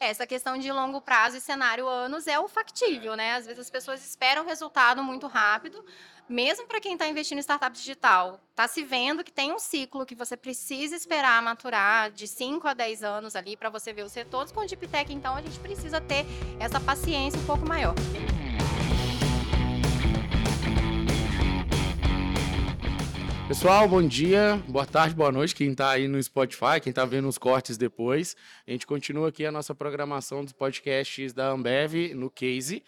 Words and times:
Essa 0.00 0.26
questão 0.26 0.56
de 0.56 0.70
longo 0.70 1.00
prazo 1.00 1.36
e 1.36 1.40
cenário 1.40 1.88
anos 1.88 2.28
é 2.28 2.38
o 2.38 2.46
factível, 2.46 3.16
né? 3.16 3.34
Às 3.34 3.46
vezes 3.46 3.58
as 3.58 3.70
pessoas 3.70 4.04
esperam 4.06 4.46
resultado 4.46 5.02
muito 5.02 5.26
rápido, 5.26 5.84
mesmo 6.28 6.68
para 6.68 6.80
quem 6.80 6.92
está 6.92 7.08
investindo 7.08 7.38
em 7.38 7.42
startup 7.42 7.76
digital, 7.76 8.40
está 8.50 8.68
se 8.68 8.84
vendo 8.84 9.24
que 9.24 9.32
tem 9.32 9.52
um 9.52 9.58
ciclo 9.58 10.06
que 10.06 10.14
você 10.14 10.36
precisa 10.36 10.94
esperar 10.94 11.42
maturar 11.42 12.12
de 12.12 12.28
5 12.28 12.68
a 12.68 12.74
10 12.74 13.02
anos 13.02 13.34
ali 13.34 13.56
para 13.56 13.70
você 13.70 13.92
ver 13.92 14.04
os 14.04 14.14
retornos. 14.14 14.52
Com 14.52 14.60
o 14.60 14.66
Deep 14.66 14.86
Tech, 14.86 15.12
então, 15.12 15.34
a 15.34 15.42
gente 15.42 15.58
precisa 15.58 16.00
ter 16.00 16.24
essa 16.60 16.78
paciência 16.78 17.40
um 17.40 17.46
pouco 17.46 17.66
maior. 17.66 17.94
Pessoal, 23.48 23.88
bom 23.88 24.06
dia, 24.06 24.62
boa 24.68 24.84
tarde, 24.84 25.14
boa 25.14 25.32
noite. 25.32 25.54
Quem 25.54 25.70
está 25.70 25.92
aí 25.92 26.06
no 26.06 26.22
Spotify, 26.22 26.78
quem 26.82 26.90
está 26.90 27.06
vendo 27.06 27.26
os 27.26 27.38
cortes 27.38 27.78
depois. 27.78 28.36
A 28.66 28.70
gente 28.70 28.86
continua 28.86 29.30
aqui 29.30 29.46
a 29.46 29.50
nossa 29.50 29.74
programação 29.74 30.44
dos 30.44 30.52
podcasts 30.52 31.32
da 31.32 31.48
Ambev 31.48 32.12
no 32.14 32.28
Case. 32.28 32.84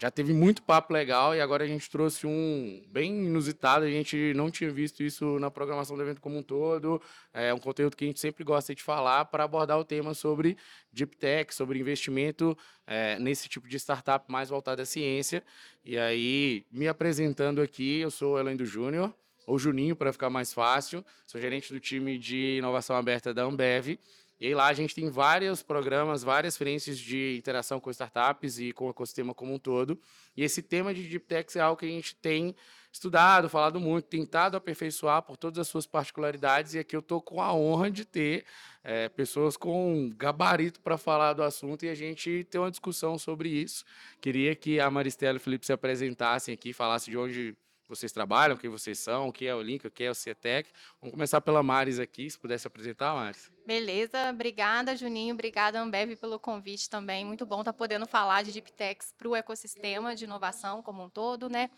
Já 0.00 0.10
teve 0.10 0.32
muito 0.32 0.62
papo 0.62 0.94
legal 0.94 1.34
e 1.36 1.42
agora 1.42 1.64
a 1.64 1.66
gente 1.66 1.90
trouxe 1.90 2.26
um 2.26 2.82
bem 2.88 3.26
inusitado. 3.26 3.84
A 3.84 3.90
gente 3.90 4.32
não 4.34 4.50
tinha 4.50 4.70
visto 4.70 5.02
isso 5.02 5.38
na 5.38 5.50
programação 5.50 5.94
do 5.94 6.02
evento 6.02 6.22
como 6.22 6.38
um 6.38 6.42
todo. 6.42 7.02
É 7.34 7.52
um 7.52 7.58
conteúdo 7.58 7.94
que 7.94 8.04
a 8.04 8.06
gente 8.06 8.18
sempre 8.18 8.42
gosta 8.44 8.74
de 8.74 8.82
falar 8.82 9.26
para 9.26 9.44
abordar 9.44 9.78
o 9.78 9.84
tema 9.84 10.14
sobre 10.14 10.56
Deep 10.90 11.18
Tech, 11.18 11.54
sobre 11.54 11.78
investimento 11.78 12.56
é, 12.86 13.18
nesse 13.18 13.46
tipo 13.46 13.68
de 13.68 13.76
startup 13.78 14.24
mais 14.32 14.48
voltada 14.48 14.80
à 14.80 14.86
ciência. 14.86 15.44
E 15.84 15.98
aí, 15.98 16.64
me 16.72 16.88
apresentando 16.88 17.60
aqui, 17.60 17.98
eu 17.98 18.10
sou 18.10 18.36
o 18.36 18.38
Elendo 18.38 18.64
Júnior, 18.64 19.12
ou 19.48 19.58
Juninho 19.58 19.96
para 19.96 20.12
ficar 20.12 20.28
mais 20.28 20.52
fácil. 20.52 21.02
Sou 21.26 21.40
gerente 21.40 21.72
do 21.72 21.80
time 21.80 22.18
de 22.18 22.58
inovação 22.58 22.94
aberta 22.94 23.32
da 23.32 23.44
Ambev. 23.44 23.98
E 24.38 24.46
aí 24.46 24.54
lá 24.54 24.66
a 24.66 24.74
gente 24.74 24.94
tem 24.94 25.08
vários 25.08 25.62
programas, 25.62 26.22
várias 26.22 26.54
frentes 26.54 26.98
de 26.98 27.36
interação 27.36 27.80
com 27.80 27.90
startups 27.90 28.58
e 28.58 28.72
com 28.72 28.86
o 28.86 28.90
ecossistema 28.90 29.34
como 29.34 29.54
um 29.54 29.58
todo. 29.58 29.98
E 30.36 30.44
esse 30.44 30.62
tema 30.62 30.92
de 30.92 31.02
Deep 31.02 31.24
Tech 31.24 31.58
é 31.58 31.62
algo 31.62 31.80
que 31.80 31.86
a 31.86 31.88
gente 31.88 32.14
tem 32.14 32.54
estudado, 32.92 33.48
falado 33.48 33.80
muito, 33.80 34.04
tentado 34.04 34.54
aperfeiçoar 34.54 35.22
por 35.22 35.38
todas 35.38 35.58
as 35.58 35.66
suas 35.66 35.86
particularidades. 35.86 36.74
E 36.74 36.78
aqui 36.78 36.94
eu 36.94 37.00
estou 37.00 37.20
com 37.22 37.40
a 37.40 37.52
honra 37.52 37.90
de 37.90 38.04
ter 38.04 38.44
é, 38.84 39.08
pessoas 39.08 39.56
com 39.56 40.10
gabarito 40.14 40.78
para 40.80 40.98
falar 40.98 41.32
do 41.32 41.42
assunto 41.42 41.86
e 41.86 41.88
a 41.88 41.94
gente 41.94 42.44
ter 42.50 42.58
uma 42.58 42.70
discussão 42.70 43.18
sobre 43.18 43.48
isso. 43.48 43.82
Queria 44.20 44.54
que 44.54 44.78
a 44.78 44.90
Maristela 44.90 45.38
e 45.38 45.40
o 45.40 45.40
Felipe 45.40 45.64
se 45.64 45.72
apresentassem 45.72 46.52
aqui, 46.52 46.74
falassem 46.74 47.10
de 47.10 47.18
onde 47.18 47.56
vocês 47.88 48.12
trabalham, 48.12 48.56
quem 48.56 48.68
vocês 48.70 48.98
são, 48.98 49.28
o 49.28 49.32
que 49.32 49.46
é 49.46 49.54
o 49.54 49.62
Link, 49.62 49.86
o 49.86 49.90
que 49.90 50.04
é 50.04 50.10
o 50.10 50.14
CETEC. 50.14 50.70
Vamos 51.00 51.12
começar 51.12 51.40
pela 51.40 51.62
Maris 51.62 51.98
aqui, 51.98 52.28
se 52.28 52.38
pudesse 52.38 52.66
apresentar, 52.66 53.14
Maris. 53.14 53.50
Beleza, 53.66 54.30
obrigada 54.30 54.96
Juninho, 54.96 55.34
obrigada 55.34 55.80
Ambev 55.80 56.16
pelo 56.16 56.38
convite 56.38 56.88
também. 56.88 57.24
Muito 57.24 57.44
bom 57.44 57.60
estar 57.60 57.72
podendo 57.72 58.06
falar 58.06 58.42
de 58.42 58.52
Deep 58.52 58.72
Techs 58.72 59.12
para 59.16 59.28
o 59.28 59.36
ecossistema 59.36 60.14
de 60.14 60.24
inovação 60.24 60.82
como 60.82 61.04
um 61.04 61.08
todo, 61.08 61.48
né? 61.48 61.70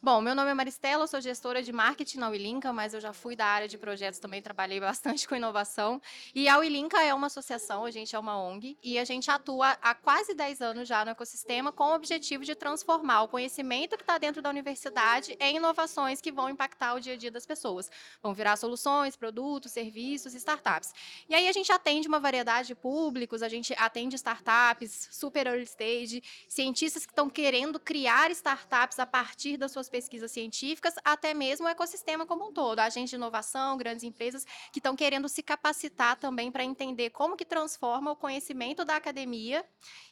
Bom, 0.00 0.20
meu 0.20 0.32
nome 0.32 0.48
é 0.48 0.54
Maristela, 0.54 1.08
sou 1.08 1.20
gestora 1.20 1.60
de 1.60 1.72
marketing 1.72 2.18
na 2.18 2.28
Wilinka, 2.28 2.72
mas 2.72 2.94
eu 2.94 3.00
já 3.00 3.12
fui 3.12 3.34
da 3.34 3.44
área 3.44 3.66
de 3.66 3.76
projetos 3.76 4.20
também, 4.20 4.40
trabalhei 4.40 4.78
bastante 4.78 5.26
com 5.26 5.34
inovação. 5.34 6.00
E 6.32 6.48
a 6.48 6.56
Wilinka 6.56 7.02
é 7.02 7.12
uma 7.12 7.26
associação, 7.26 7.84
a 7.84 7.90
gente 7.90 8.14
é 8.14 8.18
uma 8.18 8.40
ONG, 8.40 8.78
e 8.80 8.96
a 8.96 9.04
gente 9.04 9.28
atua 9.28 9.76
há 9.82 9.96
quase 9.96 10.34
10 10.34 10.62
anos 10.62 10.86
já 10.88 11.04
no 11.04 11.10
ecossistema 11.10 11.72
com 11.72 11.82
o 11.82 11.94
objetivo 11.96 12.44
de 12.44 12.54
transformar 12.54 13.22
o 13.22 13.28
conhecimento 13.28 13.96
que 13.96 14.04
está 14.04 14.18
dentro 14.18 14.40
da 14.40 14.48
universidade 14.48 15.36
em 15.40 15.56
inovações 15.56 16.20
que 16.20 16.30
vão 16.30 16.48
impactar 16.48 16.94
o 16.94 17.00
dia 17.00 17.14
a 17.14 17.16
dia 17.16 17.32
das 17.32 17.44
pessoas. 17.44 17.90
Vão 18.22 18.32
virar 18.32 18.54
soluções, 18.54 19.16
produtos, 19.16 19.72
serviços, 19.72 20.32
startups. 20.32 20.94
E 21.28 21.34
aí 21.34 21.48
a 21.48 21.52
gente 21.52 21.72
atende 21.72 22.06
uma 22.06 22.20
variedade 22.20 22.68
de 22.68 22.76
públicos, 22.76 23.42
a 23.42 23.48
gente 23.48 23.74
atende 23.76 24.14
startups, 24.14 25.08
super 25.10 25.48
early 25.48 25.64
stage, 25.64 26.22
cientistas 26.48 27.04
que 27.04 27.10
estão 27.10 27.28
querendo 27.28 27.80
criar 27.80 28.30
startups 28.30 29.00
a 29.00 29.06
partir 29.06 29.56
das 29.56 29.72
suas 29.72 29.87
pesquisas 29.88 30.30
científicas, 30.30 30.94
até 31.04 31.34
mesmo 31.34 31.66
o 31.66 31.68
ecossistema 31.68 32.26
como 32.26 32.48
um 32.48 32.52
todo, 32.52 32.80
agentes 32.80 33.10
de 33.10 33.16
inovação, 33.16 33.76
grandes 33.76 34.04
empresas 34.04 34.44
que 34.72 34.78
estão 34.78 34.94
querendo 34.94 35.28
se 35.28 35.42
capacitar 35.42 36.16
também 36.16 36.50
para 36.50 36.64
entender 36.64 37.10
como 37.10 37.36
que 37.36 37.44
transforma 37.44 38.12
o 38.12 38.16
conhecimento 38.16 38.84
da 38.84 38.96
academia 38.96 39.64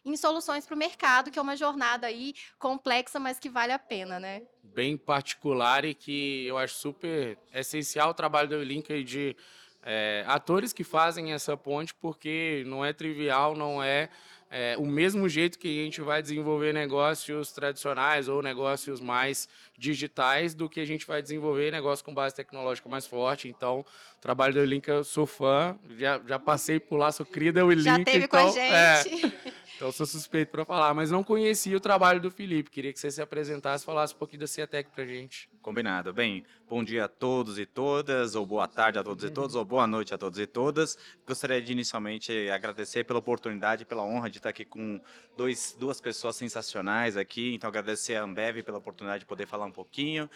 em 0.04 0.16
soluções 0.16 0.66
para 0.66 0.74
o 0.74 0.78
mercado, 0.78 1.30
que 1.30 1.38
é 1.38 1.42
uma 1.42 1.56
jornada 1.56 2.06
aí 2.06 2.34
complexa, 2.58 3.18
mas 3.18 3.38
que 3.38 3.48
vale 3.48 3.72
a 3.72 3.78
pena, 3.78 4.18
né? 4.18 4.42
Bem 4.62 4.96
particular 4.96 5.84
e 5.84 5.94
que 5.94 6.46
eu 6.46 6.58
acho 6.58 6.74
super 6.74 7.38
essencial 7.52 8.10
o 8.10 8.14
trabalho 8.14 8.48
do 8.48 8.62
Link 8.62 9.02
de 9.04 9.36
é, 9.82 10.24
atores 10.26 10.72
que 10.72 10.82
fazem 10.82 11.32
essa 11.32 11.56
ponte, 11.56 11.94
porque 11.94 12.64
não 12.66 12.84
é 12.84 12.92
trivial, 12.92 13.54
não 13.54 13.80
é 13.80 14.10
é, 14.50 14.76
o 14.78 14.86
mesmo 14.86 15.28
jeito 15.28 15.58
que 15.58 15.80
a 15.80 15.84
gente 15.84 16.00
vai 16.00 16.22
desenvolver 16.22 16.72
negócios 16.72 17.50
tradicionais 17.52 18.28
ou 18.28 18.40
negócios 18.40 19.00
mais 19.00 19.48
digitais 19.76 20.54
do 20.54 20.68
que 20.68 20.80
a 20.80 20.84
gente 20.84 21.06
vai 21.06 21.20
desenvolver 21.20 21.72
negócio 21.72 22.04
com 22.04 22.14
base 22.14 22.34
tecnológica 22.34 22.88
mais 22.88 23.06
forte. 23.06 23.48
Então, 23.48 23.80
o 23.80 24.20
trabalho 24.20 24.54
do 24.54 24.64
Link 24.64 24.86
eu 24.86 25.02
sou 25.02 25.26
fã, 25.26 25.76
já, 25.98 26.20
já 26.26 26.38
passei 26.38 26.78
por 26.78 26.96
lá, 26.96 27.10
sou 27.10 27.26
crida 27.26 27.64
o 27.64 27.70
Link. 27.70 27.84
Já 27.84 27.98
teve 28.04 28.24
então, 28.24 28.52
com 28.52 28.58
a 28.58 28.62
é, 28.62 29.02
gente. 29.02 29.26
É, 29.26 29.52
então, 29.76 29.92
sou 29.92 30.06
suspeito 30.06 30.50
para 30.50 30.64
falar, 30.64 30.94
mas 30.94 31.10
não 31.10 31.22
conhecia 31.22 31.76
o 31.76 31.80
trabalho 31.80 32.18
do 32.18 32.30
Felipe. 32.30 32.70
Queria 32.70 32.94
que 32.94 32.98
você 32.98 33.10
se 33.10 33.20
apresentasse 33.20 33.84
e 33.84 33.86
falasse 33.86 34.14
um 34.14 34.16
pouquinho 34.16 34.40
da 34.40 34.46
Ciatec 34.46 34.90
para 34.90 35.04
gente. 35.04 35.50
Combinado. 35.60 36.14
Bem, 36.14 36.44
bom 36.66 36.82
dia 36.82 37.04
a 37.04 37.08
todos 37.08 37.58
e 37.58 37.66
todas, 37.66 38.34
ou 38.34 38.46
boa 38.46 38.66
tarde 38.66 38.98
a 38.98 39.04
todos 39.04 39.22
e 39.22 39.30
todas, 39.30 39.54
ou 39.54 39.66
boa 39.66 39.86
noite 39.86 40.14
a 40.14 40.18
todos 40.18 40.38
e 40.38 40.46
todas. 40.46 40.96
Gostaria 41.26 41.60
de 41.60 41.72
inicialmente 41.72 42.48
agradecer 42.48 43.04
pela 43.04 43.18
oportunidade, 43.18 43.84
pela 43.84 44.02
honra 44.02 44.30
de 44.30 44.38
estar 44.38 44.48
aqui 44.48 44.64
com 44.64 44.98
dois, 45.36 45.76
duas 45.78 46.00
pessoas 46.00 46.36
sensacionais 46.36 47.14
aqui. 47.14 47.54
Então, 47.54 47.68
agradecer 47.68 48.14
a 48.14 48.22
Ambev 48.22 48.62
pela 48.62 48.78
oportunidade 48.78 49.20
de 49.20 49.26
poder 49.26 49.46
falar 49.46 49.66
um 49.66 49.72
pouquinho. 49.72 50.30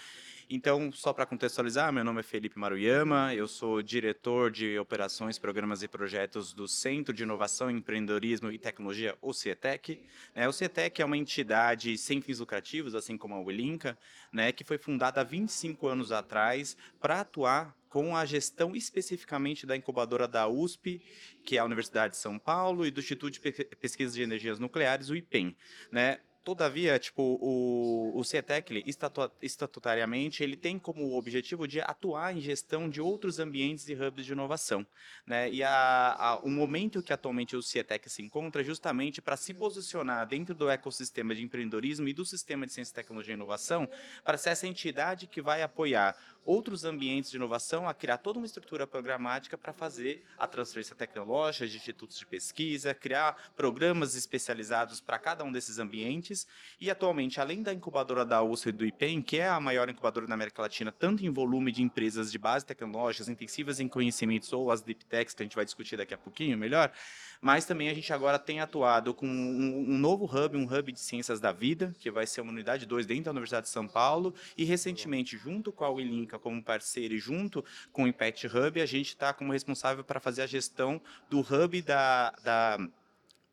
Então, 0.52 0.90
só 0.90 1.12
para 1.12 1.24
contextualizar, 1.24 1.92
meu 1.92 2.02
nome 2.02 2.18
é 2.18 2.22
Felipe 2.24 2.58
Maruyama, 2.58 3.32
eu 3.32 3.46
sou 3.46 3.80
diretor 3.80 4.50
de 4.50 4.76
operações, 4.80 5.38
programas 5.38 5.84
e 5.84 5.86
projetos 5.86 6.52
do 6.52 6.66
Centro 6.66 7.14
de 7.14 7.22
Inovação, 7.22 7.70
Empreendedorismo 7.70 8.50
e 8.50 8.58
Tecnologia, 8.58 9.16
o 9.22 9.32
CIETEC. 9.32 10.02
É, 10.34 10.48
o 10.48 10.52
CIETEC 10.52 11.00
é 11.00 11.04
uma 11.04 11.16
entidade 11.16 11.96
sem 11.96 12.20
fins 12.20 12.40
lucrativos, 12.40 12.96
assim 12.96 13.16
como 13.16 13.36
a 13.36 13.38
Wilinka, 13.38 13.96
né, 14.32 14.50
que 14.50 14.64
foi 14.64 14.76
fundada 14.76 15.20
há 15.20 15.24
25 15.24 15.86
anos 15.86 16.10
atrás 16.10 16.76
para 16.98 17.20
atuar 17.20 17.72
com 17.88 18.16
a 18.16 18.24
gestão 18.24 18.74
especificamente 18.74 19.64
da 19.64 19.76
incubadora 19.76 20.26
da 20.26 20.48
USP, 20.48 21.00
que 21.44 21.58
é 21.58 21.60
a 21.60 21.64
Universidade 21.64 22.14
de 22.14 22.20
São 22.20 22.40
Paulo, 22.40 22.84
e 22.84 22.90
do 22.90 22.98
Instituto 22.98 23.32
de 23.32 23.40
Pesquisa 23.76 24.14
de 24.14 24.22
Energias 24.22 24.58
Nucleares, 24.58 25.10
o 25.10 25.16
IPEM. 25.16 25.56
Né? 25.92 26.18
Todavia, 26.42 26.98
tipo, 26.98 27.22
o, 27.22 28.18
o 28.18 28.24
CETEC, 28.24 28.82
estatu, 28.86 29.30
estatutariamente, 29.42 30.42
ele 30.42 30.56
tem 30.56 30.78
como 30.78 31.14
objetivo 31.14 31.68
de 31.68 31.80
atuar 31.80 32.34
em 32.34 32.40
gestão 32.40 32.88
de 32.88 32.98
outros 32.98 33.38
ambientes 33.38 33.86
e 33.88 33.94
hubs 33.94 34.24
de 34.24 34.32
inovação. 34.32 34.86
Né? 35.26 35.50
E 35.50 35.62
a, 35.62 36.16
a, 36.18 36.38
o 36.38 36.48
momento 36.48 37.02
que 37.02 37.12
atualmente 37.12 37.54
o 37.54 37.62
CIETEC 37.62 38.08
se 38.08 38.22
encontra 38.22 38.62
é 38.62 38.64
justamente 38.64 39.20
para 39.20 39.36
se 39.36 39.52
posicionar 39.52 40.26
dentro 40.26 40.54
do 40.54 40.70
ecossistema 40.70 41.34
de 41.34 41.42
empreendedorismo 41.42 42.08
e 42.08 42.14
do 42.14 42.24
sistema 42.24 42.66
de 42.66 42.72
ciência, 42.72 42.94
tecnologia 42.94 43.34
e 43.34 43.36
inovação, 43.36 43.86
para 44.24 44.38
ser 44.38 44.50
essa 44.50 44.66
entidade 44.66 45.26
que 45.26 45.42
vai 45.42 45.62
apoiar 45.62 46.16
outros 46.44 46.84
ambientes 46.84 47.30
de 47.30 47.36
inovação 47.36 47.88
a 47.88 47.94
criar 47.94 48.18
toda 48.18 48.38
uma 48.38 48.46
estrutura 48.46 48.86
programática 48.86 49.56
para 49.56 49.72
fazer 49.72 50.24
a 50.38 50.46
transferência 50.46 50.94
tecnológica 50.96 51.66
de 51.66 51.76
institutos 51.76 52.18
de 52.18 52.26
pesquisa, 52.26 52.94
criar 52.94 53.50
programas 53.56 54.14
especializados 54.14 55.00
para 55.00 55.18
cada 55.18 55.44
um 55.44 55.52
desses 55.52 55.78
ambientes. 55.78 56.46
E 56.80 56.90
atualmente, 56.90 57.40
além 57.40 57.62
da 57.62 57.72
incubadora 57.72 58.24
da 58.24 58.42
USP 58.42 58.68
e 58.68 58.72
do 58.72 58.86
IPEM, 58.86 59.22
que 59.22 59.38
é 59.38 59.48
a 59.48 59.60
maior 59.60 59.88
incubadora 59.88 60.26
da 60.26 60.34
América 60.34 60.62
Latina, 60.62 60.92
tanto 60.92 61.24
em 61.24 61.30
volume 61.30 61.72
de 61.72 61.82
empresas 61.82 62.30
de 62.32 62.38
base 62.38 62.64
tecnológicas, 62.64 63.28
intensivas 63.28 63.80
em 63.80 63.88
conhecimentos 63.88 64.52
ou 64.52 64.70
as 64.70 64.82
deep 64.82 65.04
techs, 65.04 65.34
que 65.34 65.42
a 65.42 65.44
gente 65.44 65.56
vai 65.56 65.64
discutir 65.64 65.96
daqui 65.96 66.14
a 66.14 66.18
pouquinho 66.18 66.56
melhor, 66.56 66.92
mas 67.40 67.64
também 67.64 67.88
a 67.88 67.94
gente 67.94 68.12
agora 68.12 68.38
tem 68.38 68.60
atuado 68.60 69.14
com 69.14 69.26
um, 69.26 69.86
um 69.88 69.98
novo 69.98 70.24
hub, 70.24 70.56
um 70.56 70.64
hub 70.64 70.92
de 70.92 71.00
ciências 71.00 71.40
da 71.40 71.52
vida, 71.52 71.94
que 71.98 72.10
vai 72.10 72.26
ser 72.26 72.42
uma 72.42 72.52
unidade 72.52 72.84
2 72.84 73.06
dentro 73.06 73.24
da 73.24 73.30
Universidade 73.30 73.66
de 73.66 73.72
São 73.72 73.88
Paulo, 73.88 74.34
e 74.56 74.64
recentemente, 74.64 75.38
junto 75.38 75.72
com 75.72 75.84
a 75.84 75.90
Como 76.38 76.62
parceiro 76.62 77.14
e 77.14 77.18
junto 77.18 77.64
com 77.92 78.04
o 78.04 78.08
Impact 78.08 78.46
Hub, 78.46 78.80
a 78.80 78.86
gente 78.86 79.08
está 79.08 79.32
como 79.32 79.52
responsável 79.52 80.04
para 80.04 80.20
fazer 80.20 80.42
a 80.42 80.46
gestão 80.46 81.00
do 81.28 81.40
hub 81.40 81.82
da, 81.82 82.30
da 82.42 82.78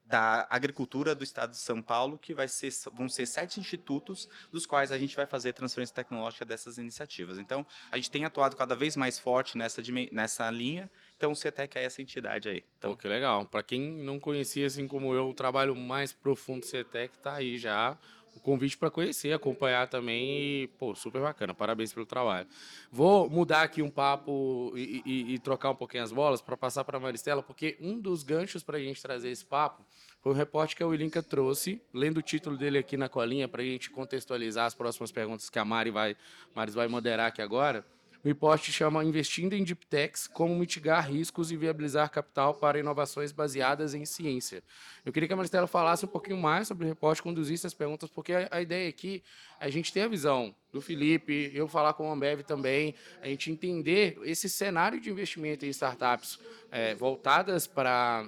da 0.08 0.48
agricultura 0.50 1.14
do 1.14 1.24
estado 1.24 1.52
de 1.52 1.58
São 1.58 1.82
Paulo, 1.82 2.18
que 2.18 2.34
vai 2.34 2.48
ser, 2.48 2.72
vão 2.94 3.10
ser 3.10 3.26
sete 3.26 3.60
institutos, 3.60 4.28
dos 4.52 4.66
quais 4.66 4.92
a 4.92 4.98
gente 4.98 5.16
vai 5.16 5.26
fazer 5.26 5.52
transferência 5.52 5.94
tecnológica 5.94 6.46
dessas 6.46 6.78
iniciativas. 6.78 7.38
Então, 7.38 7.66
a 7.92 7.98
gente 7.98 8.10
tem 8.10 8.24
atuado 8.24 8.56
cada 8.56 8.76
vez 8.76 8.96
mais 8.96 9.20
forte 9.20 9.58
nessa, 9.58 9.82
nessa 10.12 10.50
linha 10.50 10.90
então 11.18 11.32
o 11.32 11.36
CETEC 11.36 11.80
é 11.80 11.84
essa 11.84 12.02
entidade 12.02 12.48
aí. 12.48 12.64
Então, 12.78 12.92
Pô, 12.92 12.98
que 12.98 13.08
legal. 13.08 13.44
Para 13.46 13.64
quem 13.64 13.82
não 13.82 14.20
conhecia, 14.20 14.68
assim 14.68 14.88
como 14.88 15.14
eu, 15.14 15.30
o 15.30 15.34
trabalho 15.34 15.76
mais 15.76 16.14
profundo 16.14 16.60
do 16.60 16.68
CETEC 16.68 17.16
está 17.18 17.34
aí 17.34 17.58
já. 17.58 17.98
O 18.38 18.40
convite 18.40 18.78
para 18.78 18.92
conhecer, 18.92 19.34
acompanhar 19.34 19.88
também 19.88 20.30
e, 20.30 20.68
pô, 20.78 20.94
super 20.94 21.22
bacana. 21.22 21.56
Parabéns 21.56 21.92
pelo 21.92 22.06
trabalho. 22.06 22.48
Vou 22.92 23.28
mudar 23.28 23.64
aqui 23.64 23.82
um 23.82 23.90
papo 23.90 24.72
e, 24.76 25.02
e, 25.04 25.34
e 25.34 25.40
trocar 25.40 25.72
um 25.72 25.76
pouquinho 25.76 26.04
as 26.04 26.12
bolas 26.12 26.40
para 26.40 26.56
passar 26.56 26.84
para 26.84 26.98
a 26.98 27.00
Maristela, 27.00 27.42
porque 27.42 27.76
um 27.82 28.00
dos 28.00 28.22
ganchos 28.22 28.62
para 28.62 28.78
a 28.78 28.80
gente 28.80 29.02
trazer 29.02 29.32
esse 29.32 29.44
papo 29.44 29.84
Foi 30.22 30.32
um 30.32 30.36
reporte 30.36 30.76
que 30.76 30.84
a 30.84 30.88
Wilinka 30.88 31.24
trouxe, 31.24 31.82
lendo 31.92 32.18
o 32.18 32.22
título 32.22 32.56
dele 32.56 32.78
aqui 32.78 32.96
na 32.96 33.10
colinha 33.10 33.48
para 33.48 33.64
a 33.64 33.66
gente 33.66 33.90
contextualizar 33.90 34.66
as 34.66 34.76
próximas 34.76 35.12
perguntas 35.12 35.50
que 35.50 35.58
a 35.58 35.66
Mari 35.66 35.90
vai, 35.90 36.16
Mari 36.54 36.72
vai 36.72 36.88
moderar 36.88 37.30
aqui 37.30 37.42
agora. 37.42 37.84
O 38.24 38.28
reporte 38.28 38.72
chama 38.72 39.04
Investindo 39.04 39.54
em 39.54 39.64
Deep 39.64 39.86
Techs, 39.86 40.28
como 40.28 40.56
mitigar 40.56 41.10
riscos 41.10 41.52
e 41.52 41.58
viabilizar 41.58 42.10
capital 42.10 42.54
para 42.54 42.80
inovações 42.80 43.32
baseadas 43.32 43.94
em 43.94 44.06
ciência. 44.06 44.64
Eu 45.06 45.14
queria 45.14 45.28
que 45.28 45.34
a 45.34 45.36
Maristela 45.36 45.68
falasse 45.68 46.04
um 46.06 46.08
pouquinho 46.08 46.38
mais 46.38 46.68
sobre 46.68 46.86
o 46.86 46.88
reporte, 46.88 47.22
conduzisse 47.22 47.68
as 47.68 47.74
perguntas, 47.74 48.10
porque 48.10 48.34
a, 48.34 48.48
a 48.52 48.62
ideia 48.62 48.90
aqui 48.90 49.24
é 49.60 49.68
a 49.68 49.70
gente 49.70 49.94
ter 49.94 50.02
a 50.02 50.08
visão 50.08 50.54
do 50.74 50.82
Felipe, 50.82 51.52
eu 51.54 51.68
falar 51.68 51.94
com 51.94 52.10
o 52.10 52.12
Ambev 52.12 52.42
também, 52.42 52.96
a 53.22 53.28
gente 53.28 53.52
entender 53.52 54.18
esse 54.24 54.50
cenário 54.50 55.00
de 55.00 55.10
investimento 55.10 55.66
em 55.66 55.70
startups 55.70 56.40
é, 56.72 56.96
voltadas 56.96 57.68
para 57.68 58.28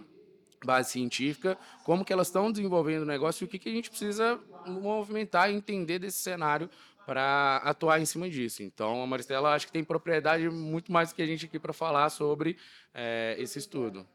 base 0.63 0.91
científica, 0.91 1.57
como 1.83 2.03
que 2.03 2.11
elas 2.11 2.27
estão 2.27 2.51
desenvolvendo 2.51 3.03
o 3.03 3.05
negócio 3.05 3.43
e 3.43 3.45
o 3.45 3.47
que, 3.47 3.57
que 3.57 3.69
a 3.69 3.71
gente 3.71 3.89
precisa 3.89 4.39
movimentar 4.67 5.49
e 5.49 5.55
entender 5.55 5.99
desse 5.99 6.19
cenário 6.19 6.69
para 7.09 7.57
atuar 7.63 7.99
em 7.99 8.05
cima 8.05 8.29
disso. 8.29 8.61
Então, 8.61 9.01
a 9.01 9.07
Maristela 9.07 9.55
acho 9.55 9.65
que 9.65 9.71
tem 9.71 9.83
propriedade 9.83 10.47
muito 10.47 10.91
mais 10.91 11.09
do 11.09 11.15
que 11.15 11.23
a 11.23 11.25
gente 11.25 11.47
aqui 11.47 11.57
para 11.57 11.73
falar 11.73 12.07
sobre 12.11 12.55
é, 12.93 13.35
esse 13.39 13.57
estudo. 13.57 14.07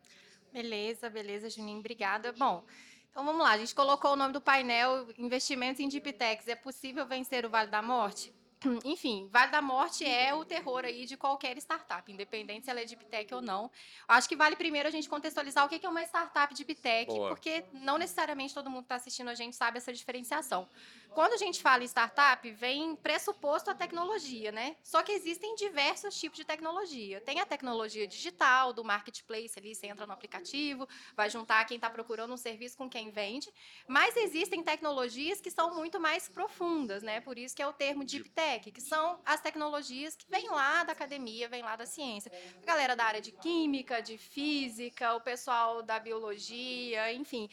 Beleza, 0.53 1.11
beleza, 1.11 1.51
Juninho, 1.51 1.81
obrigada. 1.81 2.33
Bom, 2.33 2.65
então 3.11 3.25
vamos 3.25 3.43
lá, 3.43 3.51
a 3.51 3.59
gente 3.59 3.75
colocou 3.75 4.13
o 4.13 4.17
nome 4.17 4.33
do 4.33 4.41
painel 4.41 5.09
Investimentos 5.19 5.81
em 5.81 5.89
Deep 5.89 6.13
Techs. 6.13 6.47
É 6.47 6.55
possível 6.55 7.05
vencer 7.05 7.45
o 7.45 7.51
Vale 7.51 7.69
da 7.69 7.83
Morte? 7.83 8.33
enfim, 8.85 9.29
Vale 9.31 9.51
da 9.51 9.63
Morte 9.63 10.05
é 10.05 10.35
o 10.35 10.45
terror 10.45 10.85
aí 10.85 11.07
de 11.07 11.17
qualquer 11.17 11.57
startup, 11.59 12.11
independente 12.11 12.65
se 12.65 12.71
ela 12.71 12.81
é 12.81 12.85
deep 12.85 13.05
tech 13.07 13.33
ou 13.35 13.43
não. 13.43 13.71
Acho 14.09 14.29
que 14.29 14.37
vale 14.37 14.57
primeiro 14.57 14.89
a 14.89 14.91
gente 14.91 15.09
contextualizar 15.09 15.65
o 15.65 15.69
que 15.69 15.85
é 15.85 15.89
uma 15.89 16.03
startup 16.03 16.55
tech, 16.75 17.07
Boa. 17.07 17.29
porque 17.29 17.65
não 17.73 17.99
necessariamente 17.99 18.55
todo 18.55 18.71
mundo 18.71 18.83
que 18.83 18.87
está 18.87 18.97
assistindo 18.97 19.29
a 19.29 19.35
gente 19.35 19.55
sabe 19.57 19.79
essa 19.79 19.93
diferenciação. 19.93 20.69
Quando 21.15 21.35
a 21.35 21.37
gente 21.37 21.63
fala 21.63 21.85
em 21.85 21.87
startup, 21.87 22.51
vem 22.51 22.97
pressuposto 22.97 23.71
a 23.71 23.75
tecnologia, 23.75 24.51
né? 24.51 24.75
Só 24.83 25.01
que 25.01 25.13
existem 25.13 25.55
diversos 25.55 26.19
tipos 26.19 26.37
de 26.37 26.45
tecnologia. 26.45 27.21
Tem 27.21 27.39
a 27.39 27.47
tecnologia 27.47 28.05
digital, 28.05 28.73
do 28.73 28.83
marketplace 28.83 29.57
ali, 29.57 29.77
você 29.77 29.87
entra 29.87 30.09
no 30.09 30.13
aplicativo, 30.13 30.89
vai 31.15 31.31
juntar 31.31 31.65
quem 31.67 31.77
está 31.77 31.89
procurando 31.89 32.35
um 32.35 32.37
serviço 32.37 32.77
com 32.77 32.91
quem 32.91 33.13
vende. 33.13 33.49
Mas 33.87 34.17
existem 34.17 34.61
tecnologias 34.65 35.41
que 35.41 35.53
são 35.53 35.73
muito 35.77 36.01
mais 36.01 36.29
profundas, 36.29 37.01
né? 37.01 37.21
Por 37.21 37.39
isso 37.39 37.55
que 37.55 37.63
é 37.63 37.67
o 37.67 37.73
termo 37.73 38.05
deep 38.05 38.29
tech, 38.31 38.54
que 38.59 38.81
são 38.81 39.21
as 39.25 39.41
tecnologias 39.41 40.17
que 40.17 40.27
vêm 40.29 40.49
lá 40.51 40.85
da 40.85 40.93
academia, 40.93 41.49
vêm 41.49 41.63
lá 41.63 41.77
da 41.77 41.87
ciência. 41.87 42.33
A 42.63 42.67
galera 42.67 42.97
da 42.97 43.05
área 43.05 43.21
de 43.21 43.33
química, 43.33 44.01
de 44.01 44.19
física, 44.19 45.15
o 45.15 45.21
pessoal 45.21 45.83
da 45.83 45.99
biologia, 45.99 47.13
enfim 47.13 47.49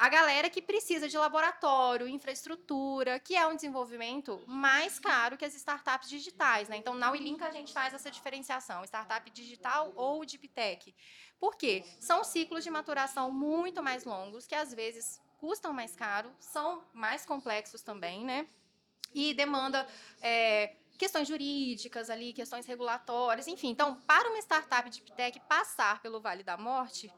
a 0.00 0.08
galera 0.08 0.48
que 0.48 0.62
precisa 0.62 1.06
de 1.06 1.18
laboratório, 1.18 2.08
infraestrutura, 2.08 3.20
que 3.20 3.36
é 3.36 3.46
um 3.46 3.54
desenvolvimento 3.54 4.42
mais 4.46 4.98
caro 4.98 5.36
que 5.36 5.44
as 5.44 5.54
startups 5.54 6.08
digitais. 6.08 6.70
Né? 6.70 6.78
Então, 6.78 6.94
na 6.94 7.10
Willink 7.10 7.44
a 7.44 7.50
gente 7.50 7.70
faz 7.70 7.92
essa 7.92 8.10
diferenciação, 8.10 8.82
startup 8.84 9.30
digital 9.30 9.92
ou 9.94 10.24
deep 10.24 10.48
tech. 10.48 10.94
Por 11.38 11.54
quê? 11.54 11.84
São 12.00 12.24
ciclos 12.24 12.64
de 12.64 12.70
maturação 12.70 13.30
muito 13.30 13.82
mais 13.82 14.04
longos, 14.04 14.46
que 14.46 14.54
às 14.54 14.72
vezes 14.72 15.20
custam 15.38 15.70
mais 15.70 15.94
caro, 15.94 16.32
são 16.40 16.82
mais 16.94 17.26
complexos 17.26 17.82
também, 17.82 18.24
né? 18.24 18.46
E 19.14 19.34
demanda 19.34 19.86
é, 20.20 20.74
questões 20.98 21.26
jurídicas 21.26 22.10
ali, 22.10 22.32
questões 22.32 22.66
regulatórias, 22.66 23.48
enfim. 23.48 23.68
Então, 23.68 23.94
para 24.06 24.28
uma 24.28 24.38
startup 24.38 24.88
deep 24.90 25.12
tech 25.12 25.40
passar 25.48 26.00
pelo 26.02 26.20
Vale 26.20 26.42
da 26.42 26.56
Morte, 26.56 27.10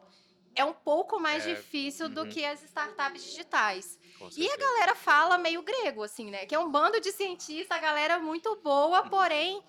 é 0.55 0.65
um 0.65 0.73
pouco 0.73 1.19
mais 1.19 1.47
é, 1.47 1.55
difícil 1.55 2.06
uhum. 2.06 2.15
do 2.15 2.29
que 2.29 2.44
as 2.44 2.62
startups 2.62 3.25
digitais. 3.25 3.99
E 4.37 4.49
a 4.49 4.56
galera 4.56 4.94
fala 4.94 5.37
meio 5.39 5.62
grego, 5.62 6.03
assim, 6.03 6.31
né? 6.31 6.47
Que 6.47 6.55
é 6.55 6.59
um 6.59 6.71
bando 6.71 7.00
de 7.00 7.11
cientistas, 7.11 7.77
a 7.77 7.81
galera 7.81 8.19
muito 8.19 8.55
boa, 8.62 9.03
uhum. 9.03 9.09
porém. 9.09 9.62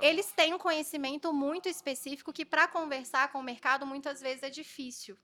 Eles 0.00 0.30
têm 0.32 0.54
um 0.54 0.58
conhecimento 0.58 1.32
muito 1.32 1.68
específico 1.68 2.32
que, 2.32 2.44
para 2.44 2.66
conversar 2.68 3.30
com 3.32 3.38
o 3.38 3.42
mercado, 3.42 3.86
muitas 3.86 4.20
vezes 4.20 4.42
é 4.42 4.50
difícil. 4.50 5.16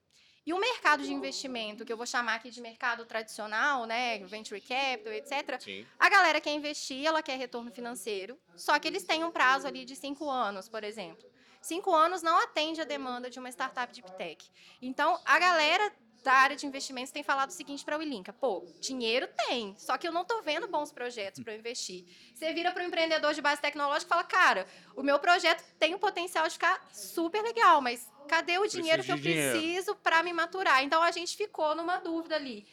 E 0.49 0.53
o 0.55 0.59
mercado 0.59 1.03
de 1.03 1.13
investimento, 1.13 1.85
que 1.85 1.93
eu 1.93 1.97
vou 1.99 2.07
chamar 2.07 2.37
aqui 2.37 2.49
de 2.51 2.59
mercado 2.63 3.05
tradicional, 3.05 3.85
né, 3.85 4.19
venture 4.21 4.59
capital, 4.63 5.13
etc. 5.13 5.61
Sim. 5.61 5.87
A 5.99 6.09
galera 6.09 6.41
quer 6.41 6.55
investir, 6.55 7.05
ela 7.05 7.23
quer 7.23 7.37
retorno 7.37 7.71
financeiro, 7.71 8.41
só 8.57 8.79
que 8.79 8.89
eles 8.89 9.03
têm 9.03 9.23
um 9.23 9.31
prazo 9.31 9.67
ali 9.67 9.85
de 9.85 9.95
cinco 9.95 10.31
anos, 10.31 10.67
por 10.67 10.83
exemplo. 10.85 11.31
Cinco 11.61 11.95
anos 11.95 12.23
não 12.23 12.43
atende 12.43 12.81
a 12.81 12.85
demanda 12.85 13.29
de 13.29 13.39
uma 13.39 13.51
startup 13.51 13.93
de 13.93 14.01
tech. 14.17 14.51
Então, 14.81 15.21
a 15.23 15.39
galera 15.39 15.93
da 16.25 16.33
área 16.33 16.57
de 16.57 16.67
investimentos 16.67 17.13
tem 17.13 17.23
falado 17.23 17.51
o 17.51 17.53
seguinte 17.53 17.85
para 17.85 17.99
o 17.99 18.03
Ilinka: 18.03 18.33
pô, 18.33 18.67
dinheiro 18.81 19.29
tem, 19.47 19.75
só 19.77 19.99
que 19.99 20.09
eu 20.09 20.13
não 20.13 20.23
estou 20.23 20.43
vendo 20.43 20.67
bons 20.67 20.91
projetos 20.91 21.43
para 21.43 21.55
investir. 21.55 22.07
Você 22.35 22.55
vira 22.55 22.73
para 22.73 22.83
o 22.83 22.87
empreendedor 22.87 23.35
de 23.35 23.43
base 23.43 23.61
tecnológica 23.61 24.07
e 24.07 24.09
fala: 24.09 24.25
cara, 24.25 24.67
o 24.97 25.03
meu 25.03 25.19
projeto 25.19 25.63
tem 25.79 25.95
o 25.95 25.99
potencial 25.99 26.47
de 26.47 26.55
ficar 26.55 26.89
super 26.93 27.43
legal, 27.43 27.81
mas 27.81 28.11
cadê 28.29 28.59
o 28.59 28.67
dinheiro 28.67 29.03
que 29.03 29.11
eu 29.11 29.19
preciso 29.19 29.97
para 29.97 30.23
me 30.23 30.33
maturar? 30.33 30.85
Então 30.85 31.03
a 31.03 31.11
gente 31.11 31.37
ficou 31.37 31.75
numa 31.75 31.99
dúvida 31.99 32.37
ali. 32.37 32.67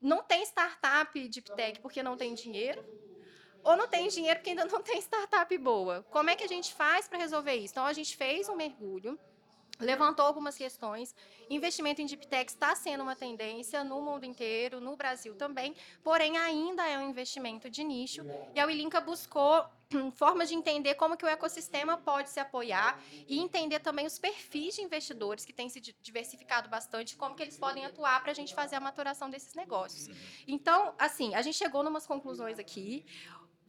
Não 0.00 0.22
tem 0.22 0.42
startup 0.44 1.28
de 1.28 1.42
tech 1.42 1.80
porque 1.80 2.02
não 2.02 2.16
tem 2.16 2.34
dinheiro? 2.34 2.82
ou 3.64 3.76
não 3.76 3.88
tem 3.88 4.06
dinheiro 4.08 4.38
porque 4.38 4.50
ainda 4.50 4.66
não 4.66 4.82
tem 4.82 4.98
startup 5.00 5.58
boa. 5.58 6.04
Como 6.10 6.28
é 6.28 6.36
que 6.36 6.44
a 6.44 6.48
gente 6.48 6.74
faz 6.74 7.08
para 7.08 7.18
resolver 7.18 7.54
isso? 7.54 7.72
Então, 7.72 7.86
a 7.86 7.92
gente 7.94 8.14
fez 8.14 8.48
um 8.48 8.54
mergulho, 8.54 9.18
levantou 9.80 10.24
algumas 10.24 10.56
questões. 10.56 11.14
Investimento 11.50 12.00
em 12.00 12.06
deep 12.06 12.26
tech 12.26 12.50
está 12.50 12.74
sendo 12.74 13.02
uma 13.02 13.16
tendência 13.16 13.84
no 13.84 14.00
mundo 14.00 14.24
inteiro, 14.24 14.80
no 14.80 14.96
Brasil 14.96 15.34
também, 15.34 15.74
porém 16.02 16.36
ainda 16.38 16.86
é 16.88 16.98
um 16.98 17.10
investimento 17.10 17.68
de 17.68 17.84
nicho. 17.84 18.24
E 18.54 18.60
a 18.60 18.66
Wilinka 18.66 19.00
buscou 19.00 19.64
formas 20.12 20.48
de 20.48 20.54
entender 20.54 20.94
como 20.94 21.16
que 21.16 21.24
o 21.24 21.28
ecossistema 21.28 21.96
pode 21.96 22.30
se 22.30 22.40
apoiar 22.40 23.00
e 23.28 23.38
entender 23.38 23.80
também 23.80 24.06
os 24.06 24.18
perfis 24.18 24.74
de 24.76 24.82
investidores 24.82 25.44
que 25.44 25.52
têm 25.52 25.68
se 25.68 25.80
diversificado 26.00 26.68
bastante, 26.68 27.16
como 27.16 27.34
que 27.34 27.42
eles 27.42 27.56
podem 27.56 27.84
atuar 27.84 28.22
para 28.22 28.32
a 28.32 28.34
gente 28.34 28.54
fazer 28.54 28.76
a 28.76 28.80
maturação 28.80 29.28
desses 29.30 29.54
negócios. 29.54 30.08
Então, 30.46 30.94
assim, 30.98 31.34
a 31.34 31.42
gente 31.42 31.56
chegou 31.56 31.84
em 31.84 31.88
umas 31.88 32.06
conclusões 32.06 32.58
aqui. 32.58 33.04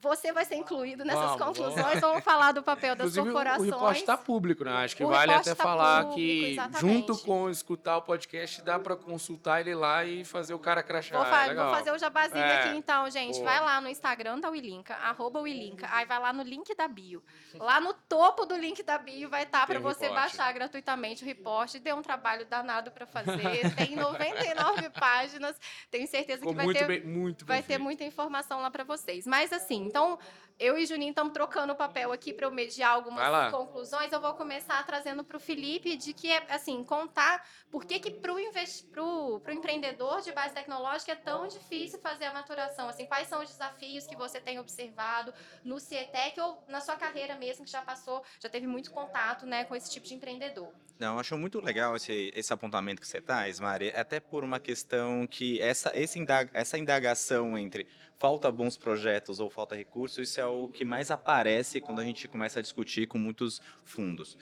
Você 0.06 0.32
vai 0.32 0.46
ser 0.46 0.56
incluído 0.56 1.04
nessas 1.04 1.38
vamos, 1.38 1.58
conclusões. 1.58 1.86
Vamos. 1.86 2.00
vamos. 2.00 2.24
falar 2.24 2.52
do 2.52 2.62
papel 2.62 2.96
das 2.96 3.08
Inclusive, 3.08 3.26
corporações. 3.26 3.70
O 3.70 3.74
reporte 3.74 4.00
está 4.00 4.18
público, 4.18 4.64
né? 4.64 4.72
Acho 4.72 4.96
que 4.96 5.04
o 5.04 5.08
vale 5.08 5.34
até 5.34 5.56
tá 5.56 5.64
falar 5.64 6.04
público, 6.04 6.16
que, 6.16 6.52
exatamente. 6.52 6.80
junto 6.80 7.18
com 7.20 7.50
escutar 7.50 7.98
o 7.98 8.02
podcast, 8.02 8.62
dá 8.62 8.78
para 8.78 8.96
consultar 8.96 9.62
ele 9.62 9.74
lá 9.74 10.06
e 10.06 10.24
fazer 10.24 10.54
o 10.54 10.60
cara 10.60 10.84
crachar. 10.84 11.20
Vou, 11.20 11.28
fa 11.28 11.48
é 11.48 11.56
vou 11.56 11.70
fazer 11.72 11.92
o 11.92 11.98
jabazinho 11.98 12.44
é. 12.44 12.60
aqui 12.60 12.78
então, 12.78 13.10
gente. 13.10 13.42
Vai 13.42 13.60
lá 13.60 13.82
no 13.82 13.90
Instagram 13.90 14.40
da 14.40 14.50
Willinka, 14.50 14.94
arroba 14.96 15.40
Willinka. 15.40 15.88
Aí 15.92 16.06
vai 16.06 16.20
lá 16.20 16.32
no 16.32 16.44
link 16.44 16.76
da 16.76 16.88
bio. 16.88 17.24
Lá 17.60 17.80
no 17.80 17.94
topo 17.94 18.46
do 18.46 18.56
link 18.56 18.84
da 18.84 18.98
bio 18.98 19.30
vai 19.30 19.44
estar 19.44 19.62
tá 19.62 19.68
para 19.68 19.80
você 19.80 20.10
baixar 20.10 20.52
gratuitamente 20.54 21.24
o 21.24 21.26
reporte. 21.26 21.80
Deu 21.80 21.96
um 21.96 22.02
trabalho 22.02 22.46
danado 22.46 22.92
para 22.92 23.06
fazer. 23.06 23.36
Tem 23.76 23.96
99 23.96 24.90
páginas. 24.90 25.56
Tenho 25.90 26.08
certeza 26.08 26.40
Ficou 26.40 26.54
que 26.54 26.66
vai 26.66 26.74
ter, 26.74 26.88
bem, 26.88 27.36
vai 27.46 27.64
ter 27.64 27.78
muita 27.78 28.04
informação 28.04 28.62
lá 28.62 28.70
para 28.70 28.84
vocês. 28.84 29.26
Mas 29.26 29.52
assim, 29.52 29.90
então, 29.96 30.20
eu 30.60 30.78
e 30.78 30.86
Juninho 30.86 31.12
estamos 31.12 31.32
trocando 31.32 31.72
o 31.72 31.76
papel 31.76 32.12
aqui 32.12 32.34
para 32.34 32.46
eu 32.46 32.52
mediar 32.52 32.92
algumas 32.92 33.50
conclusões. 33.50 34.12
Eu 34.12 34.20
vou 34.20 34.34
começar 34.34 34.86
trazendo 34.86 35.24
para 35.24 35.38
o 35.38 35.40
Felipe 35.40 35.96
de 35.96 36.14
que, 36.14 36.30
é, 36.30 36.46
assim, 36.50 36.84
contar 36.84 37.46
por 37.70 37.86
que, 37.86 38.00
que 38.00 38.12
para 38.12 38.34
o 38.34 39.42
empreendedor 39.50 40.22
de 40.22 40.34
base 40.34 40.54
tecnológica 40.54 41.14
é 41.14 41.16
tão 41.16 41.48
difícil 41.48 42.00
fazer 42.00 42.26
a 42.26 42.34
maturação. 42.34 42.90
Assim, 42.90 43.06
quais 43.06 43.28
são 43.30 43.42
os 43.42 43.50
desafios 43.50 44.06
que 44.06 44.18
você 44.18 44.40
tem 44.42 44.60
observado 44.60 45.34
no 45.64 45.80
CIETEC 45.80 46.42
ou 46.42 46.62
na 46.68 46.82
sua 46.82 46.98
carreira 46.98 47.36
mesmo, 47.36 47.64
que 47.64 47.72
já 47.72 47.82
passou, 47.82 48.22
já 48.40 48.50
teve 48.50 48.68
muito 48.68 48.92
contato 48.92 49.46
né, 49.46 49.64
com 49.64 49.76
esse 49.76 49.90
tipo 49.90 50.06
de 50.06 50.14
empreendedor? 50.14 50.74
Não, 50.98 51.20
acho 51.20 51.38
muito 51.38 51.60
legal 51.60 51.96
esse, 51.98 52.32
esse 52.34 52.54
apontamento 52.54 53.02
que 53.02 53.08
você 53.08 53.20
traz, 53.20 53.60
Mari, 53.60 53.90
até 53.90 54.20
por 54.20 54.46
uma 54.46 54.62
questão 54.62 55.28
que 55.28 55.62
essa, 55.62 55.92
esse 55.94 56.18
indag, 56.18 56.50
essa 56.54 56.78
indagação 56.78 57.58
entre 57.58 57.86
falta 58.18 58.52
bons 58.52 58.78
projetos 58.78 59.40
ou 59.40 59.50
falta 59.50 59.76
recursos, 59.76 60.30
isso 60.30 60.40
é 60.40 60.46
o 60.46 60.68
que 60.68 60.86
mais 60.86 61.12
aparece 61.12 61.82
quando 61.82 62.00
a 62.00 62.04
gente 62.04 62.28
começa 62.28 62.60
a 62.60 62.62
discutir 62.62 63.08
com 63.08 63.18
muitos 63.18 63.62
fundos. 63.84 64.38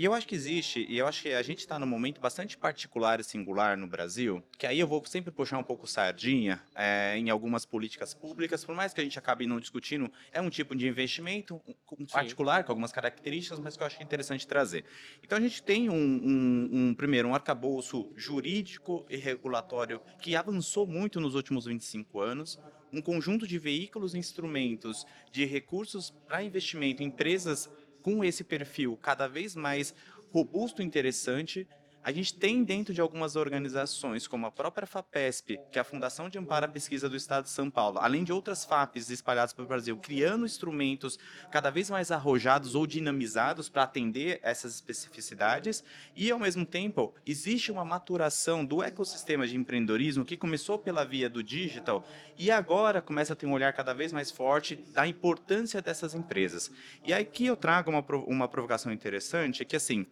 E 0.00 0.04
eu 0.06 0.14
acho 0.14 0.26
que 0.26 0.34
existe, 0.34 0.86
e 0.88 0.96
eu 0.96 1.06
acho 1.06 1.20
que 1.20 1.28
a 1.28 1.42
gente 1.42 1.58
está 1.58 1.78
num 1.78 1.84
momento 1.84 2.22
bastante 2.22 2.56
particular 2.56 3.20
e 3.20 3.22
singular 3.22 3.76
no 3.76 3.86
Brasil, 3.86 4.42
que 4.56 4.66
aí 4.66 4.80
eu 4.80 4.86
vou 4.86 5.04
sempre 5.04 5.30
puxar 5.30 5.58
um 5.58 5.62
pouco 5.62 5.86
sardinha 5.86 6.62
é, 6.74 7.18
em 7.18 7.28
algumas 7.28 7.66
políticas 7.66 8.14
públicas, 8.14 8.64
por 8.64 8.74
mais 8.74 8.94
que 8.94 9.00
a 9.02 9.04
gente 9.04 9.18
acabe 9.18 9.46
não 9.46 9.60
discutindo, 9.60 10.10
é 10.32 10.40
um 10.40 10.48
tipo 10.48 10.74
de 10.74 10.88
investimento 10.88 11.60
um 11.98 12.06
particular, 12.06 12.64
com 12.64 12.72
algumas 12.72 12.92
características, 12.92 13.58
mas 13.58 13.76
que 13.76 13.82
eu 13.82 13.86
acho 13.86 14.02
interessante 14.02 14.46
trazer. 14.46 14.86
Então 15.22 15.36
a 15.36 15.40
gente 15.42 15.62
tem 15.62 15.90
um, 15.90 15.94
um, 15.94 16.70
um, 16.72 16.94
primeiro, 16.94 17.28
um 17.28 17.34
arcabouço 17.34 18.10
jurídico 18.16 19.04
e 19.10 19.18
regulatório 19.18 20.00
que 20.22 20.34
avançou 20.34 20.86
muito 20.86 21.20
nos 21.20 21.34
últimos 21.34 21.66
25 21.66 22.20
anos, 22.20 22.58
um 22.90 23.02
conjunto 23.02 23.46
de 23.46 23.58
veículos 23.58 24.14
e 24.14 24.18
instrumentos 24.18 25.06
de 25.30 25.44
recursos 25.44 26.08
para 26.26 26.42
investimento 26.42 27.02
em 27.02 27.06
empresas 27.06 27.70
com 28.02 28.24
esse 28.24 28.44
perfil 28.44 28.98
cada 29.00 29.26
vez 29.26 29.54
mais 29.54 29.94
robusto 30.32 30.80
e 30.80 30.84
interessante, 30.84 31.66
A 32.02 32.10
gente 32.12 32.32
tem 32.32 32.64
dentro 32.64 32.94
de 32.94 33.00
algumas 33.00 33.36
organizações, 33.36 34.26
como 34.26 34.46
a 34.46 34.50
própria 34.50 34.86
FAPESP, 34.86 35.60
que 35.70 35.78
é 35.78 35.82
a 35.82 35.84
Fundação 35.84 36.30
de 36.30 36.38
Amparo 36.38 36.64
à 36.64 36.68
Pesquisa 36.68 37.10
do 37.10 37.16
Estado 37.16 37.44
de 37.44 37.50
São 37.50 37.70
Paulo, 37.70 37.98
além 37.98 38.24
de 38.24 38.32
outras 38.32 38.64
FAPs 38.64 39.10
espalhadas 39.10 39.52
pelo 39.52 39.68
Brasil, 39.68 39.98
criando 39.98 40.46
instrumentos 40.46 41.18
cada 41.50 41.68
vez 41.68 41.90
mais 41.90 42.10
arrojados 42.10 42.74
ou 42.74 42.86
dinamizados 42.86 43.68
para 43.68 43.82
atender 43.82 44.40
essas 44.42 44.76
especificidades, 44.76 45.84
e 46.16 46.30
ao 46.30 46.38
mesmo 46.38 46.64
tempo 46.64 47.14
existe 47.26 47.70
uma 47.70 47.84
maturação 47.84 48.64
do 48.64 48.82
ecossistema 48.82 49.46
de 49.46 49.54
empreendedorismo 49.54 50.24
que 50.24 50.38
começou 50.38 50.78
pela 50.78 51.04
via 51.04 51.28
do 51.28 51.42
digital 51.42 52.02
e 52.38 52.50
agora 52.50 53.02
começa 53.02 53.34
a 53.34 53.36
ter 53.36 53.44
um 53.44 53.52
olhar 53.52 53.74
cada 53.74 53.92
vez 53.92 54.10
mais 54.10 54.30
forte 54.30 54.74
da 54.94 55.06
importância 55.06 55.82
dessas 55.82 56.14
empresas. 56.14 56.70
E 57.04 57.12
aqui 57.12 57.44
eu 57.44 57.56
trago 57.56 57.90
uma, 57.90 58.02
uma 58.26 58.48
provocação 58.48 58.90
interessante, 58.90 59.66
que 59.66 59.76
assim, 59.76 60.06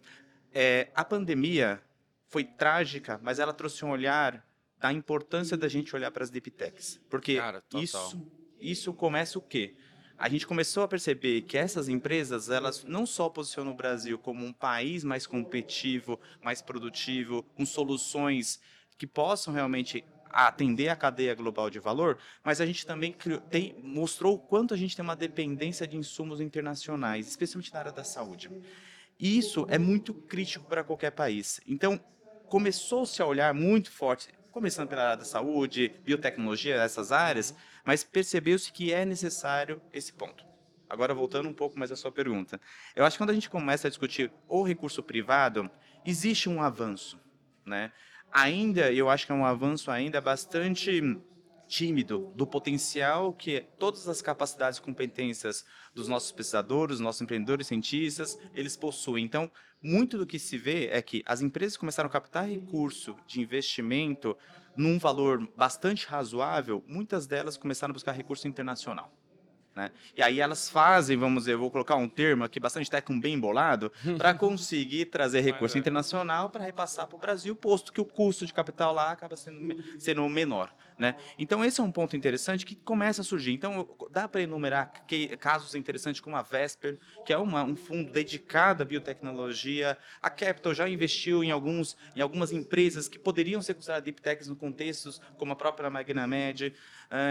é, 0.53 0.89
a 0.95 1.03
pandemia 1.03 1.81
foi 2.27 2.43
trágica, 2.43 3.19
mas 3.23 3.39
ela 3.39 3.53
trouxe 3.53 3.83
um 3.83 3.89
olhar 3.89 4.45
da 4.77 4.93
importância 4.93 5.57
da 5.57 5.67
gente 5.67 5.95
olhar 5.95 6.11
para 6.11 6.23
as 6.23 6.29
deep 6.29 6.49
techs. 6.51 6.99
Porque 7.09 7.35
Cara, 7.35 7.63
isso, 7.75 8.31
isso 8.59 8.93
começa 8.93 9.37
o 9.37 9.41
quê? 9.41 9.75
A 10.17 10.27
gente 10.27 10.45
começou 10.45 10.83
a 10.83 10.87
perceber 10.87 11.43
que 11.43 11.57
essas 11.57 11.87
empresas, 11.87 12.49
elas 12.49 12.83
não 12.83 13.05
só 13.05 13.29
posicionam 13.29 13.71
o 13.71 13.75
Brasil 13.75 14.17
como 14.19 14.45
um 14.45 14.51
país 14.51 15.03
mais 15.03 15.25
competitivo, 15.25 16.19
mais 16.43 16.61
produtivo, 16.61 17.43
com 17.55 17.65
soluções 17.65 18.59
que 18.97 19.07
possam 19.07 19.53
realmente 19.53 20.03
atender 20.29 20.89
a 20.89 20.95
cadeia 20.95 21.33
global 21.33 21.69
de 21.69 21.79
valor, 21.79 22.17
mas 22.43 22.61
a 22.61 22.65
gente 22.65 22.85
também 22.85 23.15
tem, 23.49 23.75
mostrou 23.81 24.35
o 24.35 24.39
quanto 24.39 24.73
a 24.73 24.77
gente 24.77 24.95
tem 24.95 25.03
uma 25.03 25.15
dependência 25.15 25.87
de 25.87 25.97
insumos 25.97 26.39
internacionais, 26.39 27.27
especialmente 27.27 27.73
na 27.73 27.79
área 27.79 27.91
da 27.91 28.03
saúde. 28.03 28.51
E 29.19 29.37
isso 29.37 29.65
é 29.69 29.77
muito 29.77 30.13
crítico 30.13 30.65
para 30.65 30.83
qualquer 30.83 31.11
país. 31.11 31.59
Então, 31.67 31.99
começou-se 32.47 33.21
a 33.21 33.25
olhar 33.25 33.53
muito 33.53 33.91
forte, 33.91 34.29
começando 34.51 34.87
pela 34.87 35.03
área 35.03 35.17
da 35.17 35.25
saúde, 35.25 35.93
biotecnologia, 36.03 36.75
essas 36.75 37.11
áreas, 37.11 37.53
mas 37.83 38.03
percebeu-se 38.03 38.71
que 38.71 38.93
é 38.93 39.05
necessário 39.05 39.81
esse 39.91 40.13
ponto. 40.13 40.45
Agora, 40.89 41.13
voltando 41.13 41.47
um 41.47 41.53
pouco 41.53 41.77
mais 41.77 41.91
à 41.91 41.95
sua 41.95 42.11
pergunta. 42.11 42.59
Eu 42.95 43.05
acho 43.05 43.15
que 43.15 43.21
quando 43.23 43.29
a 43.29 43.33
gente 43.33 43.49
começa 43.49 43.87
a 43.87 43.91
discutir 43.91 44.31
o 44.47 44.63
recurso 44.63 45.03
privado, 45.03 45.69
existe 46.03 46.49
um 46.49 46.63
avanço, 46.63 47.19
né? 47.65 47.91
Ainda, 48.31 48.91
eu 48.91 49.09
acho 49.09 49.25
que 49.25 49.31
é 49.31 49.35
um 49.35 49.45
avanço 49.45 49.91
ainda 49.91 50.21
bastante 50.21 51.01
tímido 51.69 52.33
do 52.35 52.47
potencial 52.47 53.31
que 53.31 53.61
todas 53.77 54.09
as 54.09 54.23
capacidades 54.23 54.79
e 54.79 54.81
competências 54.81 55.63
dos 55.93 56.07
nossos 56.07 56.31
pesquisadores, 56.31 56.95
dos 56.95 57.03
nossos 57.03 57.21
empreendedores, 57.21 57.67
cientistas, 57.67 58.37
eles 58.55 58.75
possuem. 58.75 59.23
Então, 59.23 59.49
muito 59.81 60.17
do 60.17 60.25
que 60.25 60.39
se 60.39 60.57
vê 60.57 60.87
é 60.87 60.99
que 61.01 61.23
as 61.25 61.41
empresas 61.41 61.77
começaram 61.77 62.09
a 62.09 62.11
captar 62.11 62.49
recurso 62.49 63.15
de 63.27 63.39
investimento 63.39 64.35
num 64.75 64.97
valor 64.97 65.47
bastante 65.55 66.07
razoável, 66.07 66.83
muitas 66.87 67.27
delas 67.27 67.55
começaram 67.55 67.91
a 67.91 67.93
buscar 67.93 68.13
recurso 68.13 68.47
internacional. 68.47 69.13
Né? 69.75 69.91
E 70.17 70.21
aí 70.21 70.39
elas 70.39 70.69
fazem, 70.69 71.15
vamos 71.15 71.43
dizer, 71.43 71.55
vou 71.55 71.69
colocar 71.71 71.95
um 71.95 72.09
termo 72.09 72.43
aqui 72.43 72.59
bastante 72.59 72.89
com 73.01 73.19
bem 73.19 73.39
bolado, 73.39 73.91
para 74.17 74.33
conseguir 74.33 75.05
trazer 75.05 75.41
recurso 75.41 75.77
internacional 75.77 76.49
para 76.49 76.65
repassar 76.65 77.07
para 77.07 77.15
o 77.15 77.19
Brasil, 77.19 77.55
posto 77.55 77.93
que 77.93 78.01
o 78.01 78.05
custo 78.05 78.45
de 78.45 78.53
capital 78.53 78.93
lá 78.93 79.11
acaba 79.11 79.37
sendo, 79.37 79.81
sendo 79.99 80.27
menor. 80.27 80.73
Né? 80.99 81.15
Então 81.37 81.63
esse 81.63 81.79
é 81.79 81.83
um 81.83 81.91
ponto 81.93 82.17
interessante 82.17 82.65
que 82.65 82.75
começa 82.75 83.21
a 83.21 83.23
surgir. 83.23 83.53
Então 83.53 83.87
dá 84.11 84.27
para 84.27 84.41
enumerar 84.41 84.91
que, 85.07 85.29
casos 85.37 85.73
interessantes 85.73 86.19
como 86.19 86.35
a 86.35 86.41
Vesper, 86.41 86.99
que 87.25 87.31
é 87.31 87.37
uma, 87.37 87.63
um 87.63 87.75
fundo 87.77 88.11
dedicado 88.11 88.83
à 88.83 88.85
biotecnologia. 88.85 89.97
A 90.21 90.29
Capital 90.29 90.73
já 90.73 90.89
investiu 90.89 91.41
em, 91.41 91.51
alguns, 91.51 91.95
em 92.13 92.19
algumas 92.19 92.51
empresas 92.51 93.07
que 93.07 93.17
poderiam 93.17 93.61
ser 93.61 93.75
consideradas 93.75 94.03
deep 94.03 94.21
techs 94.21 94.49
no 94.49 94.57
contextos 94.57 95.21
como 95.37 95.53
a 95.53 95.55
própria 95.55 95.89
Magnamed. 95.89 96.73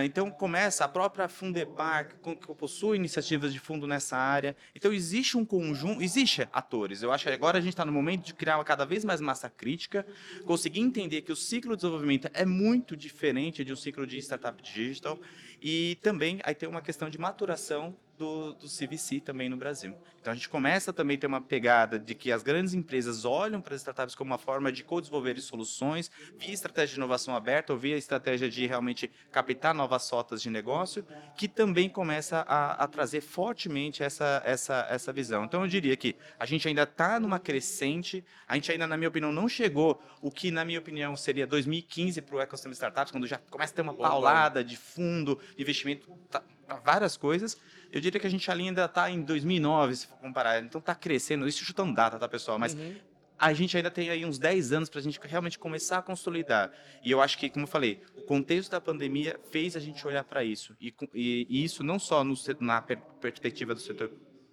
Então 0.04 0.30
começa 0.30 0.84
a 0.84 0.88
própria 0.88 1.28
Fundepar, 1.28 2.08
que 2.08 2.54
possui 2.54 2.96
iniciativas 2.96 3.52
de 3.52 3.60
fundo 3.60 3.86
nessa 3.86 4.16
área. 4.16 4.56
Então 4.74 4.92
existe 4.92 5.36
um 5.36 5.44
conjunto, 5.44 6.02
existe 6.02 6.48
atores. 6.52 7.02
Eu 7.02 7.12
acho 7.12 7.24
que 7.24 7.30
agora 7.30 7.58
a 7.58 7.60
gente 7.60 7.74
está 7.74 7.84
no 7.84 7.92
momento 7.92 8.24
de 8.24 8.34
criar 8.34 8.62
cada 8.64 8.84
vez 8.84 9.04
mais 9.04 9.20
massa 9.20 9.48
crítica, 9.48 10.04
conseguir 10.44 10.80
entender 10.80 11.22
que 11.22 11.30
o 11.30 11.36
ciclo 11.36 11.76
de 11.76 11.82
desenvolvimento 11.82 12.28
é 12.34 12.44
muito 12.44 12.96
diferente 12.96 13.64
de 13.64 13.72
um 13.72 13.76
ciclo 13.76 14.06
de 14.06 14.18
startup 14.18 14.60
digital 14.60 15.18
e 15.62 15.96
também 16.02 16.40
aí 16.42 16.54
tem 16.54 16.68
uma 16.68 16.82
questão 16.82 17.08
de 17.08 17.18
maturação 17.18 17.96
do, 18.18 18.52
do 18.54 18.66
CVC 18.66 19.20
também 19.20 19.48
no 19.48 19.56
Brasil. 19.56 19.94
Então 20.20 20.32
a 20.32 20.34
gente 20.36 20.48
começa 20.48 20.92
também 20.92 21.16
a 21.16 21.20
ter 21.20 21.26
uma 21.26 21.40
pegada 21.40 21.98
de 21.98 22.14
que 22.14 22.32
as 22.32 22.42
grandes 22.42 22.74
empresas 22.74 23.24
olham 23.24 23.60
para 23.60 23.74
as 23.74 23.80
startups 23.80 24.14
como 24.14 24.30
uma 24.30 24.38
forma 24.38 24.72
de 24.72 24.82
co-desenvolver 24.82 25.40
soluções, 25.40 26.10
via 26.36 26.52
estratégia 26.52 26.94
de 26.94 26.96
inovação 26.96 27.34
aberta 27.34 27.72
ou 27.72 27.78
via 27.78 27.96
estratégia 27.96 28.50
de 28.50 28.66
realmente 28.66 29.10
captar 29.30 29.72
novas 29.72 30.10
rotas 30.10 30.42
de 30.42 30.50
negócio, 30.50 31.06
que 31.36 31.46
também 31.46 31.88
começa 31.88 32.40
a, 32.40 32.84
a 32.84 32.88
trazer 32.88 33.20
fortemente 33.20 34.02
essa, 34.02 34.42
essa, 34.44 34.86
essa 34.90 35.12
visão. 35.12 35.44
Então 35.44 35.62
eu 35.62 35.68
diria 35.68 35.96
que 35.96 36.16
a 36.38 36.44
gente 36.44 36.66
ainda 36.66 36.82
está 36.82 37.20
numa 37.20 37.38
crescente, 37.38 38.24
a 38.46 38.54
gente 38.56 38.72
ainda, 38.72 38.86
na 38.86 38.96
minha 38.96 39.08
opinião, 39.08 39.32
não 39.32 39.48
chegou 39.48 40.02
o 40.20 40.30
que, 40.30 40.50
na 40.50 40.64
minha 40.64 40.80
opinião, 40.80 41.16
seria 41.16 41.46
2015 41.46 42.20
para 42.22 42.36
o 42.36 42.40
ecossistema 42.40 42.72
de 42.72 42.76
startups, 42.76 43.12
quando 43.12 43.26
já 43.26 43.38
começa 43.50 43.72
a 43.72 43.76
ter 43.76 43.82
uma 43.82 43.94
paulada 43.94 44.64
de 44.64 44.76
fundo, 44.76 45.38
de 45.56 45.62
investimento, 45.62 46.10
tá, 46.28 46.42
várias 46.76 47.16
coisas, 47.16 47.56
eu 47.90 48.00
diria 48.00 48.20
que 48.20 48.26
a 48.26 48.30
gente 48.30 48.50
ainda 48.50 48.84
está 48.84 49.10
em 49.10 49.22
2009, 49.22 49.96
se 49.96 50.06
for 50.06 50.18
comparar. 50.18 50.62
Então 50.62 50.78
está 50.78 50.94
crescendo, 50.94 51.48
isso 51.48 51.64
chutando 51.64 51.94
data, 51.94 52.18
tá, 52.18 52.28
pessoal? 52.28 52.58
Mas 52.58 52.74
uhum. 52.74 52.96
a 53.38 53.52
gente 53.52 53.76
ainda 53.76 53.90
tem 53.90 54.10
aí 54.10 54.24
uns 54.24 54.38
10 54.38 54.72
anos 54.72 54.88
para 54.88 55.00
a 55.00 55.02
gente 55.02 55.18
realmente 55.22 55.58
começar 55.58 55.98
a 55.98 56.02
consolidar. 56.02 56.70
E 57.02 57.10
eu 57.10 57.20
acho 57.22 57.38
que, 57.38 57.48
como 57.48 57.64
eu 57.64 57.68
falei, 57.68 58.02
o 58.16 58.22
contexto 58.22 58.70
da 58.70 58.80
pandemia 58.80 59.40
fez 59.50 59.76
a 59.76 59.80
gente 59.80 60.06
olhar 60.06 60.24
para 60.24 60.44
isso. 60.44 60.76
E, 60.80 60.94
e, 61.14 61.46
e, 61.48 61.64
isso 61.64 61.82
não 61.82 61.98
só 61.98 62.22
no, 62.22 62.34
na 62.60 62.82
perspectiva 62.82 63.74
do 63.74 63.80
setor 63.80 64.10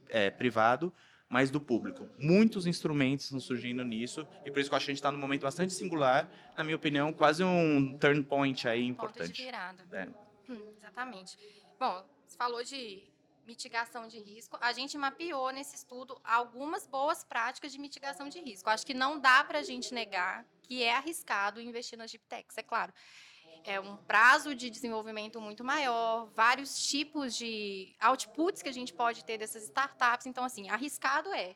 é, 0.10 0.29
privado, 0.29 0.93
mas 1.27 1.50
do 1.50 1.60
público. 1.60 2.07
Muitos 2.17 2.65
instrumentos 2.67 3.25
estão 3.25 3.39
surgindo 3.39 3.84
nisso, 3.84 4.25
e 4.45 4.51
por 4.51 4.60
isso 4.60 4.69
que 4.69 4.74
eu 4.74 4.77
acho 4.77 4.86
que 4.86 4.91
a 4.91 4.93
gente 4.93 5.00
está 5.00 5.12
num 5.12 5.17
momento 5.17 5.41
bastante 5.41 5.74
singular, 5.74 6.29
na 6.57 6.63
minha 6.63 6.75
opinião, 6.75 7.12
quase 7.12 7.43
um 7.43 7.98
turn 7.98 8.24
point 8.24 8.67
aí 8.67 8.86
importante. 8.86 9.27
Ponto 9.27 9.36
de 9.36 9.43
virada. 9.43 9.84
É. 9.91 10.07
Hum, 10.50 10.62
exatamente. 10.77 11.38
Bom, 11.79 12.05
você 12.25 12.38
falou 12.38 12.63
de 12.63 13.03
mitigação 13.46 14.08
de 14.08 14.20
risco, 14.20 14.58
a 14.60 14.72
gente 14.74 14.98
mapeou 14.98 15.51
nesse 15.51 15.75
estudo 15.75 16.20
algumas 16.24 16.88
boas 16.88 17.24
práticas 17.24 17.72
de 17.72 17.77
mitigação 17.77 18.27
de 18.27 18.39
risco. 18.39 18.70
Acho 18.70 18.86
que 18.86 18.94
não 18.94 19.20
dá 19.20 19.44
para 19.44 19.60
a 19.60 19.63
gente 19.63 19.94
negar 19.94 20.46
que 20.63 20.84
é 20.84 20.96
arriscado 20.96 21.62
investir 21.62 21.98
nas 21.98 22.12
techs, 22.12 22.58
é 22.58 22.63
claro. 22.63 22.94
É 23.63 23.79
um 23.79 23.98
prazo 23.98 24.53
de 24.53 24.70
desenvolvimento 24.70 25.41
muito 25.41 25.63
maior, 25.63 26.27
vários 26.36 26.88
tipos 26.88 27.36
de 27.36 27.96
outputs 28.00 28.62
que 28.62 28.70
a 28.70 28.72
gente 28.72 28.94
pode 28.94 29.25
ter 29.25 29.38
dessas 29.39 29.63
startups. 29.63 30.27
Então, 30.27 30.44
assim, 30.44 30.70
arriscado 30.70 31.34
é. 31.34 31.55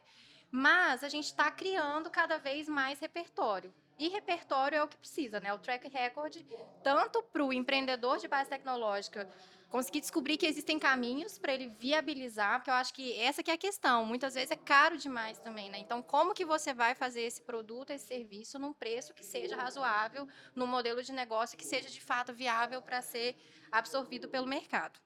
Mas 0.52 1.04
a 1.04 1.10
gente 1.10 1.26
está 1.26 1.52
criando 1.52 2.10
cada 2.10 2.40
vez 2.40 2.68
mais 2.68 3.00
repertório. 3.00 3.72
E 4.00 4.08
repertório 4.08 4.78
é 4.78 4.84
o 4.84 4.88
que 4.88 4.96
precisa, 4.96 5.42
né? 5.42 5.54
O 5.54 5.60
track 5.60 5.90
record, 5.90 6.38
tanto 6.82 7.22
para 7.22 7.44
o 7.44 7.52
empreendedor 7.52 8.18
de 8.18 8.30
base 8.30 8.50
tecnológica 8.50 9.30
conseguir 9.70 10.00
descobrir 10.00 10.38
que 10.38 10.48
existem 10.48 10.80
caminhos 10.80 11.38
para 11.38 11.54
ele 11.54 11.68
viabilizar, 11.68 12.60
porque 12.60 12.72
eu 12.72 12.76
acho 12.76 12.94
que 12.94 13.20
essa 13.20 13.44
que 13.44 13.52
é 13.52 13.54
a 13.54 13.58
questão. 13.58 14.06
Muitas 14.06 14.34
vezes 14.34 14.52
é 14.52 14.56
caro 14.56 14.98
demais 14.98 15.38
também, 15.40 15.70
né? 15.70 15.78
Então, 15.80 16.02
como 16.02 16.34
que 16.34 16.46
você 16.46 16.74
vai 16.74 16.96
fazer 16.96 17.22
esse 17.22 17.42
produto, 17.42 17.92
esse 17.92 18.08
serviço 18.08 18.58
num 18.58 18.74
preço 18.74 19.14
que 19.14 19.24
seja 19.24 19.56
razoável, 19.56 20.28
num 20.56 20.66
modelo 20.66 21.04
de 21.04 21.12
negócio 21.12 21.58
que 21.58 21.66
seja 21.66 21.90
de 21.90 22.02
fato 22.02 22.34
viável 22.34 22.82
para 22.82 23.02
ser 23.02 23.36
absorvido 23.72 24.28
pelo 24.28 24.48
mercado? 24.48 25.00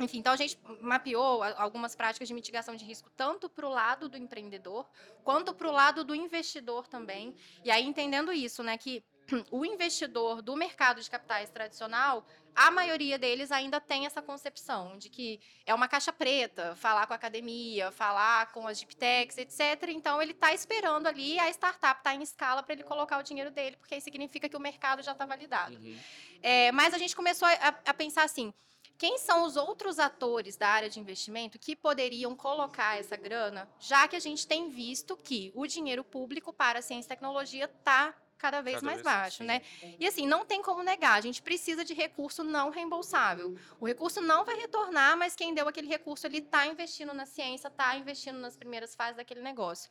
Enfim, 0.00 0.18
então 0.18 0.32
a 0.32 0.36
gente 0.36 0.58
mapeou 0.80 1.42
algumas 1.42 1.96
práticas 1.96 2.28
de 2.28 2.34
mitigação 2.34 2.76
de 2.76 2.84
risco, 2.84 3.10
tanto 3.16 3.48
para 3.48 3.66
o 3.66 3.70
lado 3.70 4.08
do 4.08 4.16
empreendedor, 4.16 4.88
quanto 5.24 5.52
para 5.52 5.68
o 5.68 5.72
lado 5.72 6.04
do 6.04 6.14
investidor 6.14 6.86
também. 6.86 7.34
E 7.64 7.70
aí, 7.70 7.84
entendendo 7.84 8.32
isso, 8.32 8.62
né, 8.62 8.78
que 8.78 9.02
o 9.50 9.64
investidor 9.64 10.42
do 10.42 10.56
mercado 10.56 11.00
de 11.00 11.10
capitais 11.10 11.50
tradicional, 11.50 12.26
a 12.54 12.70
maioria 12.70 13.18
deles 13.18 13.52
ainda 13.52 13.80
tem 13.80 14.04
essa 14.04 14.20
concepção 14.20 14.98
de 14.98 15.08
que 15.08 15.40
é 15.64 15.72
uma 15.72 15.86
caixa 15.86 16.12
preta, 16.12 16.74
falar 16.74 17.06
com 17.06 17.12
a 17.12 17.16
academia, 17.16 17.92
falar 17.92 18.50
com 18.52 18.66
as 18.66 18.80
deep 18.80 18.96
techs, 18.96 19.38
etc. 19.38 19.90
Então 19.90 20.20
ele 20.20 20.32
está 20.32 20.52
esperando 20.52 21.06
ali 21.06 21.38
a 21.38 21.48
startup 21.50 21.98
estar 21.98 22.02
tá 22.02 22.14
em 22.14 22.22
escala 22.22 22.62
para 22.62 22.74
ele 22.74 22.82
colocar 22.82 23.18
o 23.18 23.22
dinheiro 23.22 23.50
dele, 23.50 23.76
porque 23.76 23.94
aí 23.94 24.00
significa 24.00 24.48
que 24.48 24.56
o 24.56 24.60
mercado 24.60 25.02
já 25.02 25.12
está 25.12 25.24
validado. 25.24 25.76
Uhum. 25.76 25.98
É, 26.42 26.72
mas 26.72 26.94
a 26.94 26.98
gente 26.98 27.14
começou 27.14 27.46
a, 27.46 27.74
a 27.86 27.94
pensar 27.94 28.24
assim: 28.24 28.52
quem 28.98 29.16
são 29.16 29.44
os 29.44 29.56
outros 29.56 30.00
atores 30.00 30.56
da 30.56 30.68
área 30.68 30.90
de 30.90 30.98
investimento 30.98 31.56
que 31.56 31.76
poderiam 31.76 32.34
colocar 32.34 32.98
essa 32.98 33.16
grana, 33.16 33.70
já 33.78 34.08
que 34.08 34.16
a 34.16 34.20
gente 34.20 34.44
tem 34.44 34.68
visto 34.68 35.16
que 35.16 35.52
o 35.54 35.66
dinheiro 35.68 36.02
público 36.02 36.52
para 36.52 36.80
a 36.80 36.82
ciência 36.82 37.06
e 37.06 37.10
tecnologia 37.10 37.66
está 37.66 38.12
cada 38.36 38.60
vez 38.60 38.76
cada 38.76 38.86
mais 38.86 39.02
vez 39.02 39.04
baixo, 39.04 39.44
né? 39.44 39.62
E 39.98 40.06
assim, 40.06 40.26
não 40.26 40.44
tem 40.44 40.60
como 40.62 40.82
negar, 40.82 41.14
a 41.14 41.20
gente 41.20 41.40
precisa 41.42 41.84
de 41.84 41.94
recurso 41.94 42.42
não 42.42 42.70
reembolsável. 42.70 43.56
O 43.80 43.86
recurso 43.86 44.20
não 44.20 44.44
vai 44.44 44.56
retornar, 44.56 45.16
mas 45.16 45.36
quem 45.36 45.54
deu 45.54 45.68
aquele 45.68 45.88
recurso, 45.88 46.26
ele 46.26 46.38
está 46.38 46.66
investindo 46.66 47.14
na 47.14 47.26
ciência, 47.26 47.68
está 47.68 47.96
investindo 47.96 48.38
nas 48.38 48.56
primeiras 48.56 48.94
fases 48.94 49.16
daquele 49.16 49.42
negócio. 49.42 49.90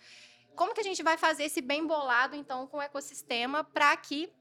como 0.56 0.74
que 0.74 0.82
a 0.82 0.84
gente 0.84 1.04
vai 1.04 1.18
fazer 1.18 1.44
esse 1.44 1.62
bem 1.62 1.86
bolado, 1.86 2.36
então, 2.36 2.66
com 2.68 2.78
o 2.78 2.82
ecossistema 2.82 3.64
para 3.64 3.96
que 3.96 4.34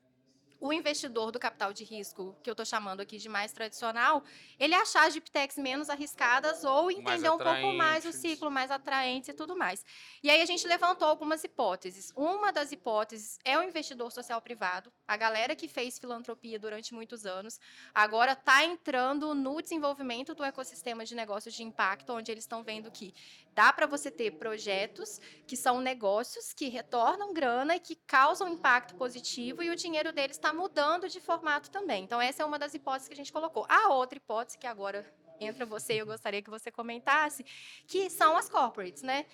o 0.60 0.72
investidor 0.72 1.30
do 1.30 1.38
capital 1.38 1.72
de 1.72 1.84
risco, 1.84 2.36
que 2.42 2.50
eu 2.50 2.52
estou 2.52 2.66
chamando 2.66 3.00
aqui 3.00 3.18
de 3.18 3.28
mais 3.28 3.52
tradicional, 3.52 4.22
ele 4.58 4.74
achar 4.74 5.06
as 5.06 5.14
GPTECs 5.14 5.58
menos 5.58 5.90
arriscadas 5.90 6.64
ou 6.64 6.90
entender 6.90 7.30
um 7.30 7.38
pouco 7.38 7.72
mais 7.72 8.04
o 8.04 8.12
ciclo, 8.12 8.50
mais 8.50 8.70
atraentes 8.70 9.28
e 9.28 9.34
tudo 9.34 9.56
mais. 9.56 9.84
E 10.22 10.30
aí 10.30 10.40
a 10.40 10.46
gente 10.46 10.66
levantou 10.66 11.08
algumas 11.08 11.44
hipóteses. 11.44 12.12
Uma 12.16 12.52
das 12.52 12.72
hipóteses 12.72 13.38
é 13.44 13.58
o 13.58 13.62
investidor 13.62 14.10
social 14.10 14.40
privado, 14.40 14.92
a 15.06 15.16
galera 15.16 15.54
que 15.54 15.68
fez 15.68 15.98
filantropia 15.98 16.58
durante 16.58 16.94
muitos 16.94 17.24
anos, 17.24 17.60
agora 17.94 18.32
está 18.32 18.64
entrando 18.64 19.34
no 19.34 19.60
desenvolvimento 19.62 20.34
do 20.34 20.44
ecossistema 20.44 21.04
de 21.04 21.14
negócios 21.14 21.54
de 21.54 21.62
impacto, 21.62 22.12
onde 22.12 22.30
eles 22.32 22.44
estão 22.44 22.62
vendo 22.62 22.90
que 22.90 23.14
dá 23.54 23.72
para 23.72 23.86
você 23.86 24.10
ter 24.10 24.32
projetos 24.32 25.20
que 25.46 25.56
são 25.56 25.80
negócios 25.80 26.52
que 26.52 26.68
retornam 26.68 27.32
grana 27.32 27.76
e 27.76 27.80
que 27.80 27.94
causam 27.94 28.48
impacto 28.48 28.94
positivo 28.94 29.62
e 29.62 29.70
o 29.70 29.76
dinheiro 29.76 30.12
deles 30.12 30.36
está 30.36 30.52
mudando 30.52 31.08
de 31.08 31.20
formato 31.20 31.70
também. 31.70 32.04
Então, 32.04 32.20
essa 32.20 32.42
é 32.42 32.46
uma 32.46 32.58
das 32.58 32.74
hipóteses 32.74 33.08
que 33.08 33.14
a 33.14 33.16
gente 33.16 33.32
colocou. 33.32 33.64
A 33.68 33.88
outra 33.88 34.16
hipótese, 34.18 34.58
que 34.58 34.66
agora 34.66 35.04
entra 35.40 35.66
você 35.66 35.94
e 35.94 35.98
eu 35.98 36.06
gostaria 36.06 36.42
que 36.42 36.50
você 36.50 36.70
comentasse, 36.70 37.44
que 37.86 38.08
são 38.10 38.36
as 38.36 38.48
corporates, 38.48 39.02
né? 39.02 39.26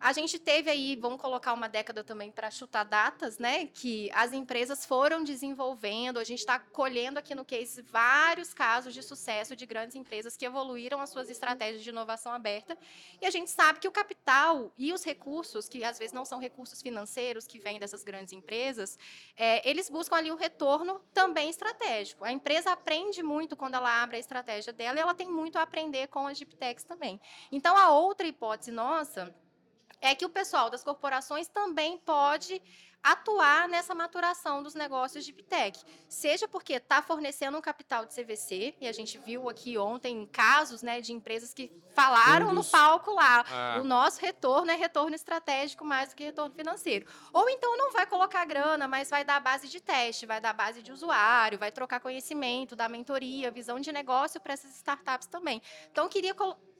A 0.00 0.12
gente 0.12 0.38
teve 0.38 0.70
aí, 0.70 0.96
vamos 0.96 1.20
colocar 1.20 1.52
uma 1.52 1.68
década 1.68 2.04
também 2.04 2.30
para 2.30 2.50
chutar 2.50 2.84
datas, 2.84 3.38
né? 3.38 3.66
Que 3.66 4.10
as 4.12 4.32
empresas 4.32 4.84
foram 4.84 5.24
desenvolvendo, 5.24 6.18
a 6.18 6.24
gente 6.24 6.40
está 6.40 6.58
colhendo 6.58 7.18
aqui 7.18 7.34
no 7.34 7.44
case 7.44 7.80
vários 7.82 8.52
casos 8.52 8.92
de 8.92 9.02
sucesso 9.02 9.56
de 9.56 9.64
grandes 9.64 9.96
empresas 9.96 10.36
que 10.36 10.44
evoluíram 10.44 11.00
as 11.00 11.10
suas 11.10 11.30
estratégias 11.30 11.82
de 11.82 11.88
inovação 11.88 12.32
aberta. 12.32 12.76
E 13.20 13.26
a 13.26 13.30
gente 13.30 13.50
sabe 13.50 13.80
que 13.80 13.88
o 13.88 13.92
capital 13.92 14.72
e 14.76 14.92
os 14.92 15.02
recursos, 15.04 15.68
que 15.68 15.82
às 15.82 15.98
vezes 15.98 16.12
não 16.12 16.24
são 16.24 16.38
recursos 16.38 16.82
financeiros 16.82 17.46
que 17.46 17.58
vêm 17.58 17.78
dessas 17.78 18.04
grandes 18.04 18.32
empresas, 18.32 18.98
é, 19.36 19.68
eles 19.68 19.88
buscam 19.88 20.16
ali 20.16 20.30
um 20.30 20.36
retorno 20.36 21.00
também 21.12 21.48
estratégico. 21.48 22.24
A 22.24 22.32
empresa 22.32 22.72
aprende 22.72 23.22
muito 23.22 23.56
quando 23.56 23.74
ela 23.74 24.02
abre 24.02 24.16
a 24.16 24.20
estratégia 24.20 24.72
dela 24.72 24.98
e 24.98 25.00
ela 25.00 25.14
tem 25.14 25.30
muito 25.30 25.58
a 25.58 25.62
aprender 25.62 26.08
com 26.08 26.26
as 26.26 26.38
deep 26.38 26.54
também. 26.86 27.20
Então, 27.50 27.76
a 27.76 27.90
outra 27.90 28.26
hipótese 28.26 28.70
nossa 28.70 29.34
é 30.04 30.14
que 30.14 30.26
o 30.26 30.28
pessoal 30.28 30.68
das 30.68 30.84
corporações 30.84 31.48
também 31.48 31.96
pode 31.96 32.60
atuar 33.02 33.68
nessa 33.68 33.94
maturação 33.94 34.62
dos 34.62 34.74
negócios 34.74 35.26
de 35.26 35.32
Bitec, 35.32 35.78
seja 36.08 36.48
porque 36.48 36.74
está 36.74 37.02
fornecendo 37.02 37.58
um 37.58 37.60
capital 37.60 38.06
de 38.06 38.14
CVC, 38.14 38.74
e 38.80 38.88
a 38.88 38.92
gente 38.92 39.18
viu 39.18 39.46
aqui 39.48 39.76
ontem 39.76 40.26
casos 40.26 40.82
né, 40.82 41.02
de 41.02 41.12
empresas 41.12 41.52
que 41.52 41.70
falaram 41.94 42.54
no 42.54 42.64
palco 42.64 43.12
lá, 43.12 43.44
ah. 43.50 43.78
o 43.78 43.84
nosso 43.84 44.20
retorno 44.22 44.70
é 44.70 44.74
retorno 44.74 45.14
estratégico 45.14 45.84
mais 45.84 46.10
do 46.10 46.16
que 46.16 46.24
retorno 46.24 46.54
financeiro. 46.54 47.06
Ou 47.30 47.48
então 47.50 47.76
não 47.76 47.92
vai 47.92 48.06
colocar 48.06 48.42
grana, 48.46 48.88
mas 48.88 49.10
vai 49.10 49.22
dar 49.22 49.38
base 49.38 49.68
de 49.68 49.82
teste, 49.82 50.24
vai 50.24 50.40
dar 50.40 50.54
base 50.54 50.82
de 50.82 50.90
usuário, 50.90 51.58
vai 51.58 51.70
trocar 51.70 52.00
conhecimento, 52.00 52.74
dar 52.74 52.88
mentoria, 52.88 53.50
visão 53.50 53.78
de 53.78 53.92
negócio 53.92 54.40
para 54.40 54.54
essas 54.54 54.74
startups 54.76 55.26
também. 55.26 55.60
Então, 55.90 56.08
queria 56.08 56.34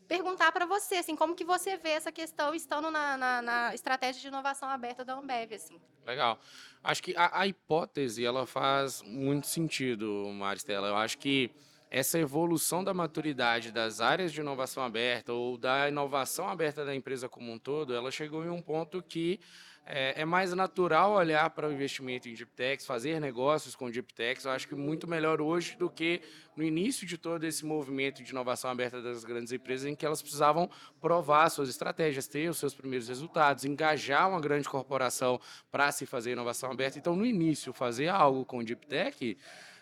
perguntar 0.08 0.52
para 0.52 0.66
você, 0.66 0.96
assim, 0.96 1.16
como 1.16 1.34
que 1.34 1.44
você 1.44 1.76
vê 1.76 1.90
essa 1.90 2.12
questão 2.12 2.54
estando 2.54 2.90
na, 2.90 3.16
na, 3.16 3.42
na, 3.42 3.74
estratégia 3.74 4.20
de 4.20 4.28
inovação 4.28 4.68
aberta 4.68 5.04
da 5.04 5.14
Ambev, 5.14 5.54
assim. 5.54 5.80
Legal. 6.06 6.38
Acho 6.82 7.02
que 7.02 7.16
a, 7.16 7.40
a 7.40 7.46
hipótese, 7.46 8.24
ela 8.24 8.46
faz 8.46 9.02
muito 9.02 9.46
sentido, 9.46 10.30
Maristela. 10.34 10.88
Eu 10.88 10.96
acho 10.96 11.18
que 11.18 11.50
essa 11.90 12.18
evolução 12.18 12.82
da 12.82 12.92
maturidade 12.92 13.70
das 13.70 14.00
áreas 14.00 14.32
de 14.32 14.40
inovação 14.40 14.82
aberta 14.82 15.32
ou 15.32 15.56
da 15.56 15.88
inovação 15.88 16.48
aberta 16.48 16.84
da 16.84 16.94
empresa 16.94 17.28
como 17.28 17.52
um 17.52 17.58
todo, 17.58 17.94
ela 17.94 18.10
chegou 18.10 18.44
em 18.44 18.50
um 18.50 18.60
ponto 18.60 19.00
que 19.00 19.38
é, 19.86 20.22
é, 20.22 20.24
mais 20.24 20.52
natural 20.54 21.12
olhar 21.12 21.50
para 21.50 21.68
o 21.68 21.72
investimento 21.72 22.28
em 22.28 22.34
deep 22.34 22.50
techs, 22.52 22.86
fazer 22.86 23.20
negócios 23.20 23.76
com 23.76 23.90
deep 23.90 24.14
techs. 24.14 24.44
Eu 24.44 24.52
acho 24.52 24.66
que 24.66 24.74
muito 24.74 25.06
melhor 25.06 25.40
hoje 25.40 25.76
do 25.76 25.90
que 25.90 26.22
no 26.56 26.64
início 26.64 27.06
de 27.06 27.18
todo 27.18 27.44
esse 27.44 27.66
movimento 27.66 28.22
de 28.22 28.30
inovação 28.30 28.70
aberta 28.70 29.02
das 29.02 29.24
grandes 29.24 29.52
empresas, 29.52 29.86
em 29.86 29.94
que 29.94 30.06
elas 30.06 30.22
precisavam 30.22 30.70
provar 31.00 31.50
suas 31.50 31.68
estratégias, 31.68 32.26
ter 32.26 32.48
os 32.48 32.56
seus 32.56 32.74
primeiros 32.74 33.08
resultados, 33.08 33.64
engajar 33.64 34.28
uma 34.28 34.40
grande 34.40 34.68
corporação 34.68 35.38
para 35.70 35.92
se 35.92 36.06
fazer 36.06 36.32
inovação 36.32 36.70
aberta. 36.70 36.98
Então, 36.98 37.14
no 37.14 37.26
início, 37.26 37.72
fazer 37.72 38.08
algo 38.08 38.44
com 38.44 38.64
deep 38.64 38.86
tech 38.86 39.36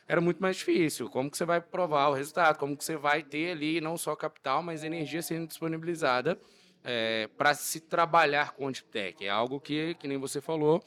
era 0.09 0.21
muito 0.21 0.43
mais 0.43 0.57
difícil. 0.57 1.09
Como 1.09 1.31
que 1.31 1.37
você 1.37 1.45
vai 1.45 1.61
provar 1.61 2.09
o 2.09 2.15
resultado? 2.15 2.59
Como 2.59 2.77
que 2.77 2.85
você 2.85 2.97
vai 2.97 3.23
ter 3.23 3.53
ali 3.53 3.81
não 3.81 3.97
só 3.97 4.17
capital, 4.17 4.65
mas 4.65 4.83
energia 4.83 5.23
sendo 5.23 5.47
disponibilizada 5.47 6.37
é, 6.85 7.29
para 7.37 7.55
se 7.55 7.81
trabalhar 7.81 8.53
com 8.53 8.69
Antitech. 8.69 9.25
É 9.25 9.29
algo 9.29 9.61
que, 9.61 9.95
que 9.95 10.09
nem 10.09 10.19
você 10.19 10.41
falou, 10.41 10.83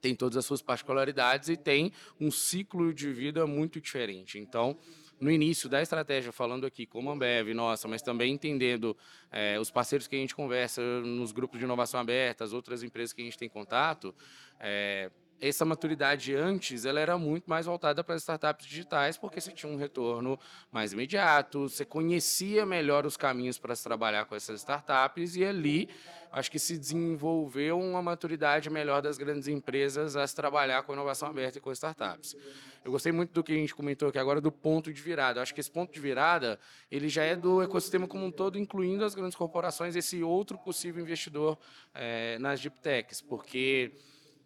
tem 0.00 0.14
todas 0.14 0.36
as 0.36 0.46
suas 0.46 0.62
particularidades 0.62 1.48
e 1.48 1.56
tem 1.56 1.92
um 2.18 2.30
ciclo 2.30 2.92
de 2.92 3.12
vida 3.12 3.46
muito 3.46 3.80
diferente. 3.80 4.38
Então, 4.38 4.78
no 5.20 5.30
início 5.30 5.68
da 5.68 5.82
estratégia, 5.82 6.32
falando 6.32 6.66
aqui 6.66 6.86
como 6.86 7.10
Ambev, 7.10 7.52
nossa, 7.52 7.86
mas 7.86 8.00
também 8.00 8.32
entendendo 8.32 8.96
é, 9.30 9.60
os 9.60 9.70
parceiros 9.70 10.08
que 10.08 10.16
a 10.16 10.18
gente 10.18 10.34
conversa 10.34 10.80
nos 11.02 11.30
grupos 11.30 11.58
de 11.58 11.64
inovação 11.66 12.00
aberta, 12.00 12.42
as 12.42 12.54
outras 12.54 12.82
empresas 12.82 13.12
que 13.12 13.20
a 13.20 13.24
gente 13.24 13.36
tem 13.36 13.48
contato, 13.48 14.14
é, 14.58 15.10
essa 15.40 15.64
maturidade 15.64 16.34
antes 16.34 16.84
ela 16.84 17.00
era 17.00 17.16
muito 17.16 17.48
mais 17.48 17.66
voltada 17.66 18.04
para 18.04 18.14
as 18.14 18.22
startups 18.22 18.66
digitais, 18.66 19.16
porque 19.16 19.40
você 19.40 19.50
tinha 19.50 19.72
um 19.72 19.76
retorno 19.76 20.38
mais 20.70 20.92
imediato, 20.92 21.68
você 21.68 21.84
conhecia 21.84 22.66
melhor 22.66 23.06
os 23.06 23.16
caminhos 23.16 23.58
para 23.58 23.74
se 23.74 23.82
trabalhar 23.82 24.26
com 24.26 24.34
essas 24.34 24.60
startups 24.60 25.36
e 25.36 25.44
ali 25.44 25.88
acho 26.30 26.50
que 26.50 26.58
se 26.58 26.78
desenvolveu 26.78 27.80
uma 27.80 28.02
maturidade 28.02 28.70
melhor 28.70 29.02
das 29.02 29.18
grandes 29.18 29.48
empresas 29.48 30.14
a 30.14 30.26
se 30.26 30.36
trabalhar 30.36 30.82
com 30.82 30.92
inovação 30.92 31.28
aberta 31.28 31.58
e 31.58 31.60
com 31.60 31.72
startups. 31.72 32.36
Eu 32.84 32.92
gostei 32.92 33.12
muito 33.12 33.32
do 33.32 33.42
que 33.42 33.52
a 33.52 33.56
gente 33.56 33.74
comentou 33.74 34.08
aqui 34.08 34.18
agora 34.18 34.40
do 34.40 34.50
ponto 34.50 34.92
de 34.92 35.02
virada. 35.02 35.38
Eu 35.38 35.42
acho 35.42 35.52
que 35.52 35.60
esse 35.60 35.70
ponto 35.70 35.92
de 35.92 36.00
virada 36.00 36.58
ele 36.90 37.08
já 37.08 37.24
é 37.24 37.34
do 37.34 37.62
ecossistema 37.62 38.06
como 38.06 38.24
um 38.24 38.30
todo, 38.30 38.58
incluindo 38.58 39.04
as 39.04 39.14
grandes 39.14 39.36
corporações, 39.36 39.96
esse 39.96 40.22
outro 40.22 40.56
possível 40.58 41.02
investidor 41.02 41.58
é, 41.94 42.38
nas 42.38 42.60
deep 42.60 42.78
techs, 42.80 43.20
porque 43.20 43.92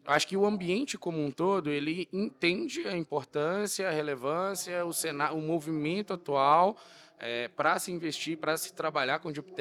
acho 0.06 0.26
que 0.26 0.36
o 0.36 0.44
ambiente 0.44 0.98
como 0.98 1.22
um 1.22 1.30
todo 1.30 1.70
ele 1.70 2.08
entende 2.12 2.86
a 2.86 2.96
importância, 2.96 3.88
a 3.88 3.90
relevância, 3.90 4.84
o, 4.84 4.92
cenário, 4.92 5.36
o 5.36 5.40
movimento 5.40 6.12
atual 6.12 6.76
é, 7.18 7.48
para 7.48 7.78
se 7.78 7.90
investir, 7.90 8.36
para 8.36 8.56
se 8.56 8.72
trabalhar 8.74 9.18
com 9.18 9.32
deep. 9.32 9.56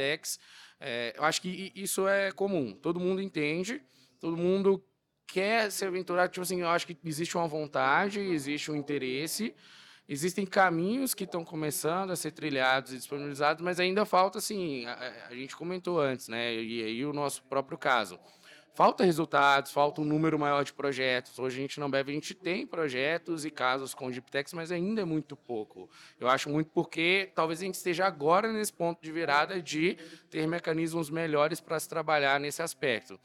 É, 0.79 1.13
eu 1.15 1.23
acho 1.23 1.41
que 1.41 1.71
isso 1.75 2.07
é 2.07 2.31
comum. 2.31 2.73
Todo 2.73 2.99
mundo 2.99 3.21
entende, 3.21 3.81
todo 4.19 4.35
mundo 4.35 4.83
quer 5.25 5.71
se 5.71 5.85
aventurar. 5.85 6.27
Tipo 6.27 6.41
assim, 6.41 6.61
eu 6.61 6.69
acho 6.69 6.87
que 6.87 6.97
existe 7.05 7.37
uma 7.37 7.47
vontade, 7.47 8.19
existe 8.19 8.71
um 8.71 8.75
interesse. 8.75 9.55
Existem 10.09 10.45
caminhos 10.45 11.13
que 11.13 11.23
estão 11.23 11.45
começando 11.45 12.11
a 12.11 12.15
ser 12.17 12.31
trilhados 12.31 12.91
e 12.91 12.97
disponibilizados, 12.97 13.63
mas 13.63 13.79
ainda 13.79 14.03
falta, 14.03 14.37
assim, 14.37 14.85
a, 14.85 15.27
a 15.29 15.33
gente 15.33 15.55
comentou 15.55 16.01
antes, 16.01 16.27
né? 16.27 16.53
E 16.53 16.83
aí 16.83 17.05
o 17.05 17.13
nosso 17.13 17.41
próprio 17.43 17.77
caso 17.77 18.19
falta 18.73 19.03
resultados, 19.03 19.71
falta 19.71 20.01
um 20.01 20.05
número 20.05 20.37
maior 20.37 20.63
de 20.63 20.73
projetos. 20.73 21.37
Hoje 21.37 21.57
a 21.57 21.61
gente 21.61 21.79
não 21.79 21.89
bebe, 21.89 22.11
a 22.11 22.13
gente 22.13 22.33
tem 22.33 22.65
projetos 22.65 23.45
e 23.45 23.51
casos 23.51 23.93
com 23.93 24.09
Deeptex, 24.09 24.53
mas 24.53 24.71
ainda 24.71 25.01
é 25.01 25.05
muito 25.05 25.35
pouco. 25.35 25.89
Eu 26.19 26.27
acho 26.27 26.49
muito 26.49 26.71
porque 26.71 27.31
talvez 27.35 27.61
a 27.61 27.65
gente 27.65 27.75
esteja 27.75 28.05
agora 28.05 28.51
nesse 28.51 28.73
ponto 28.73 29.01
de 29.01 29.11
virada 29.11 29.61
de 29.61 29.97
ter 30.29 30.47
mecanismos 30.47 31.09
melhores 31.09 31.59
para 31.59 31.79
se 31.79 31.87
trabalhar 31.87 32.39
nesse 32.39 32.61
aspecto. 32.61 33.19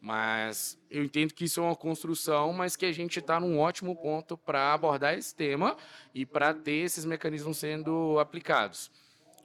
Mas 0.00 0.78
eu 0.90 1.02
entendo 1.02 1.32
que 1.32 1.44
isso 1.44 1.60
é 1.60 1.62
uma 1.62 1.76
construção, 1.76 2.52
mas 2.52 2.76
que 2.76 2.84
a 2.84 2.92
gente 2.92 3.18
está 3.18 3.40
num 3.40 3.58
ótimo 3.58 3.96
ponto 3.96 4.36
para 4.36 4.74
abordar 4.74 5.16
esse 5.16 5.34
tema 5.34 5.76
e 6.14 6.26
para 6.26 6.52
ter 6.52 6.84
esses 6.84 7.04
mecanismos 7.06 7.56
sendo 7.56 8.18
aplicados. 8.18 8.90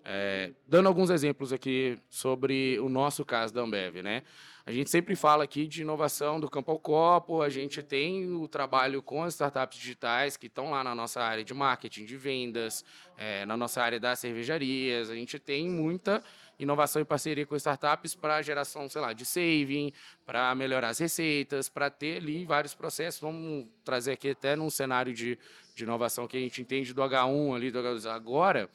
É, 0.06 0.52
dando 0.68 0.88
alguns 0.88 1.10
exemplos 1.10 1.52
aqui 1.52 2.00
sobre 2.10 2.80
o 2.80 2.90
nosso 2.90 3.26
caso 3.26 3.54
da 3.54 3.62
Ambev, 3.62 4.02
né? 4.02 4.24
A 4.66 4.72
gente 4.72 4.90
sempre 4.92 5.16
fala 5.16 5.44
aqui 5.44 5.66
de 5.66 5.82
inovação 5.82 6.40
do 6.40 6.48
campo 6.48 6.72
ao 6.72 6.78
copo, 6.78 7.42
a 7.42 7.50
gente 7.50 7.82
tem 7.82 8.32
o 8.32 8.48
trabalho 8.48 9.02
com 9.02 9.24
as 9.24 9.34
startups 9.34 9.80
digitais 9.80 10.38
que 10.38 10.46
estão 10.46 10.70
lá 10.70 10.84
na 10.84 10.94
nossa 10.94 11.22
área 11.22 11.44
de 11.44 11.54
marketing, 11.56 12.06
de 12.06 12.16
vendas, 12.16 12.86
é, 13.18 13.46
na 13.48 13.58
nossa 13.58 13.82
área 13.82 14.00
das 14.00 14.20
cervejarias, 14.20 15.10
a 15.10 15.16
gente 15.16 15.40
tem 15.40 15.68
muita 15.68 16.24
inovação 16.60 17.02
e 17.02 17.06
parceria 17.06 17.46
com 17.46 17.56
startups 17.56 18.14
para 18.14 18.42
geração, 18.42 18.88
sei 18.90 19.02
lá, 19.02 19.14
de 19.14 19.26
saving, 19.26 19.92
para 20.26 20.54
melhorar 20.54 20.90
as 20.90 21.00
receitas, 21.00 21.70
para 21.70 21.90
ter 21.90 22.18
ali 22.18 22.46
vários 22.46 22.76
processos. 22.76 23.22
Vamos 23.22 23.66
trazer 23.84 24.12
aqui 24.12 24.32
até 24.32 24.56
num 24.56 24.70
cenário 24.70 25.14
de, 25.14 25.40
de 25.74 25.84
inovação 25.84 26.28
que 26.28 26.38
a 26.38 26.40
gente 26.40 26.62
entende 26.62 26.94
do 26.94 27.02
H1 27.02 27.56
ali, 27.56 27.72
do 27.72 27.80
H2 27.80 28.06
agora, 28.12 28.70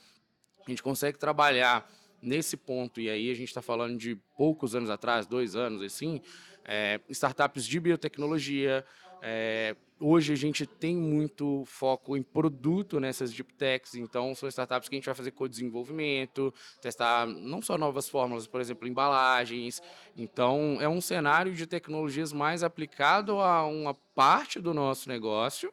a 0.67 0.71
gente 0.71 0.83
consegue 0.83 1.19
trabalhar 1.19 1.91
nesse 2.21 2.57
ponto, 2.57 3.01
e 3.01 3.11
aí 3.11 3.31
a 3.31 3.35
gente 3.35 3.49
está 3.49 3.63
falando 3.63 3.99
de 3.99 4.17
poucos 4.37 4.75
anos 4.75 4.91
atrás, 4.91 5.27
dois 5.27 5.55
anos 5.55 5.83
assim, 5.83 6.21
é, 6.65 7.01
startups 7.09 7.67
de 7.67 7.81
biotecnologia, 7.81 8.85
É, 9.27 9.75
hoje 9.99 10.35
a 10.35 10.37
gente 10.37 10.67
tem 10.67 10.95
muito 10.95 11.65
foco 11.65 12.15
em 12.15 12.23
produto 12.23 13.01
nessas 13.01 13.33
deep 13.33 13.55
techs, 13.55 13.95
então 13.95 14.35
são 14.35 14.47
startups 14.51 14.87
que 14.87 14.95
a 14.95 14.99
gente 14.99 15.07
vai 15.07 15.15
fazer 15.15 15.31
co-desenvolvimento, 15.31 16.53
testar 16.83 17.27
não 17.27 17.63
só 17.63 17.79
novas 17.79 18.07
fórmulas, 18.07 18.47
por 18.47 18.61
exemplo, 18.61 18.87
embalagens. 18.87 19.81
Então 20.15 20.77
é 20.79 20.87
um 20.87 21.01
cenário 21.01 21.55
de 21.55 21.67
tecnologias 21.67 22.35
mais 22.35 22.63
aplicado 22.63 23.41
a 23.41 23.65
uma 23.67 23.95
parte 24.15 24.61
do 24.61 24.75
nosso 24.75 25.09
negócio 25.09 25.73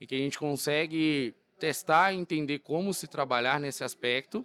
e 0.00 0.06
que 0.06 0.14
a 0.14 0.18
gente 0.18 0.38
consegue 0.38 1.34
testar 1.62 2.12
e 2.12 2.16
entender 2.16 2.58
como 2.58 2.92
se 2.92 3.06
trabalhar 3.06 3.60
nesse 3.60 3.84
aspecto 3.84 4.44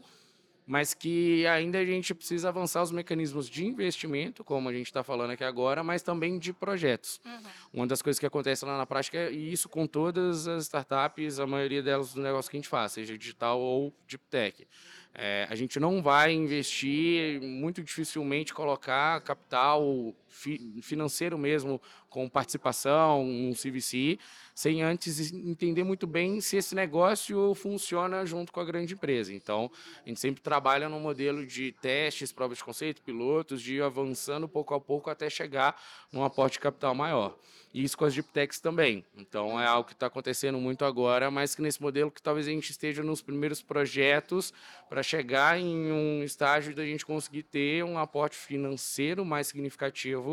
mas 0.68 0.94
que 0.94 1.48
ainda 1.48 1.80
a 1.80 1.86
gente 1.86 2.14
precisa 2.14 2.50
avançar 2.50 2.84
os 2.84 2.92
mecanismos 2.92 3.50
de 3.50 3.66
investimento, 3.66 4.44
como 4.44 4.68
a 4.68 4.74
gente 4.74 4.88
está 4.88 5.02
falando 5.02 5.32
aqui 5.32 5.46
agora, 5.46 5.82
mas 5.82 6.04
também 6.04 6.38
de 6.38 6.52
projetos. 6.52 7.22
Uhum. 7.26 7.40
Uma 7.72 7.88
das 7.88 8.02
coisas 8.02 8.20
que 8.20 8.26
acontece 8.26 8.66
lá 8.66 8.78
na 8.78 8.86
prática, 8.86 9.18
é, 9.18 9.32
e 9.32 9.54
isso 9.54 9.70
com 9.70 9.88
todas 9.88 10.46
as 10.46 10.64
startups, 10.64 11.40
a 11.40 11.48
maioria 11.48 11.82
delas 11.82 12.14
do 12.14 12.22
negócio 12.22 12.52
que 12.52 12.58
a 12.58 12.60
gente 12.60 12.68
faz, 12.68 12.92
seja 12.92 13.18
digital 13.18 13.62
ou 13.62 13.94
deep 14.06 14.26
tech. 14.30 14.68
É, 15.14 15.48
a 15.50 15.56
gente 15.56 15.80
não 15.80 16.04
vai 16.04 16.34
investir, 16.34 17.42
muito 17.42 17.82
dificilmente 17.82 18.54
colocar 18.54 19.22
capital 19.22 20.14
fi 20.38 20.80
financeiro 20.82 21.38
mesmo, 21.38 21.82
com 22.10 22.30
participação, 22.30 23.24
um 23.24 23.54
CVC, 23.54 24.20
sem 24.54 24.82
antes 24.82 25.32
entender 25.34 25.84
muito 25.84 26.06
bem 26.08 26.40
se 26.40 26.58
esse 26.58 26.74
negócio 26.74 27.54
funciona 27.56 28.26
junto 28.26 28.52
com 28.52 28.60
a 28.60 28.66
grande 28.66 28.94
empresa. 28.94 29.34
Então, 29.34 29.70
a 30.06 30.08
gente 30.08 30.20
sempre 30.20 30.42
trabalha 30.42 30.88
no 30.88 31.00
modelo 31.00 31.46
de 31.46 31.72
testes, 31.74 32.32
provas 32.32 32.60
de 32.60 32.64
conceito, 32.64 33.02
pilotos, 33.02 33.62
de 33.62 33.76
ir 33.76 33.84
avançando 33.84 34.48
pouco 34.48 34.74
a 34.74 34.80
pouco 34.80 35.10
até 35.10 35.30
chegar 35.30 35.80
num 36.12 36.24
aporte 36.24 36.54
de 36.54 36.60
capital 36.60 36.94
maior. 36.96 37.38
E 37.74 37.84
isso 37.84 37.98
com 37.98 38.06
as 38.06 38.14
deep 38.14 38.28
também. 38.62 39.06
Então, 39.16 39.60
é 39.60 39.68
algo 39.68 39.88
que 39.88 39.94
está 39.94 40.08
acontecendo 40.08 40.58
muito 40.58 40.84
agora, 40.86 41.30
mas 41.30 41.54
que 41.54 41.62
nesse 41.62 41.82
modelo 41.82 42.10
que 42.10 42.22
talvez 42.22 42.48
a 42.48 42.52
gente 42.52 42.72
esteja 42.72 43.04
nos 43.04 43.22
primeiros 43.22 43.62
projetos 43.62 44.54
para 44.90 45.04
chegar 45.04 45.60
em 45.60 45.92
um 45.92 46.24
estágio 46.24 46.74
da 46.74 46.84
gente 46.84 47.06
conseguir 47.06 47.44
ter 47.44 47.84
um 47.84 48.00
aporte 48.00 48.36
financeiro 48.36 49.24
mais 49.24 49.48
significativo 49.48 50.27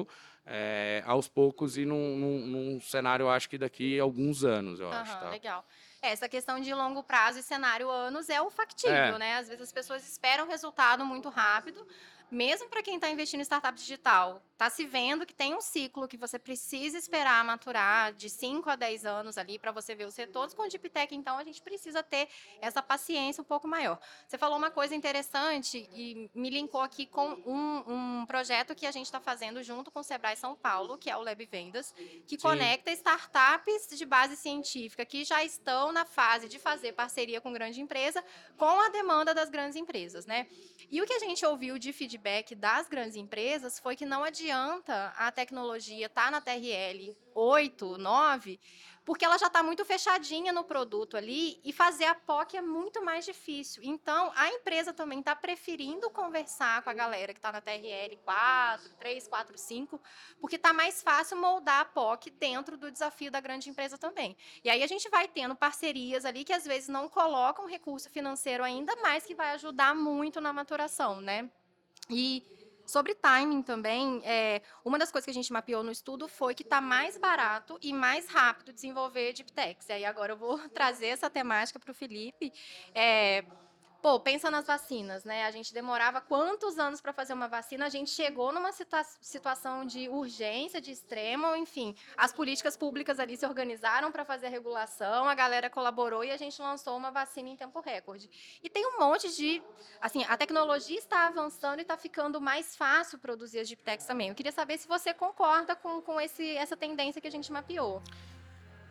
é, 0.47 1.03
aos 1.07 1.29
poucos 1.29 1.79
e 1.79 1.85
num, 1.85 2.17
num, 2.17 2.47
num, 2.47 2.81
cenário, 2.81 3.29
acho 3.29 3.49
que 3.49 3.57
daqui 3.57 3.99
a 3.99 4.03
alguns 4.03 4.45
anos, 4.45 4.79
eu 4.81 4.87
uhum, 4.87 4.93
acho. 4.93 5.19
Tá? 5.19 5.31
Legal. 5.31 5.65
É, 6.03 6.11
essa 6.11 6.29
questão 6.29 6.61
de 6.61 6.73
longo 6.75 7.03
prazo 7.03 7.39
e 7.39 7.43
cenário 7.43 7.89
anos 7.89 8.29
é 8.29 8.41
o 8.43 8.51
factível, 8.51 8.95
é. 8.95 9.19
né? 9.19 9.37
Às 9.37 9.49
vezes 9.49 9.63
as 9.63 9.73
pessoas 9.73 10.07
esperam 10.07 10.47
resultado 10.47 11.05
muito 11.05 11.31
rápido, 11.31 11.87
mesmo 12.35 12.69
para 12.69 12.83
quem 12.83 12.97
está 12.97 13.09
investindo 13.09 13.41
em 13.41 13.45
startup 13.45 13.79
digital, 13.79 14.43
está 14.53 14.69
se 14.69 14.85
vendo 14.85 15.27
que 15.27 15.35
tem 15.35 15.55
um 15.55 15.61
ciclo 15.61 16.09
que 16.09 16.17
você 16.17 16.39
precisa 16.39 16.99
esperar 16.99 17.45
maturar 17.45 18.13
de 18.13 18.29
5 18.29 18.69
a 18.69 18.77
10 18.77 19.05
anos 19.05 19.39
ali 19.39 19.59
para 19.59 19.73
você 19.73 19.95
ver 19.95 20.07
os 20.07 20.17
retornos. 20.17 20.55
Com 20.55 20.63
o 20.63 20.69
Deep 20.69 20.89
Tech, 20.91 21.15
então, 21.15 21.39
a 21.39 21.45
gente 21.45 21.63
precisa 21.63 22.03
ter 22.03 22.29
essa 22.61 22.83
paciência 22.83 23.41
um 23.41 23.45
pouco 23.45 23.67
maior. 23.67 23.99
Você 24.27 24.37
falou 24.37 24.59
uma 24.59 24.71
coisa 24.71 24.95
interessante 24.95 25.89
e 25.93 26.31
me 26.35 26.51
linkou 26.51 26.81
aqui 26.81 27.07
com 27.07 27.29
um, 27.47 28.21
um 28.23 28.27
projeto 28.27 28.75
que 28.75 28.87
a 28.87 28.91
gente 28.91 29.07
está 29.07 29.21
fazendo 29.21 29.63
junto 29.63 29.91
com 29.91 30.01
o 30.01 30.05
Sebrae 30.05 30.37
São 30.37 30.55
Paulo, 30.55 30.99
que 30.99 31.11
é 31.11 31.17
o 31.17 31.23
Lab 31.23 31.45
Vendas, 31.47 31.93
que 32.27 32.37
Sim. 32.37 32.43
conecta 32.43 32.91
startups 32.93 33.89
de 33.97 34.05
base 34.05 34.37
científica 34.37 35.05
que 35.05 35.25
já 35.25 35.45
estão 35.45 35.93
na 35.93 36.05
fase 36.05 36.49
de 36.49 36.59
fazer 36.59 36.93
parceria 36.93 37.41
com 37.41 37.53
grande 37.53 37.81
empresa 37.81 38.25
com 38.57 38.81
a 38.81 38.89
demanda 38.89 39.35
das 39.35 39.51
grandes 39.51 39.77
empresas, 39.77 40.27
né? 40.27 40.47
E 40.91 41.01
o 41.03 41.07
que 41.07 41.13
a 41.13 41.19
gente 41.19 41.45
ouviu 41.45 41.79
de 41.79 41.93
feedback 42.25 42.55
das 42.55 42.89
grandes 42.89 43.17
empresas 43.17 43.79
foi 43.79 43.95
que 43.95 44.07
não 44.07 44.25
adianta 44.25 45.13
a 45.19 45.31
tecnologia 45.31 46.07
estar 46.07 46.25
tá 46.25 46.31
na 46.31 46.41
TRL 46.41 47.15
8, 47.35 47.99
9, 47.99 48.59
porque 49.05 49.27
ela 49.27 49.37
já 49.37 49.49
está 49.49 49.63
muito 49.63 49.85
fechadinha 49.85 50.51
no 50.51 50.65
produto 50.65 51.19
ali 51.19 51.61
e 51.63 51.71
fazer 51.71 52.07
a 52.07 52.15
POC 52.15 52.57
é 52.57 52.63
muito 52.63 53.05
mais 53.05 53.27
difícil. 53.27 53.83
Então, 53.85 54.33
a 54.35 54.49
empresa 54.49 54.95
também 54.95 55.19
está 55.19 55.37
preferindo 55.37 56.09
conversar 56.09 56.81
com 56.83 56.89
a 56.89 56.95
galera 56.95 57.35
que 57.35 57.39
está 57.39 57.53
na 57.53 57.61
TRL 57.61 58.17
4, 58.25 58.95
3, 58.99 59.29
4, 59.29 59.59
5, 59.59 60.01
porque 60.41 60.57
está 60.57 60.73
mais 60.73 61.03
fácil 61.03 61.37
moldar 61.37 61.81
a 61.81 61.85
POC 61.85 62.31
dentro 62.31 62.79
do 62.79 62.91
desafio 62.91 63.31
da 63.31 63.41
grande 63.41 63.69
empresa 63.69 63.99
também. 63.99 64.35
E 64.63 64.71
aí 64.71 64.83
a 64.83 64.87
gente 64.87 65.11
vai 65.11 65.29
tendo 65.29 65.55
parcerias 65.55 66.25
ali 66.25 66.43
que 66.43 66.55
às 66.55 66.65
vezes 66.65 66.89
não 66.89 67.07
colocam 67.07 67.67
recurso 67.67 68.09
financeiro 68.09 68.65
ainda, 68.65 68.97
mas 69.03 69.27
que 69.27 69.35
vai 69.35 69.51
ajudar 69.51 69.95
muito 69.95 70.41
na 70.41 70.55
maturação, 70.55 71.21
né? 71.21 71.51
E 72.11 72.43
Sobre 72.87 73.15
timing 73.15 73.63
também, 73.63 74.21
é, 74.25 74.61
uma 74.85 74.99
das 74.99 75.11
coisas 75.11 75.25
que 75.25 75.31
a 75.31 75.35
gente 75.35 75.53
mapeou 75.53 75.83
no 75.83 75.91
estudo 75.91 76.29
foi 76.29 76.55
que 76.55 76.63
está 76.63 76.83
mais 76.83 77.17
barato 77.17 77.79
e 77.81 77.95
mais 77.95 78.29
rápido 78.29 78.75
desenvolver 78.75 79.33
deep 79.33 79.51
techs. 79.53 79.89
E 79.89 79.93
aí 79.93 80.05
agora 80.05 80.33
eu 80.33 80.37
vou 80.37 80.59
trazer 80.69 81.07
essa 81.07 81.31
temática 81.31 81.79
para 81.79 81.91
o 81.91 81.95
Felipe. 81.95 82.53
É, 82.95 83.43
Pô, 84.05 84.21
pensa 84.21 84.51
nas 84.51 84.67
vacinas, 84.67 85.25
né? 85.25 85.47
A 85.47 85.51
gente 85.51 85.73
demorava 85.73 86.21
quantos 86.21 86.79
anos 86.79 87.01
para 87.01 87.11
fazer 87.11 87.33
uma 87.33 87.49
vacina? 87.49 87.87
A 87.87 87.89
gente 87.89 88.11
chegou 88.11 88.53
numa 88.53 88.71
situa 88.71 89.03
situação 89.03 89.87
de 89.87 90.11
urgência, 90.11 90.79
de 90.79 90.91
extremo, 90.91 91.57
enfim. 91.57 91.97
As 92.15 92.31
políticas 92.31 92.77
públicas 92.77 93.19
ali 93.19 93.35
se 93.35 93.47
organizaram 93.47 94.13
para 94.13 94.23
fazer 94.23 94.49
a 94.49 94.51
regulação, 94.51 95.27
a 95.27 95.35
galera 95.35 95.71
colaborou 95.71 96.23
e 96.23 96.31
a 96.31 96.37
gente 96.37 96.61
lançou 96.61 96.99
uma 96.99 97.11
vacina 97.11 97.49
em 97.49 97.57
tempo 97.57 97.81
recorde. 97.81 98.29
E 98.63 98.69
tem 98.69 98.87
um 98.87 98.99
monte 99.01 99.35
de. 99.35 99.63
Assim, 100.03 100.23
a 100.29 100.37
tecnologia 100.37 100.99
está 100.99 101.29
avançando 101.29 101.79
e 101.79 101.81
está 101.81 101.97
ficando 101.97 102.39
mais 102.43 102.77
fácil 102.77 103.19
produzir 103.19 103.61
as 103.61 103.69
deep 103.69 104.05
também. 104.07 104.29
Eu 104.29 104.35
queria 104.35 104.53
saber 104.53 104.77
se 104.77 104.87
você 104.87 105.15
concorda 105.15 105.75
com, 105.75 106.03
com 106.03 106.21
esse, 106.21 106.55
essa 106.59 106.77
tendência 106.77 107.23
que 107.23 107.29
a 107.29 107.33
gente 107.33 107.51
mapeou. 107.51 108.03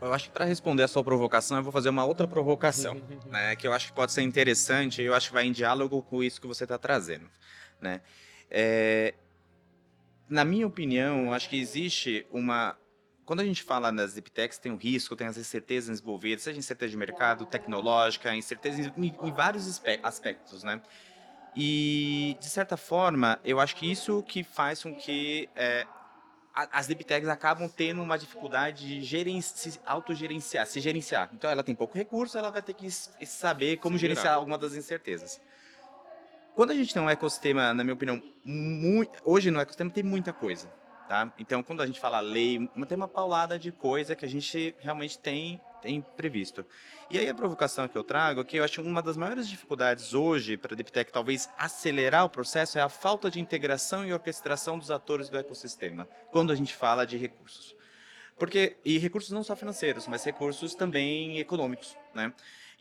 Eu 0.03 0.13
acho 0.13 0.25
que 0.25 0.31
para 0.31 0.43
responder 0.43 0.83
a 0.83 0.87
sua 0.87 1.03
provocação, 1.03 1.55
eu 1.55 1.63
vou 1.63 1.71
fazer 1.71 1.87
uma 1.87 2.03
outra 2.03 2.27
provocação, 2.27 3.01
né, 3.31 3.55
que 3.55 3.65
eu 3.65 3.71
acho 3.71 3.87
que 3.87 3.93
pode 3.93 4.11
ser 4.11 4.21
interessante 4.21 5.01
e 5.01 5.05
eu 5.05 5.13
acho 5.13 5.29
que 5.29 5.33
vai 5.33 5.45
em 5.45 5.51
diálogo 5.51 6.01
com 6.01 6.21
isso 6.21 6.41
que 6.41 6.47
você 6.47 6.65
está 6.65 6.77
trazendo. 6.77 7.29
Né? 7.79 8.01
É, 8.51 9.13
na 10.27 10.43
minha 10.43 10.67
opinião, 10.67 11.27
eu 11.27 11.33
acho 11.33 11.49
que 11.49 11.57
existe 11.57 12.27
uma. 12.31 12.77
Quando 13.25 13.39
a 13.39 13.45
gente 13.45 13.63
fala 13.63 13.91
nas 13.93 14.13
deep 14.13 14.29
techs, 14.29 14.57
tem 14.57 14.73
o 14.73 14.75
risco, 14.75 15.15
tem 15.15 15.27
as 15.27 15.37
incertezas 15.37 16.01
envolvidas, 16.01 16.43
seja 16.43 16.59
incerteza 16.59 16.91
de 16.91 16.97
mercado, 16.97 17.45
tecnológica, 17.45 18.35
incerteza 18.35 18.93
em, 18.97 19.15
em 19.23 19.31
vários 19.31 19.81
aspectos, 20.03 20.63
né? 20.63 20.81
E, 21.55 22.35
de 22.41 22.49
certa 22.49 22.75
forma, 22.75 23.39
eu 23.45 23.59
acho 23.59 23.75
que 23.77 23.89
isso 23.89 24.21
que 24.23 24.43
faz 24.43 24.83
com 24.83 24.93
que 24.93 25.47
é, 25.55 25.87
as 26.53 26.85
deep 26.85 27.05
acabam 27.31 27.67
tendo 27.67 28.01
uma 28.01 28.17
dificuldade 28.17 28.85
de 28.85 29.01
gerenci, 29.01 29.71
se 29.71 29.79
autogerenciar, 29.85 30.67
se 30.67 30.79
gerenciar. 30.79 31.29
Então 31.33 31.49
ela 31.49 31.63
tem 31.63 31.73
pouco 31.73 31.97
recurso, 31.97 32.37
ela 32.37 32.51
vai 32.51 32.61
ter 32.61 32.73
que 32.73 32.89
saber 32.91 33.77
como 33.77 33.97
gerenciar 33.97 34.35
alguma 34.35 34.57
das 34.57 34.75
incertezas. 34.75 35.41
Quando 36.55 36.69
a 36.71 36.75
gente 36.75 36.93
tem 36.93 37.01
um 37.01 37.09
ecossistema, 37.09 37.73
na 37.73 37.83
minha 37.83 37.95
opinião, 37.95 38.21
muito, 38.45 39.19
hoje 39.25 39.49
no 39.49 39.59
ecossistema 39.59 39.89
tem 39.89 40.03
muita 40.03 40.31
coisa. 40.31 40.71
Tá? 41.09 41.33
Então, 41.39 41.63
quando 41.63 41.81
a 41.81 41.85
gente 41.87 41.99
fala 41.99 42.19
lei, 42.19 42.69
tem 42.87 42.95
uma 42.95 43.07
paulada 43.07 43.57
de 43.57 43.71
coisa 43.71 44.15
que 44.15 44.23
a 44.23 44.29
gente 44.29 44.75
realmente 44.79 45.17
tem 45.17 45.59
tem 45.83 46.01
previsto. 46.15 46.65
E 47.11 47.19
aí 47.19 47.27
a 47.27 47.35
provocação 47.35 47.87
que 47.87 47.97
eu 47.97 48.03
trago 48.03 48.41
é 48.41 48.43
que 48.43 48.57
eu 48.57 48.63
acho 48.63 48.81
uma 48.81 49.01
das 49.01 49.17
maiores 49.17 49.47
dificuldades 49.47 50.13
hoje 50.13 50.55
para 50.55 50.73
a 50.73 50.75
DeepTech 50.75 51.11
talvez 51.11 51.49
acelerar 51.57 52.23
o 52.23 52.29
processo 52.29 52.79
é 52.79 52.81
a 52.81 52.87
falta 52.87 53.29
de 53.29 53.39
integração 53.39 54.05
e 54.05 54.13
orquestração 54.13 54.79
dos 54.79 54.89
atores 54.89 55.29
do 55.29 55.37
ecossistema, 55.37 56.07
quando 56.31 56.53
a 56.53 56.55
gente 56.55 56.73
fala 56.73 57.05
de 57.05 57.17
recursos. 57.17 57.75
Porque, 58.39 58.77
e 58.83 58.97
recursos 58.97 59.31
não 59.31 59.43
só 59.43 59.55
financeiros, 59.55 60.07
mas 60.07 60.23
recursos 60.23 60.73
também 60.73 61.37
econômicos, 61.37 61.95
né? 62.15 62.33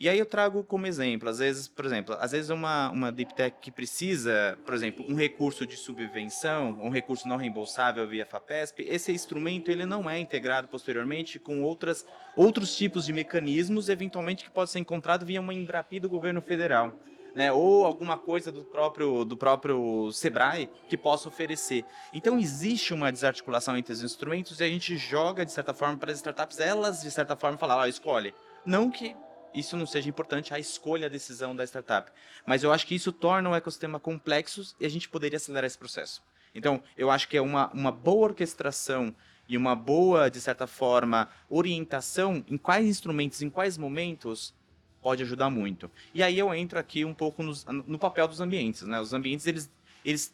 E 0.03 0.09
aí 0.09 0.19
eu 0.19 0.25
trago 0.25 0.65
como 0.65 0.85
exemplo, 0.85 1.29
às 1.29 1.39
vezes, 1.39 1.65
por 1.65 1.85
exemplo, 1.85 2.13
às 2.19 2.33
vezes 2.33 2.49
uma, 2.49 2.91
uma 2.91 3.09
deep 3.09 3.33
tech 3.35 3.55
que 3.61 3.71
precisa, 3.71 4.59
por 4.65 4.73
exemplo, 4.73 5.05
um 5.07 5.15
recurso 5.15 5.65
de 5.65 5.77
subvenção, 5.77 6.77
um 6.81 6.89
recurso 6.89 7.25
não 7.25 7.37
reembolsável 7.37 8.05
via 8.05 8.25
FAPESP, 8.25 8.85
esse 8.85 9.13
instrumento 9.13 9.71
ele 9.71 9.85
não 9.85 10.09
é 10.09 10.19
integrado 10.19 10.67
posteriormente 10.67 11.39
com 11.39 11.63
outras, 11.63 12.05
outros 12.35 12.75
tipos 12.75 13.05
de 13.05 13.13
mecanismos, 13.13 13.87
eventualmente 13.87 14.43
que 14.43 14.51
pode 14.51 14.71
ser 14.71 14.79
encontrado 14.79 15.25
via 15.25 15.39
uma 15.39 15.53
Embrapi 15.53 16.01
do 16.01 16.09
governo 16.09 16.41
federal. 16.41 16.91
Né, 17.33 17.51
ou 17.51 17.83
alguma 17.85 18.15
coisa 18.15 18.51
do 18.51 18.63
próprio, 18.63 19.25
do 19.25 19.35
próprio 19.35 20.11
Sebrae 20.11 20.69
que 20.87 20.95
possa 20.97 21.29
oferecer. 21.29 21.83
Então, 22.13 22.37
existe 22.37 22.93
uma 22.93 23.11
desarticulação 23.11 23.75
entre 23.75 23.91
os 23.91 24.03
instrumentos 24.03 24.59
e 24.59 24.63
a 24.63 24.67
gente 24.67 24.97
joga, 24.97 25.43
de 25.43 25.51
certa 25.51 25.73
forma, 25.73 25.97
para 25.97 26.11
as 26.11 26.17
startups, 26.17 26.59
elas, 26.59 27.01
de 27.01 27.09
certa 27.09 27.35
forma, 27.35 27.57
falar, 27.57 27.77
ó, 27.77 27.87
escolhe. 27.87 28.35
Não 28.63 28.91
que 28.91 29.15
isso 29.53 29.77
não 29.77 29.85
seja 29.85 30.09
importante 30.09 30.53
a 30.53 30.59
escolha, 30.59 31.07
a 31.07 31.09
decisão 31.09 31.55
da 31.55 31.63
startup. 31.63 32.11
Mas 32.45 32.63
eu 32.63 32.71
acho 32.71 32.87
que 32.87 32.95
isso 32.95 33.11
torna 33.11 33.49
o 33.49 33.55
ecossistema 33.55 33.99
complexo 33.99 34.75
e 34.79 34.85
a 34.85 34.89
gente 34.89 35.09
poderia 35.09 35.37
acelerar 35.37 35.65
esse 35.65 35.77
processo. 35.77 36.21
Então, 36.53 36.83
eu 36.97 37.09
acho 37.09 37.27
que 37.27 37.37
é 37.37 37.41
uma, 37.41 37.71
uma 37.71 37.91
boa 37.91 38.29
orquestração 38.29 39.15
e 39.47 39.57
uma 39.57 39.75
boa, 39.75 40.29
de 40.29 40.39
certa 40.39 40.67
forma, 40.67 41.29
orientação 41.49 42.43
em 42.47 42.57
quais 42.57 42.85
instrumentos, 42.85 43.41
em 43.41 43.49
quais 43.49 43.77
momentos 43.77 44.53
pode 45.01 45.21
ajudar 45.23 45.49
muito. 45.49 45.91
E 46.13 46.23
aí 46.23 46.39
eu 46.39 46.53
entro 46.53 46.79
aqui 46.79 47.03
um 47.03 47.13
pouco 47.13 47.43
nos, 47.43 47.65
no 47.65 47.99
papel 47.99 48.27
dos 48.27 48.39
ambientes. 48.39 48.83
Né? 48.83 48.99
Os 48.99 49.13
ambientes, 49.13 49.45
eles, 49.45 49.69
eles 50.05 50.33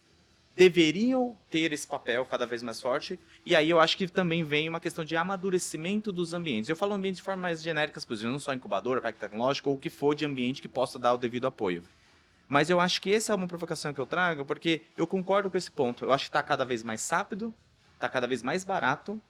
deveriam 0.59 1.37
ter 1.49 1.71
esse 1.71 1.87
papel 1.87 2.25
cada 2.25 2.45
vez 2.45 2.61
mais 2.61 2.81
forte. 2.81 3.17
E 3.45 3.55
aí 3.55 3.69
eu 3.69 3.79
acho 3.79 3.95
que 3.95 4.05
também 4.09 4.43
vem 4.43 4.67
uma 4.67 4.81
questão 4.81 5.05
de 5.05 5.15
amadurecimento 5.15 6.11
dos 6.11 6.33
ambientes. 6.33 6.69
Eu 6.69 6.75
falo 6.75 6.93
ambiente 6.93 7.15
de 7.15 7.21
forma 7.21 7.43
mais 7.43 7.63
genérica 7.63 8.01
possível, 8.01 8.29
não 8.29 8.39
só 8.39 8.53
incubadora, 8.53 8.99
parque 8.99 9.17
tecnológico 9.17 9.69
ou 9.69 9.77
o 9.77 9.79
que 9.79 9.89
for 9.89 10.13
de 10.13 10.25
ambiente 10.25 10.61
que 10.61 10.67
possa 10.67 10.99
dar 10.99 11.13
o 11.13 11.17
devido 11.17 11.47
apoio. 11.47 11.81
Mas 12.45 12.69
eu 12.69 12.77
acho 12.77 13.01
que 13.01 13.13
essa 13.13 13.31
é 13.31 13.35
uma 13.37 13.47
provocação 13.47 13.93
que 13.93 14.01
eu 14.01 14.05
trago, 14.05 14.43
porque 14.43 14.81
eu 14.97 15.07
concordo 15.07 15.49
com 15.49 15.57
esse 15.57 15.71
ponto. 15.71 16.03
Eu 16.03 16.11
acho 16.11 16.25
que 16.25 16.29
está 16.29 16.43
cada 16.43 16.65
vez 16.65 16.83
mais 16.83 17.09
rápido, 17.09 17.53
está 17.93 18.09
cada 18.09 18.27
vez 18.27 18.43
mais 18.43 18.65
barato. 18.65 19.21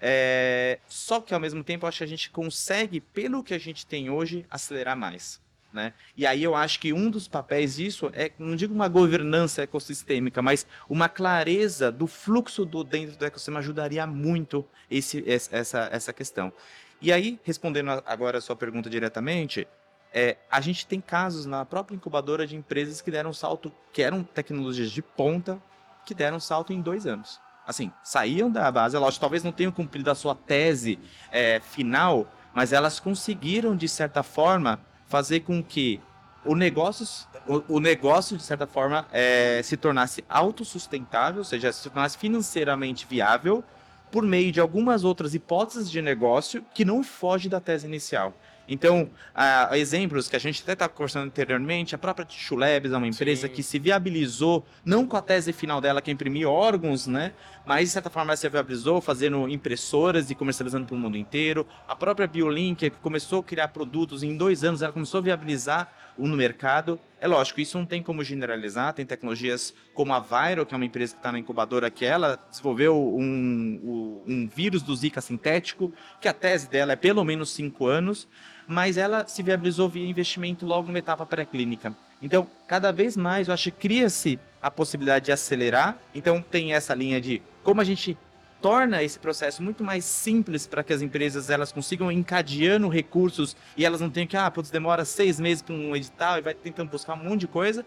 É... 0.00 0.78
Só 0.88 1.20
que 1.20 1.34
ao 1.34 1.40
mesmo 1.40 1.62
tempo 1.62 1.84
eu 1.84 1.88
acho 1.88 1.98
que 1.98 2.04
a 2.04 2.06
gente 2.06 2.30
consegue, 2.30 2.98
pelo 2.98 3.44
que 3.44 3.52
a 3.52 3.58
gente 3.58 3.84
tem 3.84 4.08
hoje, 4.08 4.46
acelerar 4.48 4.96
mais. 4.96 5.38
Né? 5.72 5.94
E 6.14 6.26
aí 6.26 6.42
eu 6.42 6.54
acho 6.54 6.78
que 6.78 6.92
um 6.92 7.08
dos 7.08 7.26
papéis 7.26 7.76
disso 7.76 8.10
é, 8.12 8.30
não 8.38 8.54
digo 8.54 8.74
uma 8.74 8.88
governança 8.88 9.62
ecossistêmica, 9.62 10.42
mas 10.42 10.66
uma 10.86 11.08
clareza 11.08 11.90
do 11.90 12.06
fluxo 12.06 12.66
do 12.66 12.84
dentro 12.84 13.16
do 13.16 13.24
ecossistema 13.24 13.60
ajudaria 13.60 14.06
muito 14.06 14.66
esse, 14.90 15.24
essa, 15.26 15.88
essa 15.90 16.12
questão. 16.12 16.52
E 17.00 17.10
aí, 17.10 17.40
respondendo 17.42 17.90
agora 18.04 18.36
a 18.36 18.40
sua 18.40 18.54
pergunta 18.54 18.90
diretamente, 18.90 19.66
é, 20.12 20.36
a 20.50 20.60
gente 20.60 20.86
tem 20.86 21.00
casos 21.00 21.46
na 21.46 21.64
própria 21.64 21.96
incubadora 21.96 22.46
de 22.46 22.54
empresas 22.54 23.00
que 23.00 23.10
deram 23.10 23.32
salto, 23.32 23.72
que 23.92 24.02
eram 24.02 24.22
tecnologias 24.22 24.90
de 24.90 25.00
ponta, 25.00 25.60
que 26.04 26.14
deram 26.14 26.38
salto 26.38 26.72
em 26.72 26.82
dois 26.82 27.06
anos. 27.06 27.40
Assim, 27.66 27.90
saíam 28.04 28.50
da 28.50 28.70
base, 28.70 28.96
lógico, 28.98 29.20
talvez 29.20 29.42
não 29.42 29.52
tenham 29.52 29.72
cumprido 29.72 30.10
a 30.10 30.14
sua 30.14 30.34
tese 30.34 30.98
é, 31.30 31.60
final, 31.60 32.30
mas 32.52 32.72
elas 32.72 33.00
conseguiram, 33.00 33.74
de 33.74 33.88
certa 33.88 34.22
forma, 34.22 34.78
fazer 35.12 35.40
com 35.40 35.62
que 35.62 36.00
o 36.42 36.54
negócio, 36.54 37.06
o, 37.46 37.76
o 37.76 37.80
negócio 37.80 38.34
de 38.34 38.42
certa 38.42 38.66
forma, 38.66 39.06
é, 39.12 39.60
se 39.62 39.76
tornasse 39.76 40.24
autossustentável, 40.26 41.40
ou 41.40 41.44
seja, 41.44 41.70
se 41.70 41.82
tornasse 41.82 42.16
financeiramente 42.16 43.06
viável, 43.06 43.62
por 44.10 44.22
meio 44.22 44.50
de 44.50 44.58
algumas 44.58 45.04
outras 45.04 45.34
hipóteses 45.34 45.90
de 45.90 46.00
negócio 46.00 46.64
que 46.74 46.82
não 46.82 47.04
foge 47.04 47.46
da 47.46 47.60
tese 47.60 47.86
inicial. 47.86 48.32
Então, 48.68 49.10
uh, 49.34 49.74
exemplos 49.74 50.28
que 50.28 50.36
a 50.36 50.38
gente 50.38 50.62
até 50.62 50.72
estava 50.72 50.92
conversando 50.92 51.26
anteriormente, 51.26 51.94
a 51.94 51.98
própria 51.98 52.24
Tissue 52.24 52.56
Labs 52.56 52.92
é 52.92 52.96
uma 52.96 53.06
empresa 53.06 53.48
Sim. 53.48 53.52
que 53.52 53.62
se 53.62 53.78
viabilizou, 53.78 54.64
não 54.84 55.06
com 55.06 55.16
a 55.16 55.22
tese 55.22 55.52
final 55.52 55.80
dela, 55.80 56.00
que 56.00 56.10
é 56.10 56.14
imprimir 56.14 56.48
órgãos, 56.48 57.06
né? 57.06 57.32
Mas, 57.66 57.88
de 57.88 57.92
certa 57.92 58.10
forma, 58.10 58.30
ela 58.30 58.36
se 58.36 58.48
viabilizou 58.48 59.00
fazendo 59.00 59.48
impressoras 59.48 60.30
e 60.30 60.34
comercializando 60.34 60.86
para 60.86 60.94
o 60.94 60.98
mundo 60.98 61.16
inteiro. 61.16 61.66
A 61.86 61.94
própria 61.94 62.26
BioLink, 62.26 62.90
que 62.90 62.96
começou 62.98 63.40
a 63.40 63.42
criar 63.42 63.68
produtos 63.68 64.22
em 64.22 64.36
dois 64.36 64.64
anos, 64.64 64.82
ela 64.82 64.92
começou 64.92 65.18
a 65.18 65.22
viabilizar 65.22 65.92
no 66.18 66.36
mercado. 66.36 66.98
É 67.20 67.26
lógico, 67.26 67.60
isso 67.60 67.78
não 67.78 67.86
tem 67.86 68.02
como 68.02 68.24
generalizar, 68.24 68.92
tem 68.92 69.06
tecnologias 69.06 69.72
como 69.94 70.12
a 70.12 70.20
Viral, 70.20 70.66
que 70.66 70.74
é 70.74 70.76
uma 70.76 70.84
empresa 70.84 71.14
que 71.14 71.20
está 71.20 71.30
na 71.30 71.38
incubadora, 71.38 71.90
que 71.90 72.04
ela 72.04 72.38
desenvolveu 72.50 72.96
um, 72.96 74.22
um 74.26 74.48
vírus 74.48 74.82
do 74.82 74.94
Zika 74.94 75.20
sintético, 75.20 75.92
que 76.20 76.28
a 76.28 76.32
tese 76.32 76.68
dela 76.68 76.92
é 76.92 76.96
pelo 76.96 77.24
menos 77.24 77.50
cinco 77.50 77.86
anos, 77.86 78.28
mas 78.66 78.96
ela 78.96 79.26
se 79.26 79.42
viabilizou 79.42 79.88
via 79.88 80.06
investimento 80.06 80.66
logo 80.66 80.86
numa 80.86 80.98
etapa 80.98 81.26
pré-clínica. 81.26 81.94
Então, 82.20 82.46
cada 82.66 82.92
vez 82.92 83.16
mais, 83.16 83.48
eu 83.48 83.54
acho 83.54 83.70
que 83.70 83.78
cria-se 83.78 84.38
a 84.60 84.70
possibilidade 84.70 85.26
de 85.26 85.32
acelerar. 85.32 85.98
Então, 86.14 86.40
tem 86.40 86.72
essa 86.72 86.94
linha 86.94 87.20
de 87.20 87.42
como 87.64 87.80
a 87.80 87.84
gente 87.84 88.16
torna 88.60 89.02
esse 89.02 89.18
processo 89.18 89.60
muito 89.60 89.82
mais 89.82 90.04
simples 90.04 90.68
para 90.68 90.84
que 90.84 90.92
as 90.92 91.02
empresas 91.02 91.50
elas 91.50 91.72
consigam 91.72 92.12
encadeando 92.12 92.88
recursos 92.88 93.56
e 93.76 93.84
elas 93.84 94.00
não 94.00 94.08
tenham 94.08 94.28
que, 94.28 94.36
ah, 94.36 94.48
putz, 94.48 94.70
demora 94.70 95.04
seis 95.04 95.40
meses 95.40 95.60
para 95.60 95.74
um 95.74 95.96
edital 95.96 96.38
e 96.38 96.42
vai 96.42 96.54
tentando 96.54 96.88
buscar 96.88 97.14
um 97.14 97.24
monte 97.24 97.40
de 97.40 97.48
coisa. 97.48 97.84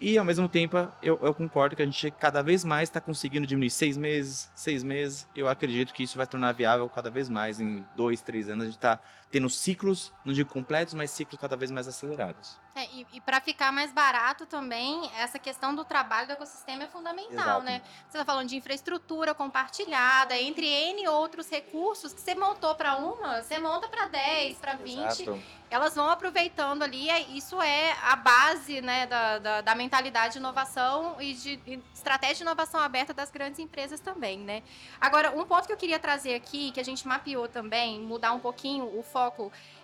E 0.00 0.18
ao 0.18 0.24
mesmo 0.24 0.48
tempo, 0.48 0.76
eu, 1.00 1.18
eu 1.22 1.32
concordo 1.32 1.76
que 1.76 1.82
a 1.82 1.84
gente 1.84 2.10
cada 2.12 2.42
vez 2.42 2.64
mais 2.64 2.88
está 2.88 3.00
conseguindo 3.00 3.46
diminuir 3.46 3.70
seis 3.70 3.96
meses, 3.96 4.50
seis 4.54 4.82
meses. 4.82 5.28
Eu 5.34 5.48
acredito 5.48 5.92
que 5.92 6.02
isso 6.02 6.16
vai 6.16 6.26
tornar 6.26 6.52
viável 6.52 6.88
cada 6.88 7.08
vez 7.08 7.28
mais. 7.28 7.60
Em 7.60 7.84
dois, 7.96 8.20
três 8.20 8.48
anos, 8.48 8.62
a 8.62 8.66
gente 8.66 8.76
está 8.76 9.00
tendo 9.32 9.48
ciclos, 9.48 10.12
não 10.26 10.34
digo 10.34 10.52
completos, 10.52 10.92
mas 10.92 11.10
ciclos 11.10 11.40
cada 11.40 11.56
vez 11.56 11.70
mais 11.70 11.88
acelerados. 11.88 12.60
É, 12.74 12.84
e, 12.92 13.06
e 13.14 13.20
para 13.20 13.40
ficar 13.40 13.72
mais 13.72 13.92
barato 13.92 14.46
também, 14.46 15.10
essa 15.18 15.38
questão 15.38 15.74
do 15.74 15.84
trabalho 15.84 16.26
do 16.26 16.34
ecossistema 16.34 16.84
é 16.84 16.86
fundamental, 16.86 17.60
Exato. 17.60 17.62
né? 17.64 17.82
Você 18.08 18.18
está 18.18 18.24
falando 18.24 18.48
de 18.48 18.56
infraestrutura 18.56 19.34
compartilhada, 19.34 20.38
entre 20.38 20.66
N 20.66 21.08
outros 21.08 21.50
recursos 21.50 22.12
que 22.12 22.20
você 22.20 22.34
montou 22.34 22.74
para 22.74 22.96
uma, 22.96 23.42
você 23.42 23.58
monta 23.58 23.88
para 23.88 24.06
10, 24.06 24.58
para 24.58 24.74
20. 24.74 24.98
Exato. 24.98 25.42
Elas 25.70 25.94
vão 25.94 26.10
aproveitando 26.10 26.82
ali, 26.82 27.08
isso 27.34 27.60
é 27.62 27.96
a 28.02 28.14
base 28.14 28.82
né, 28.82 29.06
da, 29.06 29.38
da, 29.38 29.60
da 29.62 29.74
mentalidade 29.74 30.34
de 30.34 30.38
inovação 30.38 31.16
e 31.18 31.32
de 31.32 31.80
estratégia 31.94 32.36
de 32.36 32.42
inovação 32.42 32.78
aberta 32.78 33.14
das 33.14 33.30
grandes 33.30 33.58
empresas 33.58 33.98
também, 33.98 34.38
né? 34.38 34.62
Agora, 35.00 35.30
um 35.30 35.46
ponto 35.46 35.66
que 35.66 35.72
eu 35.72 35.76
queria 35.78 35.98
trazer 35.98 36.34
aqui, 36.34 36.72
que 36.72 36.80
a 36.80 36.84
gente 36.84 37.08
mapeou 37.08 37.48
também, 37.48 38.00
mudar 38.00 38.32
um 38.34 38.38
pouquinho 38.38 38.84
o 38.98 39.02
foco 39.02 39.21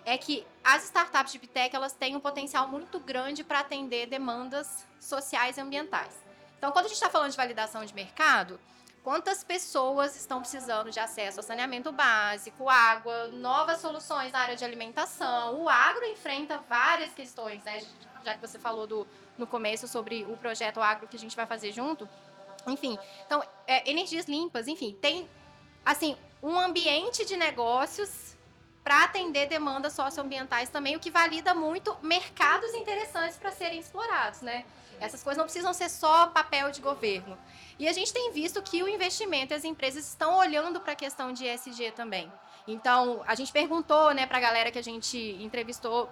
é 0.05 0.17
que 0.17 0.45
as 0.63 0.85
startups 0.85 1.31
de 1.31 1.39
Bitec 1.39 1.75
elas 1.75 1.93
têm 1.93 2.15
um 2.15 2.19
potencial 2.19 2.67
muito 2.67 2.99
grande 2.99 3.43
para 3.43 3.59
atender 3.59 4.07
demandas 4.07 4.85
sociais 4.99 5.57
e 5.57 5.61
ambientais. 5.61 6.13
Então, 6.57 6.71
quando 6.71 6.85
a 6.85 6.87
gente 6.89 6.97
está 6.97 7.09
falando 7.09 7.31
de 7.31 7.37
validação 7.37 7.85
de 7.85 7.93
mercado, 7.93 8.59
quantas 9.03 9.43
pessoas 9.43 10.15
estão 10.15 10.41
precisando 10.41 10.91
de 10.91 10.99
acesso 10.99 11.39
ao 11.39 11.43
saneamento 11.43 11.91
básico, 11.91 12.67
água, 12.69 13.27
novas 13.29 13.79
soluções 13.79 14.31
na 14.33 14.39
área 14.39 14.55
de 14.55 14.65
alimentação? 14.65 15.61
O 15.61 15.69
agro 15.69 16.05
enfrenta 16.05 16.57
várias 16.69 17.13
questões, 17.13 17.63
né? 17.63 17.81
Já 18.25 18.33
que 18.33 18.41
você 18.41 18.59
falou 18.59 18.85
do, 18.85 19.07
no 19.37 19.47
começo 19.47 19.87
sobre 19.87 20.25
o 20.25 20.35
projeto 20.35 20.81
agro 20.81 21.07
que 21.07 21.15
a 21.15 21.19
gente 21.19 21.35
vai 21.35 21.45
fazer 21.45 21.71
junto. 21.71 22.07
Enfim, 22.67 22.99
então, 23.25 23.41
é, 23.65 23.89
energias 23.89 24.25
limpas, 24.25 24.67
enfim, 24.67 24.97
tem 25.01 25.29
assim 25.85 26.17
um 26.43 26.59
ambiente 26.59 27.25
de 27.25 27.37
negócios 27.37 28.28
para 28.89 29.03
atender 29.03 29.45
demandas 29.45 29.93
socioambientais 29.93 30.67
também, 30.69 30.95
o 30.95 30.99
que 30.99 31.11
valida 31.11 31.53
muito 31.53 31.95
mercados 32.01 32.73
interessantes 32.73 33.37
para 33.37 33.51
serem 33.51 33.79
explorados, 33.79 34.41
né? 34.41 34.65
Essas 34.99 35.21
coisas 35.21 35.37
não 35.37 35.43
precisam 35.43 35.71
ser 35.75 35.89
só 35.89 36.25
papel 36.25 36.71
de 36.71 36.81
governo. 36.81 37.37
E 37.77 37.87
a 37.87 37.93
gente 37.93 38.11
tem 38.11 38.31
visto 38.31 38.59
que 38.63 38.81
o 38.81 38.87
investimento 38.87 39.53
e 39.53 39.55
as 39.55 39.63
empresas 39.63 40.07
estão 40.07 40.39
olhando 40.39 40.79
para 40.79 40.93
a 40.93 40.95
questão 40.95 41.31
de 41.31 41.45
ESG 41.45 41.91
também. 41.91 42.31
Então, 42.67 43.21
a 43.27 43.35
gente 43.35 43.51
perguntou 43.51 44.11
né, 44.11 44.25
para 44.25 44.39
a 44.39 44.41
galera 44.41 44.71
que 44.71 44.79
a 44.79 44.83
gente 44.83 45.37
entrevistou 45.39 46.09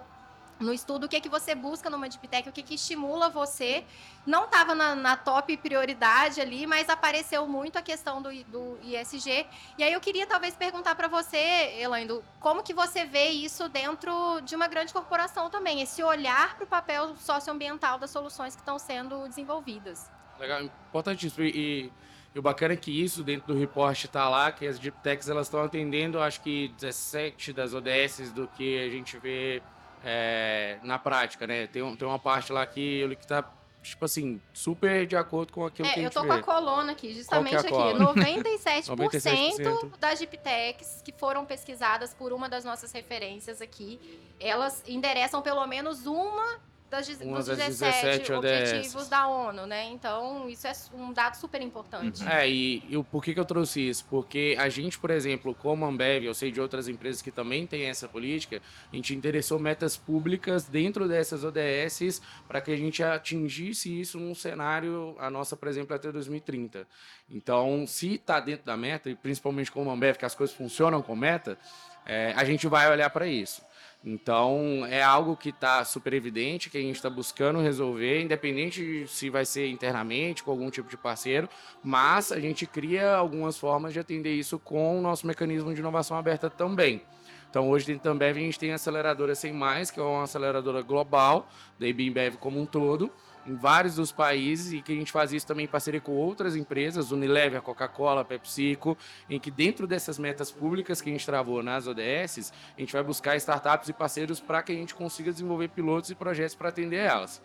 no 0.60 0.72
estudo 0.72 1.04
o 1.04 1.08
que 1.08 1.16
é 1.16 1.20
que 1.20 1.28
você 1.28 1.54
busca 1.54 1.88
numa 1.88 2.08
Deep 2.08 2.26
Tech, 2.28 2.48
o 2.48 2.52
que, 2.52 2.60
é 2.60 2.62
que 2.62 2.74
estimula 2.74 3.28
você. 3.28 3.84
Não 4.26 4.44
estava 4.44 4.74
na, 4.74 4.94
na, 4.94 5.16
top 5.16 5.56
prioridade 5.56 6.40
ali, 6.40 6.66
mas 6.66 6.88
apareceu 6.88 7.46
muito 7.46 7.78
a 7.78 7.82
questão 7.82 8.20
do, 8.20 8.30
do 8.44 8.78
ISG. 8.82 9.46
E 9.78 9.82
aí 9.82 9.92
eu 9.92 10.00
queria 10.00 10.26
talvez 10.26 10.54
perguntar 10.54 10.94
para 10.94 11.08
você, 11.08 11.38
Elaine, 11.78 12.20
como 12.40 12.62
que 12.62 12.74
você 12.74 13.04
vê 13.04 13.28
isso 13.28 13.68
dentro 13.68 14.40
de 14.40 14.54
uma 14.54 14.68
grande 14.68 14.92
corporação 14.92 15.48
também, 15.48 15.80
esse 15.80 16.02
olhar 16.02 16.56
para 16.56 16.64
o 16.64 16.66
papel 16.66 17.16
socioambiental 17.16 17.98
das 17.98 18.10
soluções 18.10 18.54
que 18.54 18.60
estão 18.60 18.78
sendo 18.78 19.26
desenvolvidas. 19.28 20.10
Legal, 20.38 20.62
importantíssimo. 20.62 21.44
E, 21.44 21.92
e 22.34 22.38
o 22.38 22.42
bacana 22.42 22.74
é 22.74 22.76
que 22.76 22.90
isso 22.90 23.24
dentro 23.24 23.52
do 23.52 23.58
report 23.58 24.04
está 24.04 24.28
lá, 24.28 24.52
que 24.52 24.66
as 24.66 24.78
Deep 24.78 24.98
Techs 25.02 25.28
elas 25.28 25.46
estão 25.46 25.62
atendendo, 25.62 26.20
acho 26.20 26.40
que 26.40 26.68
17 26.76 27.52
das 27.52 27.72
ODS 27.72 28.30
do 28.32 28.46
que 28.48 28.78
a 28.78 28.90
gente 28.90 29.18
vê 29.18 29.62
é, 30.04 30.78
na 30.82 30.98
prática, 30.98 31.46
né? 31.46 31.66
Tem, 31.66 31.96
tem 31.96 32.08
uma 32.08 32.18
parte 32.18 32.52
lá 32.52 32.66
que 32.66 32.80
ele 32.80 33.16
que 33.16 33.26
tá, 33.26 33.44
tipo 33.82 34.04
assim, 34.04 34.40
super 34.52 35.06
de 35.06 35.16
acordo 35.16 35.52
com 35.52 35.66
aquilo 35.66 35.88
é, 35.88 35.92
que 35.92 36.00
a 36.00 36.02
gente 36.02 36.16
eu 36.16 36.22
tô 36.22 36.28
vê. 36.28 36.40
com 36.40 36.50
a 36.50 36.60
coluna 36.60 36.92
aqui, 36.92 37.12
justamente 37.12 37.56
é 37.56 37.58
aqui. 37.58 37.68
97%, 37.70 38.96
97% 38.96 39.90
das 40.00 40.18
Giptechs 40.18 41.02
que 41.04 41.12
foram 41.12 41.44
pesquisadas 41.44 42.14
por 42.14 42.32
uma 42.32 42.48
das 42.48 42.64
nossas 42.64 42.92
referências 42.92 43.60
aqui, 43.60 44.00
elas 44.40 44.82
endereçam 44.86 45.42
pelo 45.42 45.66
menos 45.66 46.06
uma 46.06 46.60
das, 46.90 47.06
dos 47.06 47.18
17, 47.18 48.30
17 48.30 48.32
objetivos 48.32 49.08
da 49.08 49.26
ONU, 49.26 49.66
né? 49.66 49.84
Então, 49.90 50.48
isso 50.48 50.66
é 50.66 50.72
um 50.94 51.12
dado 51.12 51.34
super 51.34 51.60
importante. 51.60 52.22
Uhum. 52.22 52.28
É, 52.28 52.48
e, 52.48 52.82
e 52.88 53.02
por 53.04 53.22
que, 53.22 53.34
que 53.34 53.40
eu 53.40 53.44
trouxe 53.44 53.88
isso? 53.88 54.06
Porque 54.08 54.56
a 54.58 54.68
gente, 54.68 54.98
por 54.98 55.10
exemplo, 55.10 55.54
como 55.54 55.84
Ambev, 55.84 56.24
eu 56.24 56.34
sei 56.34 56.50
de 56.50 56.60
outras 56.60 56.88
empresas 56.88 57.20
que 57.20 57.30
também 57.30 57.66
têm 57.66 57.84
essa 57.84 58.08
política, 58.08 58.62
a 58.90 58.96
gente 58.96 59.14
interessou 59.14 59.58
metas 59.58 59.96
públicas 59.96 60.64
dentro 60.64 61.06
dessas 61.06 61.44
ODSs 61.44 62.22
para 62.46 62.60
que 62.60 62.70
a 62.70 62.76
gente 62.76 63.02
atingisse 63.02 64.00
isso 64.00 64.18
num 64.18 64.34
cenário, 64.34 65.14
a 65.18 65.30
nossa, 65.30 65.56
por 65.56 65.68
exemplo, 65.68 65.94
até 65.94 66.10
2030. 66.10 66.86
Então, 67.30 67.86
se 67.86 68.14
está 68.14 68.40
dentro 68.40 68.64
da 68.64 68.76
meta, 68.76 69.10
e 69.10 69.14
principalmente 69.14 69.70
como 69.70 69.90
Ambev, 69.90 70.16
que 70.16 70.24
as 70.24 70.34
coisas 70.34 70.56
funcionam 70.56 71.02
com 71.02 71.14
meta, 71.14 71.58
é, 72.06 72.32
a 72.34 72.44
gente 72.44 72.66
vai 72.66 72.90
olhar 72.90 73.10
para 73.10 73.26
isso. 73.26 73.62
Então, 74.04 74.86
é 74.86 75.02
algo 75.02 75.36
que 75.36 75.48
está 75.48 75.84
super 75.84 76.12
evidente, 76.12 76.70
que 76.70 76.78
a 76.78 76.80
gente 76.80 76.96
está 76.96 77.10
buscando 77.10 77.60
resolver, 77.60 78.22
independente 78.22 78.80
de 78.80 79.08
se 79.08 79.28
vai 79.28 79.44
ser 79.44 79.68
internamente, 79.68 80.42
com 80.42 80.52
algum 80.52 80.70
tipo 80.70 80.88
de 80.88 80.96
parceiro, 80.96 81.48
mas 81.82 82.30
a 82.30 82.38
gente 82.38 82.64
cria 82.64 83.16
algumas 83.16 83.58
formas 83.58 83.92
de 83.92 83.98
atender 83.98 84.34
isso 84.34 84.58
com 84.58 84.98
o 84.98 85.02
nosso 85.02 85.26
mecanismo 85.26 85.74
de 85.74 85.80
inovação 85.80 86.16
aberta 86.16 86.48
também. 86.48 87.02
Então, 87.50 87.68
hoje 87.68 87.86
dentro 87.86 88.12
a 88.12 88.32
gente 88.32 88.58
tem 88.58 88.72
a 88.72 88.74
aceleradora 88.74 89.34
Sem 89.34 89.52
Mais, 89.52 89.90
que 89.90 89.98
é 89.98 90.02
uma 90.02 90.24
aceleradora 90.24 90.82
global 90.82 91.48
da 91.78 91.88
IBM 91.88 92.36
como 92.38 92.60
um 92.60 92.66
todo, 92.66 93.10
em 93.48 93.54
vários 93.54 93.94
dos 93.96 94.12
países 94.12 94.72
e 94.72 94.82
que 94.82 94.92
a 94.92 94.94
gente 94.94 95.10
faz 95.10 95.32
isso 95.32 95.46
também 95.46 95.64
em 95.64 95.68
parceria 95.68 96.00
com 96.00 96.12
outras 96.12 96.54
empresas, 96.54 97.10
Unilever, 97.10 97.62
Coca-Cola, 97.62 98.24
PepsiCo, 98.24 98.96
em 99.28 99.40
que 99.40 99.50
dentro 99.50 99.86
dessas 99.86 100.18
metas 100.18 100.50
públicas 100.50 101.00
que 101.00 101.08
a 101.08 101.12
gente 101.12 101.24
travou 101.24 101.62
nas 101.62 101.86
ODS, 101.86 102.52
a 102.76 102.80
gente 102.80 102.92
vai 102.92 103.02
buscar 103.02 103.36
startups 103.36 103.88
e 103.88 103.92
parceiros 103.92 104.38
para 104.38 104.62
que 104.62 104.72
a 104.72 104.74
gente 104.74 104.94
consiga 104.94 105.32
desenvolver 105.32 105.68
pilotos 105.68 106.10
e 106.10 106.14
projetos 106.14 106.54
para 106.54 106.68
atender 106.68 106.98
elas. 106.98 107.40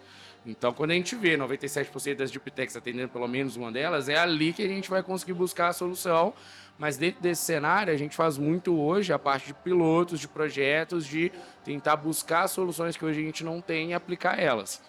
Então, 0.45 0.73
quando 0.73 0.91
a 0.91 0.93
gente 0.93 1.15
vê 1.15 1.37
97% 1.37 2.15
das 2.15 2.29
Deep 2.29 2.51
atendendo 2.75 3.07
pelo 3.07 3.27
menos 3.29 3.55
uma 3.55 3.71
delas, 3.71 4.09
é 4.09 4.17
ali 4.17 4.51
que 4.51 4.61
a 4.61 4.67
gente 4.67 4.89
vai 4.89 5.01
conseguir 5.01 5.33
buscar 5.33 5.69
a 5.69 5.73
solução. 5.73 6.33
Mas 6.77 6.97
dentro 6.97 7.21
desse 7.21 7.43
cenário, 7.43 7.93
a 7.93 7.95
gente 7.95 8.15
faz 8.15 8.37
muito 8.37 8.77
hoje 8.77 9.13
a 9.13 9.19
parte 9.19 9.47
de 9.47 9.53
pilotos, 9.53 10.19
de 10.19 10.27
projetos, 10.27 11.05
de 11.05 11.31
tentar 11.63 11.95
buscar 11.95 12.47
soluções 12.47 12.97
que 12.97 13.05
hoje 13.05 13.21
a 13.21 13.23
gente 13.23 13.43
não 13.43 13.61
tem 13.61 13.91
e 13.91 13.93
aplicar 13.93 14.37
elas. 14.37 14.81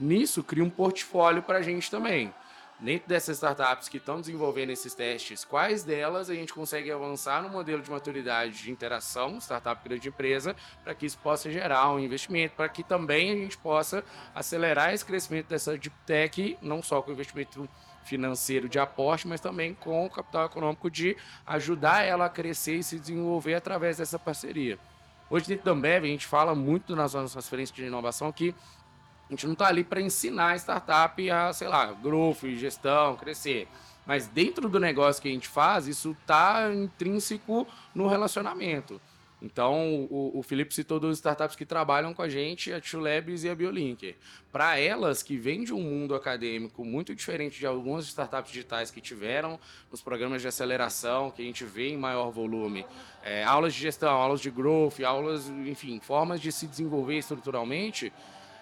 Nisso, 0.00 0.42
cria 0.42 0.64
um 0.64 0.70
portfólio 0.70 1.42
para 1.42 1.58
a 1.58 1.62
gente 1.62 1.90
também. 1.90 2.32
Dentro 2.78 3.06
dessas 3.06 3.36
startups 3.36 3.90
que 3.90 3.98
estão 3.98 4.18
desenvolvendo 4.18 4.70
esses 4.70 4.94
testes, 4.94 5.44
quais 5.44 5.84
delas 5.84 6.30
a 6.30 6.34
gente 6.34 6.54
consegue 6.54 6.90
avançar 6.90 7.42
no 7.42 7.50
modelo 7.50 7.82
de 7.82 7.90
maturidade 7.90 8.62
de 8.62 8.70
interação, 8.70 9.38
startup 9.38 9.86
grande 9.86 10.08
empresa, 10.08 10.56
para 10.82 10.94
que 10.94 11.04
isso 11.04 11.18
possa 11.18 11.50
gerar 11.50 11.90
um 11.90 11.98
investimento, 11.98 12.54
para 12.56 12.70
que 12.70 12.82
também 12.82 13.30
a 13.30 13.34
gente 13.34 13.58
possa 13.58 14.02
acelerar 14.34 14.94
esse 14.94 15.04
crescimento 15.04 15.48
dessa 15.48 15.76
deep 15.76 15.94
tech, 16.06 16.56
não 16.62 16.82
só 16.82 17.02
com 17.02 17.12
investimento 17.12 17.68
financeiro 18.02 18.66
de 18.66 18.78
aporte, 18.78 19.28
mas 19.28 19.42
também 19.42 19.74
com 19.74 20.06
o 20.06 20.10
capital 20.10 20.46
econômico 20.46 20.90
de 20.90 21.14
ajudar 21.46 22.04
ela 22.04 22.24
a 22.24 22.30
crescer 22.30 22.76
e 22.76 22.82
se 22.82 22.98
desenvolver 22.98 23.52
através 23.52 23.98
dessa 23.98 24.18
parceria. 24.18 24.78
Hoje 25.28 25.46
dentro 25.46 25.66
da 25.66 25.72
Ambev 25.72 26.04
a 26.04 26.08
gente 26.08 26.26
fala 26.26 26.54
muito 26.54 26.96
nas 26.96 27.12
nossas 27.12 27.46
frentes 27.46 27.72
de 27.72 27.84
inovação 27.84 28.32
que 28.32 28.54
a 29.30 29.36
gente 29.36 29.46
não 29.46 29.52
está 29.52 29.68
ali 29.68 29.84
para 29.84 30.00
ensinar 30.00 30.52
a 30.52 30.56
startup 30.56 31.30
a, 31.30 31.52
sei 31.52 31.68
lá, 31.68 31.92
growth, 31.92 32.42
gestão, 32.56 33.16
crescer. 33.16 33.68
Mas 34.04 34.26
dentro 34.26 34.68
do 34.68 34.80
negócio 34.80 35.22
que 35.22 35.28
a 35.28 35.30
gente 35.30 35.46
faz, 35.46 35.86
isso 35.86 36.16
está 36.20 36.72
intrínseco 36.74 37.66
no 37.94 38.08
relacionamento. 38.08 39.00
Então, 39.40 40.06
o, 40.10 40.38
o 40.38 40.42
Felipe 40.42 40.74
citou 40.74 41.00
duas 41.00 41.16
startups 41.16 41.56
que 41.56 41.64
trabalham 41.64 42.12
com 42.12 42.20
a 42.20 42.28
gente, 42.28 42.72
a 42.72 42.80
TwoLabs 42.80 43.44
e 43.44 43.48
a 43.48 43.54
BioLinker. 43.54 44.16
Para 44.52 44.78
elas, 44.78 45.22
que 45.22 45.36
vêm 45.36 45.64
de 45.64 45.72
um 45.72 45.80
mundo 45.80 46.14
acadêmico 46.14 46.84
muito 46.84 47.14
diferente 47.14 47.58
de 47.58 47.66
algumas 47.66 48.04
startups 48.06 48.52
digitais 48.52 48.90
que 48.90 49.00
tiveram 49.00 49.58
nos 49.90 50.02
programas 50.02 50.42
de 50.42 50.48
aceleração, 50.48 51.30
que 51.30 51.40
a 51.40 51.44
gente 51.44 51.64
vê 51.64 51.88
em 51.88 51.96
maior 51.96 52.30
volume, 52.30 52.84
é, 53.22 53.42
aulas 53.44 53.72
de 53.72 53.80
gestão, 53.80 54.10
aulas 54.10 54.40
de 54.40 54.50
growth, 54.50 55.00
aulas, 55.00 55.48
enfim, 55.48 56.00
formas 56.00 56.40
de 56.40 56.52
se 56.52 56.66
desenvolver 56.66 57.16
estruturalmente, 57.16 58.12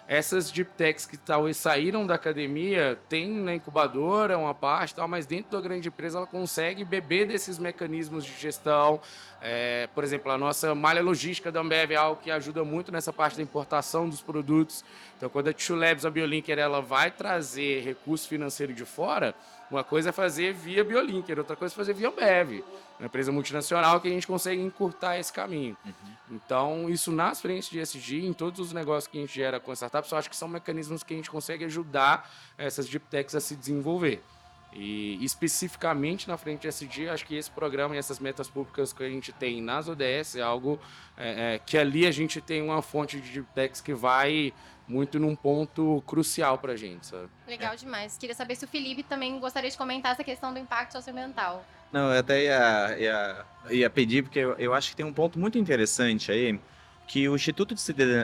essas 0.09 0.49
deep 0.49 0.71
techs 0.75 1.05
que 1.05 1.15
talvez 1.15 1.55
saíram 1.55 2.07
da 2.07 2.15
academia 2.15 2.97
tem 3.07 3.29
na 3.29 3.53
incubadora 3.53 4.39
uma 4.39 4.55
parte, 4.55 4.95
tal, 4.95 5.07
mas 5.07 5.27
dentro 5.27 5.51
da 5.51 5.61
grande 5.61 5.87
empresa 5.87 6.17
ela 6.17 6.25
consegue 6.25 6.83
beber 6.83 7.27
desses 7.27 7.59
mecanismos 7.59 8.25
de 8.25 8.33
gestão. 8.33 8.99
É, 9.39 9.87
por 9.93 10.03
exemplo, 10.03 10.31
a 10.31 10.37
nossa 10.37 10.73
malha 10.73 10.99
logística 11.03 11.51
da 11.51 11.59
Ambev 11.59 11.91
é 11.91 11.95
algo 11.95 12.19
que 12.23 12.31
ajuda 12.31 12.63
muito 12.63 12.91
nessa 12.91 13.13
parte 13.13 13.37
da 13.37 13.43
importação 13.43 14.09
dos 14.09 14.19
produtos. 14.19 14.83
Então, 15.15 15.29
quando 15.29 15.49
a 15.49 15.53
Tissue 15.53 15.77
Labs, 15.77 16.03
a 16.03 16.09
Biolinker, 16.09 16.57
ela 16.57 16.81
vai 16.81 17.11
trazer 17.11 17.83
recurso 17.83 18.27
financeiro 18.27 18.73
de 18.73 18.85
fora, 18.85 19.35
uma 19.69 19.83
coisa 19.83 20.09
é 20.09 20.11
fazer 20.11 20.53
via 20.53 20.83
Biolinker, 20.83 21.37
outra 21.37 21.55
coisa 21.55 21.73
é 21.73 21.75
fazer 21.75 21.93
via 21.93 22.09
Ambev, 22.09 22.63
uma 22.99 23.05
empresa 23.05 23.31
multinacional 23.31 24.01
que 24.01 24.07
a 24.07 24.11
gente 24.11 24.25
consegue 24.25 24.61
encurtar 24.61 25.17
esse 25.17 25.31
caminho. 25.31 25.77
Uhum. 25.85 25.93
Então, 26.31 26.89
isso 26.89 27.11
nas 27.11 27.39
frentes 27.41 27.69
de 27.69 27.79
SG, 27.79 28.25
em 28.25 28.33
todos 28.33 28.59
os 28.59 28.73
negócios 28.73 29.07
que 29.07 29.17
a 29.17 29.21
gente 29.21 29.33
gera 29.33 29.59
com 29.59 29.71
startups, 29.73 30.11
eu 30.11 30.17
acho 30.17 30.29
que 30.29 30.35
são 30.35 30.47
mecanismos 30.47 31.03
que 31.03 31.13
a 31.13 31.17
gente 31.17 31.29
consegue 31.29 31.65
ajudar 31.65 32.29
essas 32.57 32.87
deep 32.87 33.05
techs 33.09 33.35
a 33.35 33.39
se 33.39 33.55
desenvolver. 33.55 34.23
E 34.71 35.23
especificamente 35.23 36.27
na 36.27 36.37
frente 36.37 36.61
de 36.61 36.67
SG, 36.67 37.09
acho 37.09 37.25
que 37.25 37.35
esse 37.35 37.49
programa 37.49 37.95
e 37.95 37.97
essas 37.97 38.19
metas 38.19 38.47
públicas 38.47 38.93
que 38.93 39.03
a 39.03 39.09
gente 39.09 39.31
tem 39.31 39.61
nas 39.61 39.87
ODS 39.87 40.35
é 40.35 40.41
algo 40.41 40.79
é, 41.17 41.55
é, 41.55 41.59
que 41.59 41.75
ali 41.75 42.05
a 42.05 42.11
gente 42.11 42.39
tem 42.39 42.61
uma 42.61 42.81
fonte 42.81 43.19
de 43.19 43.31
deep 43.31 43.47
techs 43.55 43.81
que 43.81 43.95
vai 43.95 44.53
muito 44.89 45.19
num 45.19 45.35
ponto 45.35 46.03
crucial 46.07 46.57
para 46.57 46.73
a 46.73 46.75
gente, 46.75 47.05
sabe? 47.05 47.29
Legal 47.47 47.75
demais. 47.75 48.17
Queria 48.17 48.35
saber 48.35 48.55
se 48.55 48.65
o 48.65 48.67
Felipe 48.67 49.03
também 49.03 49.39
gostaria 49.39 49.69
de 49.69 49.77
comentar 49.77 50.13
essa 50.13 50.23
questão 50.23 50.51
do 50.51 50.57
impacto 50.57 50.93
socioambiental. 50.93 51.63
Não, 51.91 52.11
eu 52.11 52.19
até 52.19 52.43
ia, 52.43 52.97
ia, 52.97 53.45
ia 53.69 53.89
pedir, 53.89 54.23
porque 54.23 54.39
eu, 54.39 54.53
eu 54.53 54.73
acho 54.73 54.89
que 54.89 54.95
tem 54.95 55.05
um 55.05 55.13
ponto 55.13 55.37
muito 55.37 55.57
interessante 55.59 56.31
aí, 56.31 56.59
que 57.07 57.29
o 57.29 57.35
Instituto 57.35 57.75
de 57.75 57.81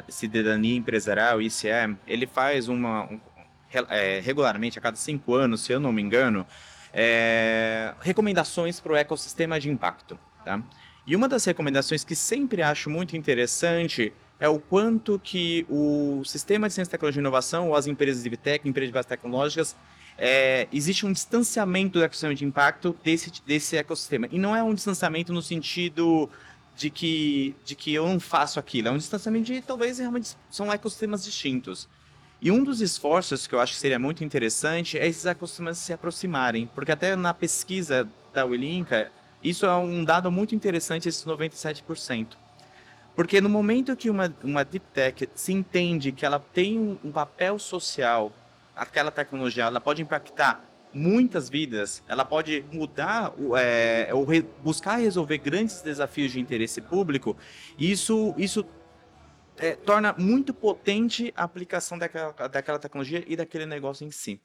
Cidadania 0.09 0.75
Empresarial, 0.75 1.41
ICE, 1.41 1.67
ele 2.07 2.25
faz 2.25 2.67
uma, 2.67 3.03
um, 3.03 3.19
é, 3.89 4.19
regularmente, 4.19 4.79
a 4.79 4.81
cada 4.81 4.97
cinco 4.97 5.35
anos, 5.35 5.61
se 5.61 5.71
eu 5.71 5.79
não 5.79 5.91
me 5.91 6.01
engano, 6.01 6.45
é, 6.93 7.93
recomendações 8.01 8.79
para 8.79 8.93
o 8.93 8.95
ecossistema 8.95 9.59
de 9.59 9.69
impacto. 9.69 10.17
Tá? 10.43 10.61
E 11.05 11.15
uma 11.15 11.27
das 11.27 11.45
recomendações 11.45 12.03
que 12.03 12.15
sempre 12.15 12.61
acho 12.63 12.89
muito 12.89 13.15
interessante 13.15 14.13
é 14.39 14.49
o 14.49 14.59
quanto 14.59 15.19
que 15.19 15.65
o 15.69 16.23
sistema 16.25 16.67
de 16.67 16.73
ciência, 16.73 16.91
tecnologia 16.91 17.19
e 17.19 17.21
inovação, 17.21 17.69
ou 17.69 17.75
as 17.75 17.87
empresas 17.87 18.23
de 18.23 18.37
tech, 18.37 18.67
empresas 18.67 18.89
de 18.89 18.93
base 18.93 19.07
tecnológicas, 19.07 19.75
é, 20.17 20.67
existe 20.71 21.05
um 21.05 21.11
distanciamento 21.11 21.99
do 21.99 22.03
ecossistema 22.03 22.35
de 22.35 22.45
impacto 22.45 22.95
desse, 23.03 23.31
desse 23.45 23.77
ecossistema. 23.77 24.27
E 24.31 24.37
não 24.37 24.55
é 24.55 24.63
um 24.63 24.73
distanciamento 24.73 25.33
no 25.33 25.41
sentido 25.41 26.29
de 26.75 26.89
que, 26.89 27.55
de 27.63 27.75
que 27.75 27.93
eu 27.93 28.07
não 28.07 28.19
faço 28.19 28.59
aquilo, 28.59 28.89
é 28.89 28.91
um 28.91 28.97
distanciamento 28.97 29.45
de 29.45 29.61
talvez 29.61 29.99
realmente 29.99 30.35
são 30.49 30.71
ecossistemas 30.71 31.23
distintos. 31.23 31.87
E 32.41 32.51
um 32.51 32.63
dos 32.63 32.81
esforços 32.81 33.47
que 33.47 33.55
eu 33.55 33.61
acho 33.61 33.73
que 33.73 33.79
seria 33.79 33.97
muito 33.97 34.23
interessante 34.23 34.97
é 34.97 35.07
esses 35.07 35.25
ecossistemas 35.25 35.77
se 35.77 35.93
aproximarem, 35.93 36.69
porque 36.75 36.91
até 36.91 37.15
na 37.15 37.33
pesquisa 37.33 38.07
da 38.33 38.45
Willinka, 38.45 39.09
isso 39.41 39.65
é 39.65 39.75
um 39.77 40.03
dado 40.03 40.29
muito 40.29 40.53
interessante, 40.53 41.07
esses 41.07 41.23
97%. 41.25 42.44
Porque 43.15 43.39
no 43.39 43.49
momento 43.49 43.95
que 43.95 44.09
uma, 44.09 44.33
uma 44.43 44.65
deep 44.65 44.85
tech 44.93 45.29
se 45.33 45.53
entende 45.53 46.11
que 46.11 46.25
ela 46.25 46.39
tem 46.39 46.77
um, 46.77 46.97
um 47.03 47.11
papel 47.11 47.57
social, 47.57 48.31
aquela 48.75 49.09
tecnologia 49.09 49.63
ela 49.63 49.79
pode 49.79 50.01
impactar 50.01 50.63
muitas 50.93 51.49
vidas, 51.49 52.03
ela 52.07 52.23
pode 52.23 52.65
mudar, 52.71 53.33
é, 53.57 54.09
ou 54.13 54.23
re, 54.23 54.45
buscar 54.63 54.95
resolver 54.95 55.37
grandes 55.37 55.81
desafios 55.81 56.31
de 56.31 56.39
interesse 56.39 56.79
público, 56.81 57.35
isso, 57.77 58.33
isso 58.37 58.65
é, 59.57 59.75
torna 59.75 60.13
muito 60.17 60.53
potente 60.53 61.33
a 61.35 61.43
aplicação 61.43 61.97
daquela, 61.97 62.31
daquela 62.47 62.79
tecnologia 62.79 63.23
e 63.27 63.35
daquele 63.35 63.65
negócio 63.65 64.05
em 64.05 64.11
si. 64.11 64.39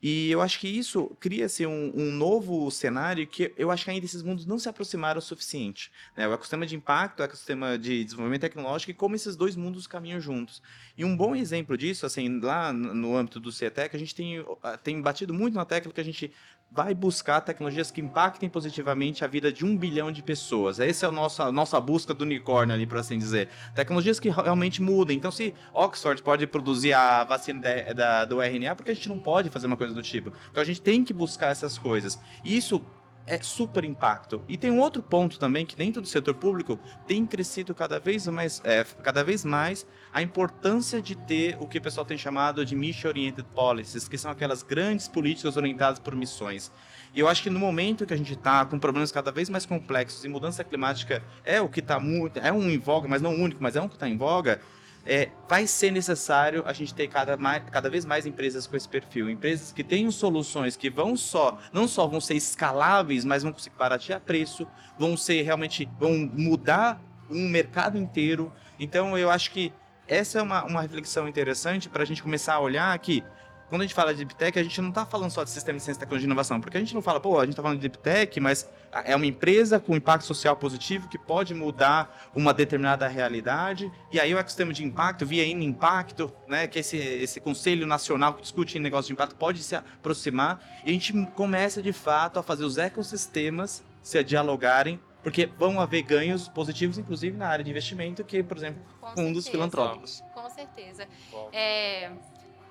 E 0.00 0.30
eu 0.30 0.40
acho 0.40 0.60
que 0.60 0.68
isso 0.68 1.16
cria-se 1.18 1.66
um, 1.66 1.92
um, 1.94 2.12
novo 2.12 2.70
cenário 2.70 3.26
que 3.26 3.52
eu 3.56 3.70
acho 3.70 3.84
que 3.84 3.90
ainda 3.90 4.06
esses 4.06 4.22
mundos 4.22 4.46
não 4.46 4.58
se 4.58 4.68
aproximaram 4.68 5.18
o 5.18 5.22
suficiente. 5.22 5.90
Né? 6.16 6.28
O 6.28 6.32
ecossistema 6.32 6.64
de 6.64 6.76
impacto, 6.76 7.20
o 7.20 7.22
ecossistema 7.24 7.76
de 7.76 8.04
desenvolvimento 8.04 8.42
tecnológico 8.42 8.92
e 8.92 8.94
como 8.94 9.16
esses 9.16 9.34
dois 9.34 9.56
mundos 9.56 9.86
caminham 9.86 10.20
juntos. 10.20 10.62
E 10.96 11.04
um 11.04 11.16
bom 11.16 11.34
exemplo 11.34 11.76
disso, 11.76 12.06
assim, 12.06 12.38
lá 12.40 12.72
no 12.72 13.16
âmbito 13.16 13.40
do 13.40 13.50
CETEC, 13.50 13.94
a 13.94 13.98
gente 13.98 14.14
tem, 14.14 14.44
tem 14.82 15.02
batido 15.02 15.34
muito 15.34 15.54
na 15.54 15.64
tecla 15.64 15.92
que 15.92 16.00
a 16.00 16.04
gente 16.04 16.32
vai 16.70 16.94
buscar 16.94 17.40
tecnologias 17.40 17.90
que 17.90 18.00
impactem 18.00 18.48
positivamente 18.48 19.24
a 19.24 19.26
vida 19.26 19.50
de 19.50 19.64
um 19.64 19.76
bilhão 19.76 20.12
de 20.12 20.22
pessoas. 20.22 20.78
Essa 20.78 21.06
é 21.06 21.08
a 21.08 21.12
nossa, 21.12 21.44
a 21.44 21.52
nossa 21.52 21.80
busca 21.80 22.12
do 22.12 22.22
unicórnio 22.22 22.74
ali, 22.74 22.86
por 22.86 22.98
assim 22.98 23.18
dizer. 23.18 23.48
Tecnologias 23.74 24.20
que 24.20 24.28
realmente 24.28 24.82
mudem. 24.82 25.16
Então, 25.16 25.30
se 25.30 25.54
Oxford 25.72 26.22
pode 26.22 26.46
produzir 26.46 26.92
a 26.92 27.24
vacina 27.24 27.60
da, 27.60 27.92
da, 27.92 28.24
do 28.26 28.42
RNA, 28.42 28.76
porque 28.76 28.90
a 28.90 28.94
gente 28.94 29.08
não 29.08 29.18
pode 29.18 29.48
fazer 29.48 29.66
uma 29.66 29.76
coisa 29.76 29.94
do 29.94 30.02
tipo? 30.02 30.32
Então, 30.50 30.62
a 30.62 30.66
gente 30.66 30.80
tem 30.80 31.02
que 31.02 31.12
buscar 31.12 31.48
essas 31.48 31.78
coisas. 31.78 32.18
Isso 32.44 32.84
é 33.28 33.40
super 33.42 33.84
impacto. 33.84 34.42
E 34.48 34.56
tem 34.56 34.70
um 34.70 34.80
outro 34.80 35.02
ponto 35.02 35.38
também 35.38 35.64
que 35.64 35.76
dentro 35.76 36.00
do 36.00 36.08
setor 36.08 36.34
público 36.34 36.78
tem 37.06 37.24
crescido 37.26 37.74
cada 37.74 38.00
vez 38.00 38.26
mais, 38.26 38.60
é, 38.64 38.84
cada 39.02 39.22
vez 39.22 39.44
mais 39.44 39.86
a 40.12 40.22
importância 40.22 41.00
de 41.00 41.14
ter 41.14 41.56
o 41.60 41.66
que 41.66 41.78
o 41.78 41.82
pessoal 41.82 42.06
tem 42.06 42.16
chamado 42.16 42.64
de 42.64 42.74
mission 42.74 43.08
oriented 43.08 43.46
policies, 43.54 44.08
que 44.08 44.16
são 44.16 44.30
aquelas 44.30 44.62
grandes 44.62 45.06
políticas 45.06 45.56
orientadas 45.56 45.98
por 45.98 46.16
missões. 46.16 46.72
E 47.14 47.20
eu 47.20 47.28
acho 47.28 47.42
que 47.42 47.50
no 47.50 47.58
momento 47.58 48.06
que 48.06 48.14
a 48.14 48.16
gente 48.16 48.32
está 48.32 48.64
com 48.64 48.78
problemas 48.78 49.12
cada 49.12 49.30
vez 49.30 49.48
mais 49.48 49.64
complexos 49.66 50.24
e 50.24 50.28
mudança 50.28 50.64
climática 50.64 51.22
é 51.44 51.60
o 51.60 51.68
que 51.68 51.80
está 51.80 52.00
muito, 52.00 52.38
é 52.38 52.52
um 52.52 52.68
em 52.70 52.78
voga, 52.78 53.08
mas 53.08 53.22
não 53.22 53.34
único, 53.34 53.62
mas 53.62 53.76
é 53.76 53.80
um 53.80 53.88
que 53.88 53.94
está 53.94 54.08
em 54.08 54.16
voga 54.16 54.60
é, 55.08 55.30
vai 55.48 55.66
ser 55.66 55.90
necessário 55.90 56.62
a 56.66 56.72
gente 56.74 56.94
ter 56.94 57.08
cada, 57.08 57.34
mais, 57.34 57.62
cada 57.70 57.88
vez 57.88 58.04
mais 58.04 58.26
empresas 58.26 58.66
com 58.66 58.76
esse 58.76 58.86
perfil. 58.86 59.30
Empresas 59.30 59.72
que 59.72 59.82
tenham 59.82 60.10
soluções 60.10 60.76
que 60.76 60.90
vão 60.90 61.16
só, 61.16 61.58
não 61.72 61.88
só 61.88 62.06
vão 62.06 62.20
ser 62.20 62.34
escaláveis, 62.34 63.24
mas 63.24 63.42
vão 63.42 63.50
conseguir 63.50 63.76
baratear 63.76 64.20
preço, 64.20 64.68
vão 64.98 65.16
ser 65.16 65.40
realmente, 65.40 65.88
vão 65.98 66.30
mudar 66.34 67.00
um 67.30 67.48
mercado 67.48 67.96
inteiro. 67.96 68.52
Então 68.78 69.16
eu 69.16 69.30
acho 69.30 69.50
que 69.50 69.72
essa 70.06 70.40
é 70.40 70.42
uma, 70.42 70.64
uma 70.64 70.82
reflexão 70.82 71.26
interessante 71.26 71.88
para 71.88 72.02
a 72.02 72.06
gente 72.06 72.22
começar 72.22 72.54
a 72.54 72.60
olhar 72.60 72.98
que 72.98 73.24
quando 73.68 73.82
a 73.82 73.84
gente 73.84 73.94
fala 73.94 74.12
de 74.12 74.24
Deep 74.24 74.34
Tech, 74.34 74.58
a 74.58 74.62
gente 74.62 74.80
não 74.80 74.88
está 74.88 75.04
falando 75.04 75.30
só 75.30 75.44
de 75.44 75.50
sistema 75.50 75.78
de 75.78 75.84
ciência, 75.84 76.00
tecnologia 76.00 76.26
e 76.26 76.28
inovação, 76.28 76.60
porque 76.60 76.76
a 76.76 76.80
gente 76.80 76.94
não 76.94 77.02
fala, 77.02 77.20
pô, 77.20 77.38
a 77.38 77.42
gente 77.42 77.50
está 77.50 77.62
falando 77.62 77.78
de 77.78 77.88
Deep 77.88 77.98
Tech, 77.98 78.40
mas 78.40 78.68
é 79.04 79.14
uma 79.14 79.26
empresa 79.26 79.78
com 79.78 79.94
impacto 79.94 80.24
social 80.24 80.56
positivo 80.56 81.08
que 81.08 81.18
pode 81.18 81.54
mudar 81.54 82.30
uma 82.34 82.54
determinada 82.54 83.06
realidade, 83.06 83.90
e 84.10 84.18
aí 84.18 84.34
o 84.34 84.38
ecossistema 84.38 84.72
de 84.72 84.84
impacto, 84.84 85.26
via 85.26 85.44
in 85.46 85.62
Impacto, 85.62 86.32
né, 86.46 86.66
que 86.66 86.78
esse, 86.78 86.96
esse 86.96 87.40
conselho 87.40 87.86
nacional 87.86 88.34
que 88.34 88.42
discute 88.42 88.78
negócio 88.78 89.08
de 89.08 89.12
impacto 89.12 89.36
pode 89.36 89.62
se 89.62 89.76
aproximar, 89.76 90.60
e 90.84 90.90
a 90.90 90.92
gente 90.92 91.12
começa 91.34 91.82
de 91.82 91.92
fato 91.92 92.38
a 92.38 92.42
fazer 92.42 92.64
os 92.64 92.78
ecossistemas 92.78 93.84
se 94.02 94.22
dialogarem 94.24 94.98
porque 95.22 95.46
vão 95.58 95.80
haver 95.80 96.02
ganhos 96.02 96.48
positivos, 96.48 96.96
inclusive 96.96 97.36
na 97.36 97.48
área 97.48 97.64
de 97.64 97.70
investimento, 97.70 98.24
que, 98.24 98.42
por 98.42 98.56
exemplo, 98.56 98.80
Com 99.00 99.08
fundos 99.08 99.44
certeza. 99.44 99.50
filantrópicos. 99.50 100.22
Com 100.32 100.48
certeza. 100.48 101.06
É, 101.52 102.12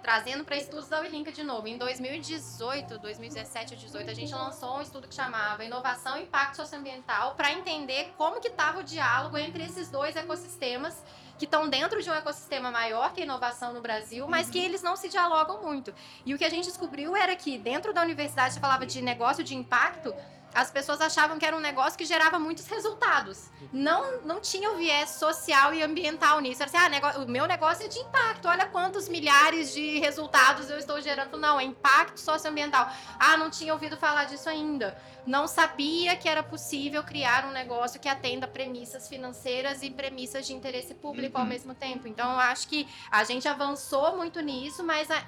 trazendo 0.08 0.46
para 0.46 0.56
estudos 0.56 0.88
da 0.88 1.02
Ulinca 1.02 1.34
de 1.34 1.44
novo, 1.44 1.68
em 1.68 1.78
2018, 1.78 2.98
2017 2.98 3.74
ou 3.74 3.80
2018, 3.82 4.10
a 4.10 4.14
gente 4.14 4.34
lançou 4.34 4.78
um 4.78 4.82
estudo 4.82 5.06
que 5.06 5.14
chamava 5.14 5.66
Inovação 5.66 6.18
e 6.18 6.24
Impacto 6.24 6.56
Socioambiental 6.56 7.36
para 7.36 7.52
entender 7.52 8.14
como 8.18 8.40
que 8.40 8.48
estava 8.48 8.80
o 8.80 8.84
diálogo 8.84 9.38
entre 9.38 9.66
esses 9.66 9.90
dois 9.90 10.16
ecossistemas 10.16 11.04
que 11.38 11.44
estão 11.44 11.68
dentro 11.68 12.02
de 12.02 12.10
um 12.10 12.14
ecossistema 12.14 12.72
maior 12.72 13.12
que 13.12 13.20
a 13.20 13.26
inovação 13.26 13.74
no 13.74 13.82
Brasil, 13.82 14.26
mas 14.30 14.50
que 14.50 14.58
eles 14.58 14.82
não 14.82 14.96
se 14.96 15.10
dialogam 15.10 15.62
muito. 15.62 15.94
E 16.26 16.34
o 16.34 16.38
que 16.38 16.46
a 16.46 16.50
gente 16.50 16.68
descobriu 16.68 17.14
era 17.14 17.36
que 17.36 17.58
dentro 17.58 17.94
da 17.94 18.02
universidade 18.02 18.54
se 18.54 18.62
falava 18.62 18.86
de 18.86 19.02
negócio 19.02 19.44
de 19.44 19.56
impacto, 19.56 20.16
as 20.62 20.72
pessoas 20.72 21.00
achavam 21.02 21.38
que 21.38 21.46
era 21.46 21.56
um 21.56 21.60
negócio 21.60 21.96
que 21.98 22.04
gerava 22.04 22.40
muitos 22.40 22.66
resultados. 22.66 23.50
Não, 23.72 24.22
não 24.22 24.42
tinha 24.42 24.72
o 24.72 24.78
viés 24.78 25.12
social 25.12 25.72
e 25.72 25.84
ambiental 25.84 26.40
nisso. 26.40 26.64
Era 26.64 26.70
assim, 26.72 26.78
ah, 26.86 26.90
negócio, 26.90 27.22
o 27.24 27.28
meu 27.30 27.46
negócio 27.46 27.86
é 27.86 27.88
de 27.88 28.00
impacto. 28.00 28.48
Olha 28.48 28.66
quantos 28.66 29.08
milhares 29.08 29.72
de 29.72 30.00
resultados 30.00 30.68
eu 30.70 30.78
estou 30.80 31.00
gerando. 31.00 31.38
Não, 31.38 31.60
é 31.60 31.64
impacto 31.64 32.20
socioambiental. 32.20 32.90
Ah, 33.20 33.38
não 33.38 33.52
tinha 33.52 33.72
ouvido 33.72 33.96
falar 33.98 34.24
disso 34.26 34.50
ainda. 34.50 35.00
Não 35.28 35.48
sabia 35.48 36.16
que 36.16 36.28
era 36.28 36.42
possível 36.42 37.04
criar 37.04 37.46
um 37.46 37.52
negócio 37.52 38.00
que 38.00 38.10
atenda 38.10 38.48
premissas 38.48 39.08
financeiras 39.08 39.84
e 39.84 39.92
premissas 39.92 40.48
de 40.48 40.54
interesse 40.54 40.96
público 40.96 41.38
ao 41.38 41.44
Uhum. 41.44 41.50
mesmo 41.50 41.76
tempo. 41.76 42.08
Então, 42.08 42.32
eu 42.32 42.40
acho 42.40 42.68
que 42.68 42.88
a 43.12 43.24
gente 43.24 43.48
avançou 43.48 44.18
muito 44.18 44.40
nisso, 44.42 44.84
mas 44.84 45.12
a- 45.12 45.24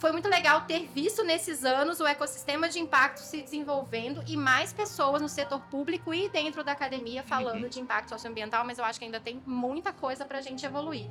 foi 0.00 0.12
muito 0.12 0.28
legal 0.28 0.62
ter 0.62 0.86
visto 0.86 1.22
nesses 1.22 1.62
anos 1.62 2.00
o 2.00 2.06
ecossistema 2.06 2.68
de 2.70 2.78
impacto 2.80 3.18
se 3.18 3.42
desenvolvendo 3.42 4.24
e 4.26 4.34
mais 4.34 4.72
pessoas 4.72 5.20
no 5.20 5.28
setor 5.28 5.60
público 5.70 6.14
e 6.14 6.28
dentro 6.30 6.64
da 6.64 6.72
academia 6.72 7.22
falando 7.22 7.68
de 7.68 7.78
impacto 7.78 8.08
socioambiental, 8.08 8.64
mas 8.64 8.78
eu 8.78 8.84
acho 8.84 8.98
que 8.98 9.04
ainda 9.04 9.20
tem 9.20 9.42
muita 9.44 9.92
coisa 9.92 10.24
pra 10.24 10.40
gente 10.40 10.64
evoluir. 10.64 11.06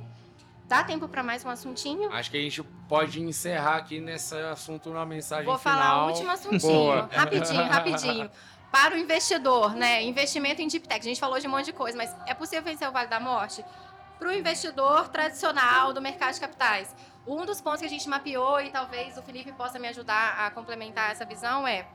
Dá 0.64 0.82
tempo 0.82 1.08
pra 1.08 1.22
mais 1.22 1.44
um 1.44 1.48
assuntinho? 1.50 2.12
Acho 2.12 2.30
que 2.30 2.36
a 2.36 2.40
gente 2.40 2.62
pode 2.88 3.20
encerrar 3.22 3.76
aqui 3.76 4.00
nesse 4.00 4.34
assunto 4.36 4.90
numa 4.90 5.06
mensagem 5.06 5.44
Vou 5.44 5.58
final. 5.58 5.76
falar 5.78 6.04
o 6.04 6.08
último 6.08 6.30
assuntinho, 6.30 6.60
Boa. 6.72 7.08
rapidinho, 7.12 7.62
rapidinho. 7.64 8.30
Para 8.72 8.94
o 8.94 8.98
investidor, 8.98 9.74
né? 9.74 10.02
Investimento 10.02 10.62
em 10.62 10.68
deep 10.68 10.86
tech. 10.86 11.00
A 11.00 11.02
gente 11.08 11.18
falou 11.18 11.38
de 11.40 11.46
um 11.46 11.50
monte 11.50 11.66
de 11.66 11.72
coisa, 11.72 11.96
mas 11.96 12.14
é 12.26 12.34
possível 12.34 12.62
vencer 12.62 12.88
o 12.88 12.92
Vale 12.92 13.08
da 13.08 13.18
Morte? 13.18 13.64
Para 14.16 14.28
o 14.28 14.32
investidor 14.32 15.08
tradicional 15.08 15.92
do 15.92 16.00
mercado 16.00 16.34
de 16.34 16.40
capitais. 16.40 16.94
Um 17.26 17.44
dos 17.44 17.60
pontos 17.60 17.80
que 17.80 17.86
a 17.86 17.90
gente 17.90 18.08
mapeou, 18.08 18.60
e 18.60 18.70
talvez 18.70 19.16
o 19.16 19.22
Felipe 19.22 19.52
possa 19.52 19.78
me 19.78 19.88
ajudar 19.88 20.46
a 20.46 20.50
complementar 20.50 21.10
essa 21.10 21.24
visão, 21.24 21.66
é 21.66 21.86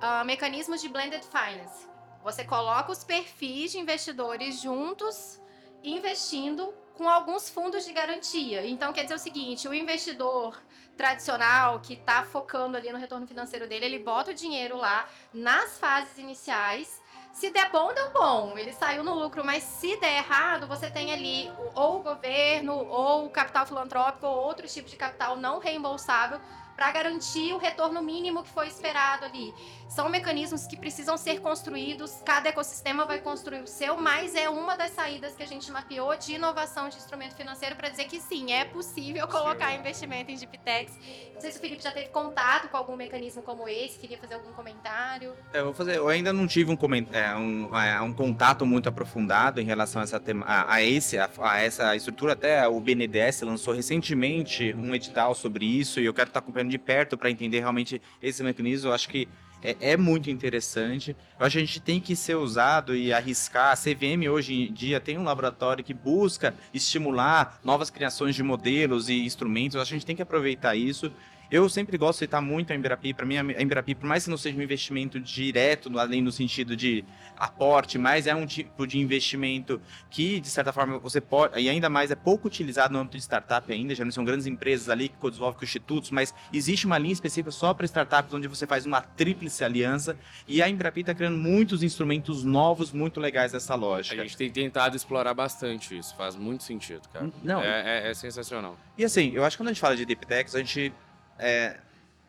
ah, 0.00 0.24
mecanismos 0.24 0.80
de 0.80 0.88
blended 0.88 1.24
finance. 1.24 1.86
Você 2.24 2.44
coloca 2.44 2.90
os 2.90 3.04
perfis 3.04 3.72
de 3.72 3.78
investidores 3.78 4.60
juntos, 4.60 5.40
investindo 5.84 6.74
com 6.94 7.08
alguns 7.08 7.48
fundos 7.48 7.84
de 7.84 7.92
garantia. 7.92 8.66
Então, 8.66 8.92
quer 8.92 9.02
dizer 9.02 9.14
o 9.14 9.18
seguinte: 9.18 9.68
o 9.68 9.74
investidor 9.74 10.60
tradicional 10.96 11.80
que 11.80 11.92
está 11.92 12.24
focando 12.24 12.76
ali 12.76 12.90
no 12.90 12.98
retorno 12.98 13.26
financeiro 13.26 13.68
dele, 13.68 13.84
ele 13.84 13.98
bota 13.98 14.30
o 14.30 14.34
dinheiro 14.34 14.76
lá 14.76 15.08
nas 15.32 15.78
fases 15.78 16.18
iniciais. 16.18 17.00
Se 17.36 17.50
der 17.50 17.70
bom, 17.70 17.92
deu 17.92 18.10
bom. 18.12 18.56
Ele 18.56 18.72
saiu 18.72 19.04
no 19.04 19.12
lucro, 19.12 19.44
mas 19.44 19.62
se 19.62 19.94
der 19.98 20.16
errado, 20.16 20.66
você 20.66 20.90
tem 20.90 21.12
ali 21.12 21.52
ou 21.74 21.96
o 21.96 22.02
governo, 22.02 22.72
ou 22.72 23.26
o 23.26 23.30
capital 23.30 23.66
filantrópico, 23.66 24.26
ou 24.26 24.38
outro 24.38 24.66
tipo 24.66 24.88
de 24.88 24.96
capital 24.96 25.36
não 25.36 25.58
reembolsável 25.58 26.40
para 26.76 26.92
garantir 26.92 27.52
o 27.54 27.58
retorno 27.58 28.02
mínimo 28.02 28.42
que 28.42 28.50
foi 28.50 28.68
esperado 28.68 29.24
ali. 29.24 29.52
São 29.88 30.08
mecanismos 30.08 30.66
que 30.66 30.76
precisam 30.76 31.16
ser 31.16 31.40
construídos, 31.40 32.12
cada 32.24 32.48
ecossistema 32.48 33.04
vai 33.06 33.20
construir 33.20 33.60
o 33.62 33.66
seu, 33.66 33.96
mas 33.96 34.34
é 34.34 34.48
uma 34.50 34.76
das 34.76 34.90
saídas 34.90 35.34
que 35.34 35.42
a 35.42 35.46
gente 35.46 35.70
mapeou 35.70 36.14
de 36.16 36.34
inovação 36.34 36.88
de 36.88 36.96
instrumento 36.96 37.34
financeiro 37.34 37.76
para 37.76 37.88
dizer 37.88 38.04
que 38.04 38.20
sim, 38.20 38.52
é 38.52 38.64
possível 38.64 39.26
colocar 39.28 39.74
investimento 39.74 40.30
em 40.30 40.36
DeepTechs. 40.36 40.94
Não 41.34 41.40
sei 41.40 41.50
se 41.52 41.58
o 41.58 41.60
Felipe 41.60 41.82
já 41.82 41.90
teve 41.92 42.08
contato 42.08 42.68
com 42.68 42.76
algum 42.76 42.96
mecanismo 42.96 43.42
como 43.42 43.68
esse, 43.68 43.98
queria 43.98 44.18
fazer 44.18 44.34
algum 44.34 44.52
comentário. 44.52 45.34
É, 45.52 45.60
Eu 45.60 45.66
vou 45.66 45.74
fazer. 45.74 45.96
Eu 45.96 46.08
ainda 46.08 46.32
não 46.32 46.46
tive 46.46 46.70
um, 46.70 46.76
coment- 46.76 47.08
é, 47.12 47.34
um, 47.36 47.74
é, 47.76 48.00
um 48.00 48.12
contato 48.12 48.66
muito 48.66 48.88
aprofundado 48.88 49.60
em 49.60 49.64
relação 49.64 50.00
a 50.00 50.04
essa, 50.04 50.18
tema, 50.20 50.44
a, 50.46 50.74
a 50.74 50.82
esse, 50.82 51.18
a, 51.18 51.30
a 51.40 51.60
essa 51.60 51.94
estrutura. 51.94 52.32
Até 52.32 52.66
o 52.66 52.80
BNDES 52.80 53.42
lançou 53.42 53.72
recentemente 53.74 54.74
um 54.76 54.94
edital 54.94 55.34
sobre 55.34 55.64
isso 55.64 56.00
e 56.00 56.04
eu 56.06 56.12
quero 56.14 56.28
estar 56.28 56.40
acompanhando 56.40 56.65
de 56.68 56.78
perto 56.78 57.16
para 57.16 57.30
entender 57.30 57.60
realmente 57.60 58.00
esse 58.22 58.42
mecanismo. 58.42 58.90
Eu 58.90 58.94
acho 58.94 59.08
que 59.08 59.28
é, 59.62 59.76
é 59.92 59.96
muito 59.96 60.30
interessante. 60.30 61.16
Eu 61.38 61.46
acho 61.46 61.54
que 61.54 61.62
a 61.62 61.66
gente 61.66 61.80
tem 61.80 62.00
que 62.00 62.14
ser 62.14 62.36
usado 62.36 62.94
e 62.94 63.12
arriscar. 63.12 63.72
A 63.72 63.76
CVM 63.76 64.28
hoje 64.30 64.54
em 64.54 64.72
dia 64.72 65.00
tem 65.00 65.18
um 65.18 65.24
laboratório 65.24 65.82
que 65.82 65.94
busca 65.94 66.54
estimular 66.72 67.58
novas 67.64 67.90
criações 67.90 68.34
de 68.34 68.42
modelos 68.42 69.08
e 69.08 69.24
instrumentos. 69.24 69.74
Eu 69.74 69.82
acho 69.82 69.90
que 69.90 69.96
a 69.96 69.98
gente 69.98 70.06
tem 70.06 70.16
que 70.16 70.22
aproveitar 70.22 70.76
isso. 70.76 71.12
Eu 71.50 71.68
sempre 71.68 71.96
gosto 71.96 72.18
de 72.18 72.26
citar 72.26 72.42
muito 72.42 72.72
a 72.72 72.76
Embrapi. 72.76 73.14
Para 73.14 73.24
mim, 73.26 73.36
a 73.36 73.62
Embrapi, 73.62 73.94
por 73.94 74.06
mais 74.06 74.24
que 74.24 74.30
não 74.30 74.36
seja 74.36 74.58
um 74.58 74.62
investimento 74.62 75.20
direto, 75.20 75.96
além 75.98 76.20
no 76.20 76.32
sentido 76.32 76.74
de 76.76 77.04
aporte, 77.36 77.98
mas 77.98 78.26
é 78.26 78.34
um 78.34 78.46
tipo 78.46 78.86
de 78.86 78.98
investimento 78.98 79.80
que, 80.10 80.40
de 80.40 80.48
certa 80.48 80.72
forma, 80.72 80.98
você 80.98 81.20
pode. 81.20 81.58
E 81.60 81.68
ainda 81.68 81.88
mais 81.88 82.10
é 82.10 82.14
pouco 82.16 82.48
utilizado 82.48 82.92
no 82.92 82.98
âmbito 82.98 83.16
de 83.16 83.22
startup 83.22 83.70
ainda. 83.72 83.94
Já 83.94 84.04
não 84.04 84.10
são 84.12 84.24
grandes 84.24 84.46
empresas 84.46 84.88
ali 84.88 85.08
que 85.08 85.16
desenvolvem 85.30 85.58
com 85.58 85.64
institutos, 85.64 86.10
mas 86.10 86.34
existe 86.52 86.86
uma 86.86 86.98
linha 86.98 87.12
específica 87.12 87.50
só 87.50 87.72
para 87.74 87.84
startups, 87.86 88.32
onde 88.34 88.48
você 88.48 88.66
faz 88.66 88.86
uma 88.86 89.00
tríplice 89.00 89.62
aliança. 89.64 90.16
E 90.48 90.60
a 90.62 90.68
Embrapi 90.68 91.00
está 91.00 91.14
criando 91.14 91.36
muitos 91.38 91.82
instrumentos 91.82 92.42
novos, 92.42 92.92
muito 92.92 93.20
legais 93.20 93.52
nessa 93.52 93.74
A 93.74 93.76
lógica. 93.76 94.22
gente 94.22 94.36
tem 94.36 94.50
tentado 94.50 94.96
explorar 94.96 95.34
bastante 95.34 95.96
isso. 95.96 96.14
Faz 96.16 96.34
muito 96.34 96.64
sentido, 96.64 97.08
cara. 97.12 97.30
Não, 97.42 97.62
É, 97.62 98.06
é- 98.06 98.10
é 98.10 98.14
sensacional. 98.14 98.76
E 98.98 99.04
assim, 99.04 99.30
eu 99.34 99.44
acho 99.44 99.56
que 99.56 99.62
quando 99.62 99.68
a 99.68 99.72
gente 99.72 99.80
fala 99.80 99.96
de 99.96 100.04
deep 100.04 100.26
techs, 100.26 100.54
a 100.54 100.58
gente 100.58 100.92
é, 101.38 101.76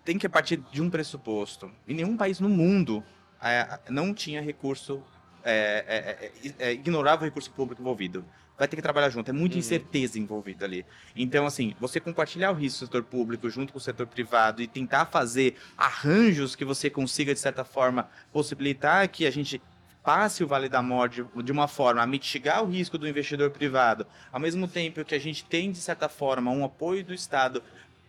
tem 0.03 0.17
que 0.17 0.27
partir 0.29 0.57
de 0.71 0.81
um 0.81 0.89
pressuposto. 0.89 1.71
Em 1.87 1.93
nenhum 1.93 2.15
país 2.15 2.39
no 2.39 2.49
mundo 2.49 3.03
é, 3.41 3.79
não 3.89 4.13
tinha 4.13 4.41
recurso, 4.41 5.03
é, 5.43 5.85
é, 5.87 6.47
é, 6.47 6.69
é, 6.69 6.73
ignorava 6.73 7.21
o 7.23 7.25
recurso 7.25 7.51
público 7.51 7.81
envolvido. 7.81 8.25
Vai 8.57 8.67
ter 8.67 8.75
que 8.75 8.81
trabalhar 8.81 9.09
junto, 9.11 9.29
é 9.29 9.33
muita 9.33 9.53
Uhum. 9.53 9.59
incerteza 9.59 10.17
envolvida 10.17 10.65
ali. 10.65 10.83
Então, 11.15 11.45
assim, 11.45 11.75
você 11.79 11.99
compartilhar 11.99 12.49
o 12.51 12.55
risco 12.55 12.79
do 12.79 12.85
setor 12.87 13.03
público 13.03 13.47
junto 13.51 13.71
com 13.71 13.77
o 13.77 13.81
setor 13.81 14.07
privado 14.07 14.63
e 14.63 14.67
tentar 14.67 15.05
fazer 15.05 15.55
arranjos 15.77 16.55
que 16.55 16.65
você 16.65 16.89
consiga, 16.89 17.33
de 17.35 17.39
certa 17.39 17.63
forma, 17.63 18.09
possibilitar 18.33 19.07
que 19.09 19.27
a 19.27 19.31
gente 19.31 19.61
passe 20.03 20.43
o 20.43 20.47
Vale 20.47 20.69
da 20.69 20.81
Morte 20.81 21.23
de 21.43 21.51
uma 21.51 21.67
forma 21.67 22.01
a 22.01 22.07
mitigar 22.07 22.63
o 22.63 22.67
risco 22.67 22.97
do 22.97 23.07
investidor 23.07 23.51
privado, 23.51 24.07
ao 24.31 24.39
mesmo 24.39 24.67
tempo 24.67 25.03
que 25.05 25.13
a 25.13 25.19
gente 25.19 25.43
tem, 25.45 25.69
de 25.71 25.77
certa 25.79 26.07
forma, 26.09 26.49
um 26.49 26.63
apoio 26.65 27.03
do 27.03 27.13
Estado, 27.13 27.61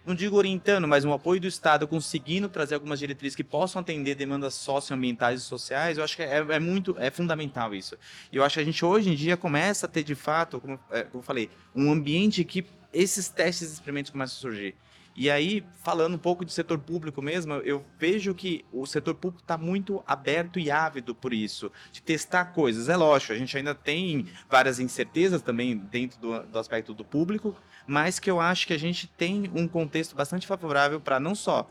não 0.09 0.15
digo 0.15 0.37
orientando, 0.37 0.89
mas 0.89 1.05
um 1.05 1.13
apoio 1.13 1.41
do 1.41 1.47
Estado 1.47 1.87
conseguindo 1.87 2.49
trazer 2.49 2.75
algumas 2.75 2.99
diretrizes 2.99 3.37
que 3.37 3.45
possam 3.45 3.81
atender 3.81 4.15
demandas 4.15 4.55
socioambientais 4.55 5.43
e 5.43 5.45
sociais, 5.45 5.99
eu 5.99 6.05
acho 6.05 6.17
que 6.17 6.23
é, 6.23 6.39
é 6.39 6.59
muito, 6.59 6.97
é 6.99 7.11
fundamental 7.11 7.75
isso. 7.75 7.97
E 8.33 8.37
eu 8.37 8.43
acho 8.43 8.55
que 8.55 8.61
a 8.61 8.65
gente 8.65 8.85
hoje 8.85 9.11
em 9.11 9.15
dia 9.15 9.37
começa 9.37 9.87
a 9.87 9.89
ter, 9.89 10.03
de 10.03 10.15
fato, 10.15 10.61
como, 10.61 10.81
é, 10.91 11.03
como 11.03 11.21
eu 11.21 11.23
falei, 11.23 11.51
um 11.75 11.93
ambiente 11.93 12.43
que 12.43 12.65
esses 12.93 13.29
testes 13.29 13.71
e 13.71 13.75
experimentos 13.75 14.11
começam 14.11 14.39
a 14.39 14.41
surgir. 14.41 14.75
E 15.21 15.29
aí, 15.29 15.65
falando 15.83 16.15
um 16.15 16.19
pouco 16.19 16.45
de 16.45 16.53
setor 16.53 16.79
público 16.79 17.21
mesmo, 17.21 17.55
eu 17.55 17.85
vejo 17.99 18.33
que 18.33 18.65
o 18.73 18.87
setor 18.87 19.17
público 19.17 19.43
está 19.43 19.59
muito 19.59 20.01
aberto 20.07 20.61
e 20.61 20.71
ávido 20.71 21.13
por 21.13 21.35
isso, 21.35 21.73
de 21.91 22.01
testar 22.01 22.45
coisas. 22.45 22.89
É 22.89 22.97
lógico, 22.97 23.33
a 23.33 23.37
gente 23.37 23.57
ainda 23.57 23.75
tem 23.75 24.29
várias 24.49 24.79
incertezas 24.79 25.43
também 25.43 25.77
dentro 25.77 26.21
do, 26.21 26.41
do 26.45 26.57
aspecto 26.57 26.95
do 26.95 27.05
público, 27.05 27.53
mas 27.85 28.21
que 28.21 28.31
eu 28.31 28.39
acho 28.41 28.65
que 28.65 28.73
a 28.73 28.79
gente 28.79 29.09
tem 29.09 29.51
um 29.57 29.67
contexto 29.67 30.15
bastante 30.15 30.47
favorável 30.47 31.01
para 31.01 31.19
não 31.19 31.35
só 31.35 31.69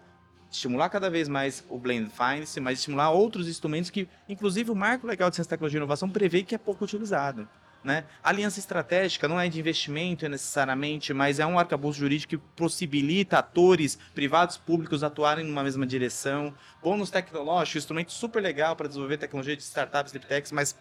estimular 0.52 0.90
cada 0.90 1.10
vez 1.10 1.30
mais 1.30 1.64
o 1.70 1.80
Blend 1.80 2.10
Finance, 2.10 2.60
mas 2.60 2.80
estimular 2.80 3.12
outros 3.12 3.48
instrumentos 3.48 3.90
que, 3.90 4.10
inclusive, 4.28 4.72
o 4.72 4.76
Marco 4.76 5.08
Legal 5.08 5.30
de 5.30 5.38
Ciência, 5.38 5.52
Tecnologia 5.52 5.78
e 5.78 5.80
Inovação 5.80 6.10
prevê 6.10 6.44
que 6.44 6.54
é 6.54 6.58
pouco 6.58 6.84
utilizado. 6.84 7.48
Né? 7.84 8.04
Aliança 8.22 8.60
estratégica 8.60 9.28
não 9.28 9.40
é 9.40 9.48
de 9.48 9.60
investimento 9.60 10.28
necessariamente, 10.28 11.14
mas 11.14 11.40
é 11.40 11.46
um 11.46 11.58
arcabouço 11.58 12.00
jurídico 12.00 12.32
que 12.32 12.38
possibilita 12.38 13.40
atores 13.40 13.98
privados 14.14 14.58
públicos 14.58 15.04
atuarem 15.04 15.46
numa 15.46 15.64
mesma 15.64 15.86
direção. 15.86 16.54
Bônus 16.82 17.10
tecnológico, 17.10 17.78
instrumento 17.78 18.12
super 18.12 18.42
legal 18.42 18.76
para 18.76 18.88
desenvolver 18.88 19.18
tecnologia 19.18 19.56
de 19.56 19.64
startups, 19.64 20.12
deep 20.12 20.26
techs, 20.26 20.52
mas 20.52 20.76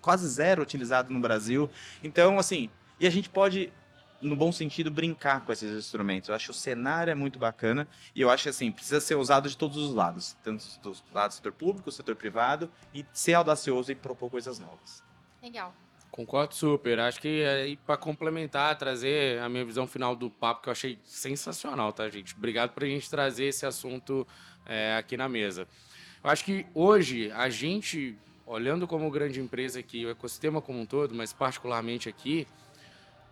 quase 0.00 0.26
zero 0.26 0.62
utilizado 0.62 1.12
no 1.12 1.20
Brasil. 1.20 1.70
Então, 2.02 2.38
assim, 2.38 2.68
e 2.98 3.06
a 3.06 3.10
gente 3.10 3.28
pode 3.28 3.72
no 4.20 4.34
bom 4.34 4.50
sentido, 4.50 4.90
brincar 4.90 5.44
com 5.44 5.52
esses 5.52 5.70
instrumentos. 5.72 6.28
Eu 6.28 6.34
acho 6.34 6.50
o 6.50 6.54
cenário 6.54 7.10
é 7.10 7.14
muito 7.14 7.38
bacana 7.38 7.86
e 8.14 8.20
eu 8.20 8.30
acho 8.30 8.44
que 8.44 8.48
assim, 8.48 8.70
precisa 8.70 9.00
ser 9.00 9.14
usado 9.14 9.48
de 9.48 9.56
todos 9.56 9.76
os 9.76 9.94
lados, 9.94 10.36
tanto 10.42 10.64
do 10.82 10.96
lado 11.12 11.30
do 11.30 11.34
setor 11.34 11.52
público, 11.52 11.90
setor 11.92 12.16
privado, 12.16 12.70
e 12.92 13.06
ser 13.12 13.34
audacioso 13.34 13.92
e 13.92 13.94
propor 13.94 14.30
coisas 14.30 14.58
novas. 14.58 15.02
Legal. 15.42 15.72
Concordo 16.18 16.52
super. 16.52 16.98
Acho 16.98 17.20
que 17.20 17.44
aí 17.44 17.76
para 17.76 17.96
complementar, 17.96 18.76
trazer 18.76 19.38
a 19.38 19.48
minha 19.48 19.64
visão 19.64 19.86
final 19.86 20.16
do 20.16 20.28
papo, 20.28 20.62
que 20.62 20.68
eu 20.68 20.72
achei 20.72 20.98
sensacional, 21.04 21.92
tá, 21.92 22.08
gente? 22.08 22.34
Obrigado 22.34 22.72
por 22.72 22.82
a 22.82 22.88
gente 22.88 23.08
trazer 23.08 23.44
esse 23.44 23.64
assunto 23.64 24.26
é, 24.66 24.96
aqui 24.96 25.16
na 25.16 25.28
mesa. 25.28 25.68
Eu 26.24 26.28
acho 26.28 26.44
que 26.44 26.66
hoje 26.74 27.30
a 27.30 27.48
gente, 27.48 28.18
olhando 28.44 28.84
como 28.84 29.08
grande 29.12 29.38
empresa 29.38 29.78
aqui, 29.78 30.04
o 30.06 30.10
ecossistema 30.10 30.60
como 30.60 30.80
um 30.80 30.86
todo, 30.86 31.14
mas 31.14 31.32
particularmente 31.32 32.08
aqui, 32.08 32.48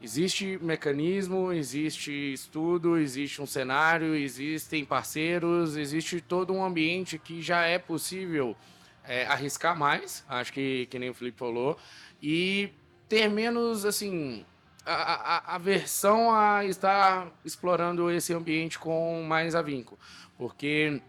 existe 0.00 0.56
mecanismo, 0.62 1.52
existe 1.52 2.12
estudo, 2.34 2.96
existe 2.98 3.42
um 3.42 3.46
cenário, 3.46 4.14
existem 4.14 4.84
parceiros, 4.84 5.76
existe 5.76 6.20
todo 6.20 6.52
um 6.52 6.64
ambiente 6.64 7.18
que 7.18 7.42
já 7.42 7.62
é 7.62 7.80
possível 7.80 8.56
é, 9.02 9.26
arriscar 9.26 9.76
mais, 9.76 10.24
acho 10.28 10.52
que, 10.52 10.86
que 10.86 10.98
nem 10.98 11.10
o 11.10 11.14
Felipe 11.14 11.38
falou, 11.38 11.78
e 12.28 12.72
ter 13.08 13.28
menos, 13.28 13.84
assim, 13.84 14.44
a, 14.84 15.52
a, 15.52 15.54
a 15.54 15.58
versão 15.58 16.34
a 16.34 16.64
estar 16.64 17.28
explorando 17.44 18.10
esse 18.10 18.34
ambiente 18.34 18.80
com 18.80 19.22
mais 19.22 19.54
avinco. 19.54 19.96
Porque 20.36 21.00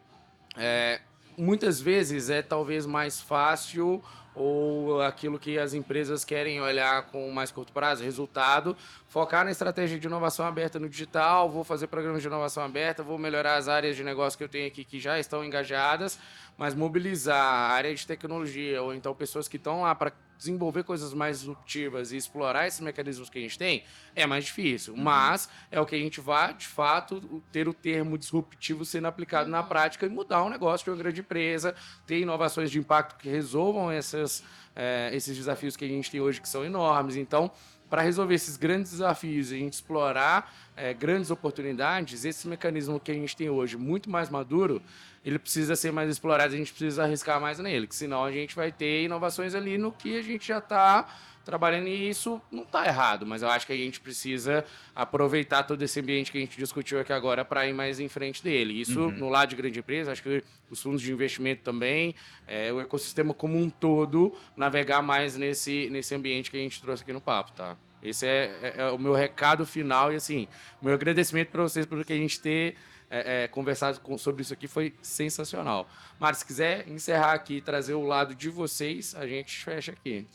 é, 0.56 1.02
muitas 1.36 1.82
vezes 1.82 2.30
é 2.30 2.44
talvez 2.44 2.86
mais 2.86 3.20
fácil 3.20 4.00
ou 4.36 5.02
aquilo 5.02 5.40
que 5.40 5.58
as 5.58 5.74
empresas 5.74 6.24
querem 6.24 6.62
olhar 6.62 7.08
com 7.08 7.32
mais 7.32 7.50
curto 7.50 7.74
prazo, 7.74 8.04
resultado, 8.04 8.78
focar 9.08 9.44
na 9.44 9.50
estratégia 9.50 9.98
de 9.98 10.06
inovação 10.06 10.46
aberta 10.46 10.78
no 10.78 10.88
digital, 10.88 11.50
vou 11.50 11.64
fazer 11.64 11.88
programas 11.88 12.22
de 12.22 12.28
inovação 12.28 12.62
aberta, 12.64 13.02
vou 13.02 13.18
melhorar 13.18 13.56
as 13.56 13.68
áreas 13.68 13.96
de 13.96 14.04
negócio 14.04 14.38
que 14.38 14.44
eu 14.44 14.50
tenho 14.50 14.68
aqui 14.68 14.86
que 14.86 15.00
já 15.00 15.18
estão 15.18 15.44
engajadas, 15.44 16.20
mas 16.56 16.76
mobilizar 16.76 17.44
a 17.44 17.70
área 17.70 17.96
de 17.96 18.06
tecnologia 18.06 18.84
ou 18.84 18.94
então 18.94 19.16
pessoas 19.16 19.48
que 19.48 19.58
estão 19.58 19.82
lá 19.82 19.96
para 19.96 20.14
desenvolver 20.38 20.84
coisas 20.84 21.14
mais 21.14 21.40
disruptivas 21.40 22.12
e 22.12 22.18
explorar 22.18 22.68
esses 22.68 22.80
mecanismos 22.80 23.30
que 23.30 23.40
a 23.40 23.42
gente 23.42 23.58
tem 23.58 23.84
é 24.16 24.26
mais 24.26 24.46
difícil. 24.46 24.94
Uhum. 24.94 25.02
Mas 25.02 25.50
é 25.72 25.80
o 25.80 25.86
que 25.86 25.96
a 25.96 26.00
gente 26.00 26.22
vai, 26.22 26.54
de 26.54 26.68
fato, 26.68 27.42
ter 27.52 27.68
o 27.68 27.74
termo 27.74 28.18
disruptivo 28.18 28.86
sendo 28.86 29.08
aplicado 29.08 29.46
uhum. 29.46 29.52
na 29.52 29.64
prática 29.64 30.06
e 30.06 30.10
mudar 30.10 30.44
um 30.44 30.50
negócio 30.50 30.86
de 30.86 30.92
uma 30.92 30.98
grande 30.98 31.22
empresa, 31.22 31.76
ter 32.06 32.20
inovações 32.20 32.70
de 32.70 32.80
impacto 32.80 33.18
que 33.18 33.30
resolvam 33.30 33.92
essas, 33.92 34.44
é, 34.76 35.10
esses 35.14 35.36
desafios 35.36 35.76
que 35.76 35.86
a 35.86 35.88
gente 35.88 36.12
tem 36.12 36.22
hoje, 36.22 36.40
que 36.42 36.50
são 36.50 36.64
enormes. 36.64 37.16
Então, 37.16 37.52
para 37.90 38.02
resolver 38.02 38.36
esses 38.36 38.58
grandes 38.58 38.92
desafios 38.92 39.52
e 39.52 39.56
a 39.56 39.58
gente 39.58 39.74
explorar 39.74 40.54
é, 40.76 40.94
grandes 40.94 41.32
oportunidades, 41.32 42.26
esse 42.26 42.48
mecanismo 42.48 43.00
que 43.00 43.12
a 43.12 43.14
gente 43.14 43.36
tem 43.36 43.50
hoje, 43.50 43.78
muito 43.78 44.10
mais 44.10 44.30
maduro, 44.30 44.82
ele 45.28 45.38
precisa 45.38 45.76
ser 45.76 45.92
mais 45.92 46.10
explorado, 46.10 46.54
a 46.54 46.58
gente 46.58 46.72
precisa 46.72 47.04
arriscar 47.04 47.42
mais 47.42 47.60
nele, 47.60 47.86
que 47.86 47.96
senão 47.96 48.24
a 48.24 48.32
gente 48.32 48.56
vai 48.56 48.72
ter 48.72 49.04
inovações 49.04 49.54
ali 49.54 49.78
no 49.78 49.92
que 49.92 50.18
a 50.18 50.22
gente 50.22 50.48
já 50.48 50.60
está 50.60 51.06
trabalhando 51.44 51.88
e 51.88 52.10
isso 52.10 52.42
não 52.50 52.64
está 52.64 52.86
errado, 52.86 53.26
mas 53.26 53.42
eu 53.42 53.50
acho 53.50 53.68
que 53.68 53.74
a 53.74 53.78
gente 53.78 54.00
precisa 54.00 54.64
aproveitar 54.96 55.64
todo 55.64 55.82
esse 55.82 56.00
ambiente 56.00 56.32
que 56.32 56.38
a 56.38 56.42
gente 56.42 56.58
discutiu 56.58 57.00
aqui 57.00 57.12
agora 57.12 57.44
para 57.44 57.68
ir 57.68 57.74
mais 57.74 58.00
em 58.00 58.08
frente 58.08 58.42
dele. 58.42 58.80
Isso 58.80 59.02
uhum. 59.02 59.12
no 59.12 59.30
lado 59.30 59.50
de 59.50 59.56
grande 59.58 59.80
empresa, 59.80 60.14
acho 60.14 60.24
que 60.24 60.44
os 60.70 60.82
fundos 60.82 61.02
de 61.02 61.12
investimento 61.12 61.62
também, 61.62 62.16
é, 62.46 62.72
o 62.72 62.80
ecossistema 62.80 63.34
como 63.34 63.58
um 63.58 63.70
todo, 63.70 64.34
navegar 64.56 65.02
mais 65.02 65.36
nesse, 65.36 65.90
nesse 65.90 66.16
ambiente 66.16 66.50
que 66.50 66.58
a 66.58 66.62
gente 66.62 66.82
trouxe 66.82 67.04
aqui 67.04 67.12
no 67.12 67.22
papo, 67.22 67.52
tá? 67.52 67.78
Esse 68.02 68.26
é, 68.26 68.60
é, 68.62 68.74
é 68.78 68.92
o 68.92 68.98
meu 68.98 69.14
recado 69.14 69.66
final 69.66 70.14
e 70.14 70.16
assim, 70.16 70.48
meu 70.82 70.94
agradecimento 70.94 71.50
para 71.50 71.64
vocês 71.64 71.86
por 71.86 72.04
que 72.06 72.14
a 72.14 72.18
gente 72.18 72.40
ter 72.40 72.76
é, 73.10 73.44
é, 73.44 73.48
conversado 73.48 74.00
com, 74.02 74.18
sobre 74.18 74.42
isso 74.42 74.54
aqui 74.54 74.68
foi 74.68 74.94
sensacional. 75.02 75.88
Mas 76.20 76.40
se 76.40 76.46
quiser 76.46 76.88
encerrar 76.88 77.34
aqui, 77.34 77.62
trazer 77.62 77.94
o 77.94 78.06
lado 78.06 78.36
de 78.36 78.50
vocês, 78.50 79.16
a 79.16 79.26
gente 79.28 79.64
fecha 79.64 79.92
aqui. 79.92 80.28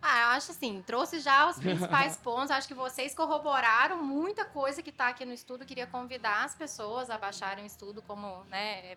Ah, 0.00 0.20
eu 0.20 0.28
acho 0.28 0.52
assim, 0.52 0.82
trouxe 0.86 1.18
já 1.18 1.48
os 1.48 1.58
principais 1.58 2.16
pontos. 2.22 2.50
Acho 2.50 2.68
que 2.68 2.74
vocês 2.74 3.14
corroboraram 3.14 4.02
muita 4.02 4.44
coisa 4.44 4.82
que 4.82 4.90
está 4.90 5.08
aqui 5.08 5.24
no 5.24 5.32
estudo. 5.32 5.64
Queria 5.64 5.86
convidar 5.86 6.44
as 6.44 6.54
pessoas 6.54 7.10
a 7.10 7.18
baixarem 7.18 7.64
o 7.64 7.66
estudo 7.66 8.00
como, 8.02 8.44
né, 8.44 8.96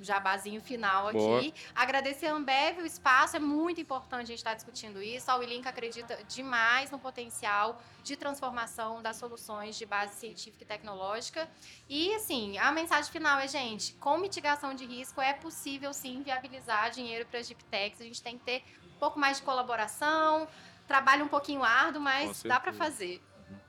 jabazinho 0.00 0.60
final 0.60 1.08
aqui. 1.08 1.18
Boa. 1.18 1.52
Agradecer 1.74 2.26
a 2.26 2.34
Ambev, 2.34 2.80
o 2.80 2.86
espaço, 2.86 3.36
é 3.36 3.40
muito 3.40 3.80
importante 3.80 4.22
a 4.22 4.26
gente 4.26 4.38
estar 4.38 4.54
discutindo 4.54 5.02
isso. 5.02 5.30
A 5.30 5.36
Willink 5.36 5.66
acredita 5.66 6.18
demais 6.28 6.90
no 6.90 6.98
potencial 6.98 7.80
de 8.02 8.16
transformação 8.16 9.02
das 9.02 9.16
soluções 9.16 9.76
de 9.76 9.86
base 9.86 10.14
científica 10.16 10.64
e 10.64 10.66
tecnológica. 10.66 11.48
E, 11.88 12.14
assim, 12.14 12.58
a 12.58 12.72
mensagem 12.72 13.10
final 13.12 13.38
é, 13.38 13.46
gente, 13.46 13.92
com 13.94 14.18
mitigação 14.18 14.74
de 14.74 14.84
risco 14.84 15.20
é 15.20 15.32
possível, 15.32 15.92
sim, 15.92 16.22
viabilizar 16.22 16.90
dinheiro 16.90 17.26
para 17.26 17.38
as 17.38 17.46
deep 17.46 17.62
techs. 17.64 18.00
A 18.00 18.04
gente 18.04 18.22
tem 18.22 18.38
que 18.38 18.44
ter 18.44 18.64
um 18.96 18.98
pouco 18.98 19.18
mais 19.18 19.38
de 19.38 19.42
colaboração, 19.42 20.48
trabalho 20.88 21.24
um 21.24 21.28
pouquinho 21.28 21.62
árduo, 21.62 22.00
mas 22.00 22.42
dá 22.42 22.58
para 22.58 22.72
fazer. 22.72 23.22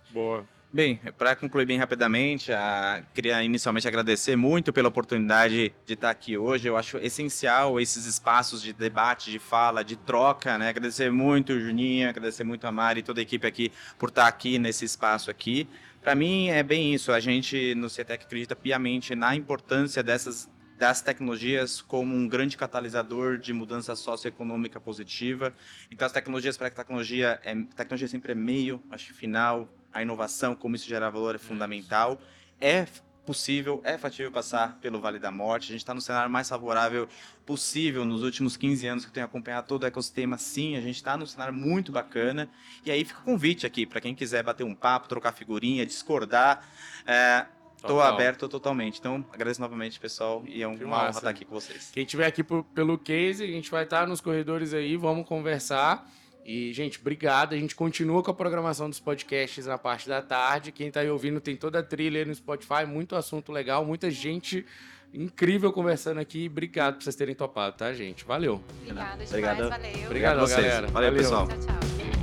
Boa. 0.09 0.47
Bem, 0.76 0.99
para 1.19 1.36
concluir 1.36 1.67
bem 1.67 1.78
rapidamente, 1.78 2.51
a, 2.51 3.03
queria 3.13 3.43
inicialmente 3.43 3.88
agradecer 3.88 4.36
muito 4.36 4.74
pela 4.74 4.88
oportunidade 4.88 5.71
de 5.86 5.93
estar 5.93 6.09
aqui 6.09 6.36
hoje. 6.36 6.67
Eu 6.67 6.76
acho 6.76 6.97
essencial 6.97 7.80
esses 7.80 8.07
espaços 8.07 8.59
de 8.59 8.74
debate, 8.74 9.30
de 9.30 9.38
fala, 9.38 9.84
de 9.84 9.95
troca, 9.95 10.57
né? 10.57 10.69
Agradecer 10.69 11.11
muito 11.11 11.53
o 11.53 11.59
Juninho, 11.59 12.09
agradecer 12.09 12.43
muito 12.43 12.65
a 12.65 12.71
Mari 12.71 13.01
e 13.01 13.03
toda 13.03 13.19
a 13.19 13.21
equipe 13.21 13.45
aqui 13.45 13.71
por 13.99 14.09
estar 14.09 14.26
aqui 14.26 14.57
nesse 14.57 14.84
espaço 14.84 15.30
aqui. 15.30 15.69
Para 16.01 16.15
mim 16.15 16.47
é 16.47 16.63
bem 16.63 16.91
isso, 16.91 17.11
a 17.11 17.19
gente 17.19 17.76
no 17.76 17.88
CETEC 17.88 18.26
acredita 18.26 18.55
piamente 18.55 19.13
na 19.13 19.36
importância 19.36 20.01
dessas 20.01 20.49
das 20.76 21.03
tecnologias 21.03 21.84
como 21.84 22.15
um 22.15 22.28
grande 22.28 22.57
catalisador 22.57 23.38
de 23.38 23.53
mudança 23.53 23.95
socioeconômica 23.95 24.82
positiva. 24.82 25.53
Então, 25.91 26.03
as 26.03 26.11
tecnologias, 26.11 26.57
para 26.57 26.71
que 26.71 26.76
tecnologia, 26.76 27.39
é, 27.43 27.53
tecnologia 27.76 28.07
sempre 28.07 28.32
é 28.32 28.36
meio, 28.36 28.82
acho 28.89 29.13
final, 29.13 29.69
a 29.93 30.01
inovação, 30.01 30.55
como 30.55 30.75
isso 30.75 30.87
gera 30.87 31.09
valor, 31.09 31.35
é 31.35 31.37
fundamental. 31.37 32.19
É 32.59 32.85
possível, 33.25 33.81
é 33.83 33.97
factível 33.97 34.31
passar 34.31 34.77
pelo 34.81 34.99
Vale 34.99 35.19
da 35.19 35.31
Morte. 35.31 35.65
A 35.65 35.71
gente 35.71 35.81
está 35.81 35.93
no 35.93 36.01
cenário 36.01 36.29
mais 36.29 36.49
favorável 36.49 37.07
possível 37.45 38.05
nos 38.05 38.23
últimos 38.23 38.57
15 38.57 38.87
anos 38.87 39.05
que 39.05 39.09
eu 39.09 39.13
tenho 39.13 39.25
acompanhado 39.25 39.67
todo 39.67 39.83
o 39.83 39.85
ecossistema. 39.85 40.37
Sim, 40.37 40.75
a 40.75 40.81
gente 40.81 40.95
está 40.95 41.15
num 41.15 41.25
cenário 41.25 41.53
muito 41.53 41.91
bacana. 41.91 42.49
E 42.85 42.91
aí 42.91 43.03
fica 43.05 43.19
o 43.21 43.23
convite 43.23 43.65
aqui 43.65 43.85
para 43.85 44.01
quem 44.01 44.13
quiser 44.13 44.43
bater 44.43 44.63
um 44.63 44.75
papo, 44.75 45.07
trocar 45.07 45.31
figurinha, 45.31 45.85
discordar. 45.85 46.67
É, 47.05 47.45
Estou 47.83 48.01
aberto 48.01 48.47
totalmente. 48.47 48.97
Então, 48.97 49.25
agradeço 49.33 49.59
novamente, 49.59 49.99
pessoal, 49.99 50.41
e 50.47 50.63
é 50.63 50.67
uma 50.67 50.77
honra 50.77 51.09
estar 51.09 51.29
aqui 51.29 51.43
com 51.43 51.53
vocês. 51.53 51.91
Quem 51.91 52.03
estiver 52.03 52.25
aqui 52.25 52.41
por, 52.41 52.63
pelo 52.63 52.97
case, 52.97 53.43
a 53.43 53.47
gente 53.47 53.69
vai 53.69 53.83
estar 53.83 54.07
nos 54.07 54.21
corredores 54.21 54.73
aí, 54.73 54.95
vamos 54.95 55.27
conversar. 55.27 56.09
E, 56.45 56.73
gente, 56.73 56.99
obrigado. 56.99 57.53
A 57.53 57.57
gente 57.57 57.75
continua 57.75 58.21
com 58.21 58.31
a 58.31 58.33
programação 58.33 58.89
dos 58.89 58.99
podcasts 58.99 59.65
na 59.65 59.77
parte 59.77 60.07
da 60.07 60.21
tarde. 60.21 60.71
Quem 60.71 60.87
está 60.87 60.99
aí 60.99 61.09
ouvindo 61.09 61.39
tem 61.39 61.55
toda 61.55 61.79
a 61.79 61.83
trilha 61.83 62.19
aí 62.19 62.25
no 62.25 62.35
Spotify, 62.35 62.85
muito 62.87 63.15
assunto 63.15 63.51
legal, 63.51 63.85
muita 63.85 64.11
gente 64.11 64.65
incrível 65.13 65.71
conversando 65.71 66.19
aqui. 66.19 66.47
Obrigado 66.49 66.95
por 66.95 67.03
vocês 67.03 67.15
terem 67.15 67.35
topado, 67.35 67.77
tá, 67.77 67.93
gente? 67.93 68.25
Valeu. 68.25 68.61
Obrigada 68.81 69.11
demais, 69.11 69.29
Obrigado. 69.29 69.69
valeu. 69.69 70.05
Obrigado, 70.05 70.49
galera. 70.49 70.87
Valeu, 70.87 70.91
valeu, 70.91 71.13
pessoal. 71.13 71.47
Tchau, 71.47 71.59
tchau. 71.59 72.22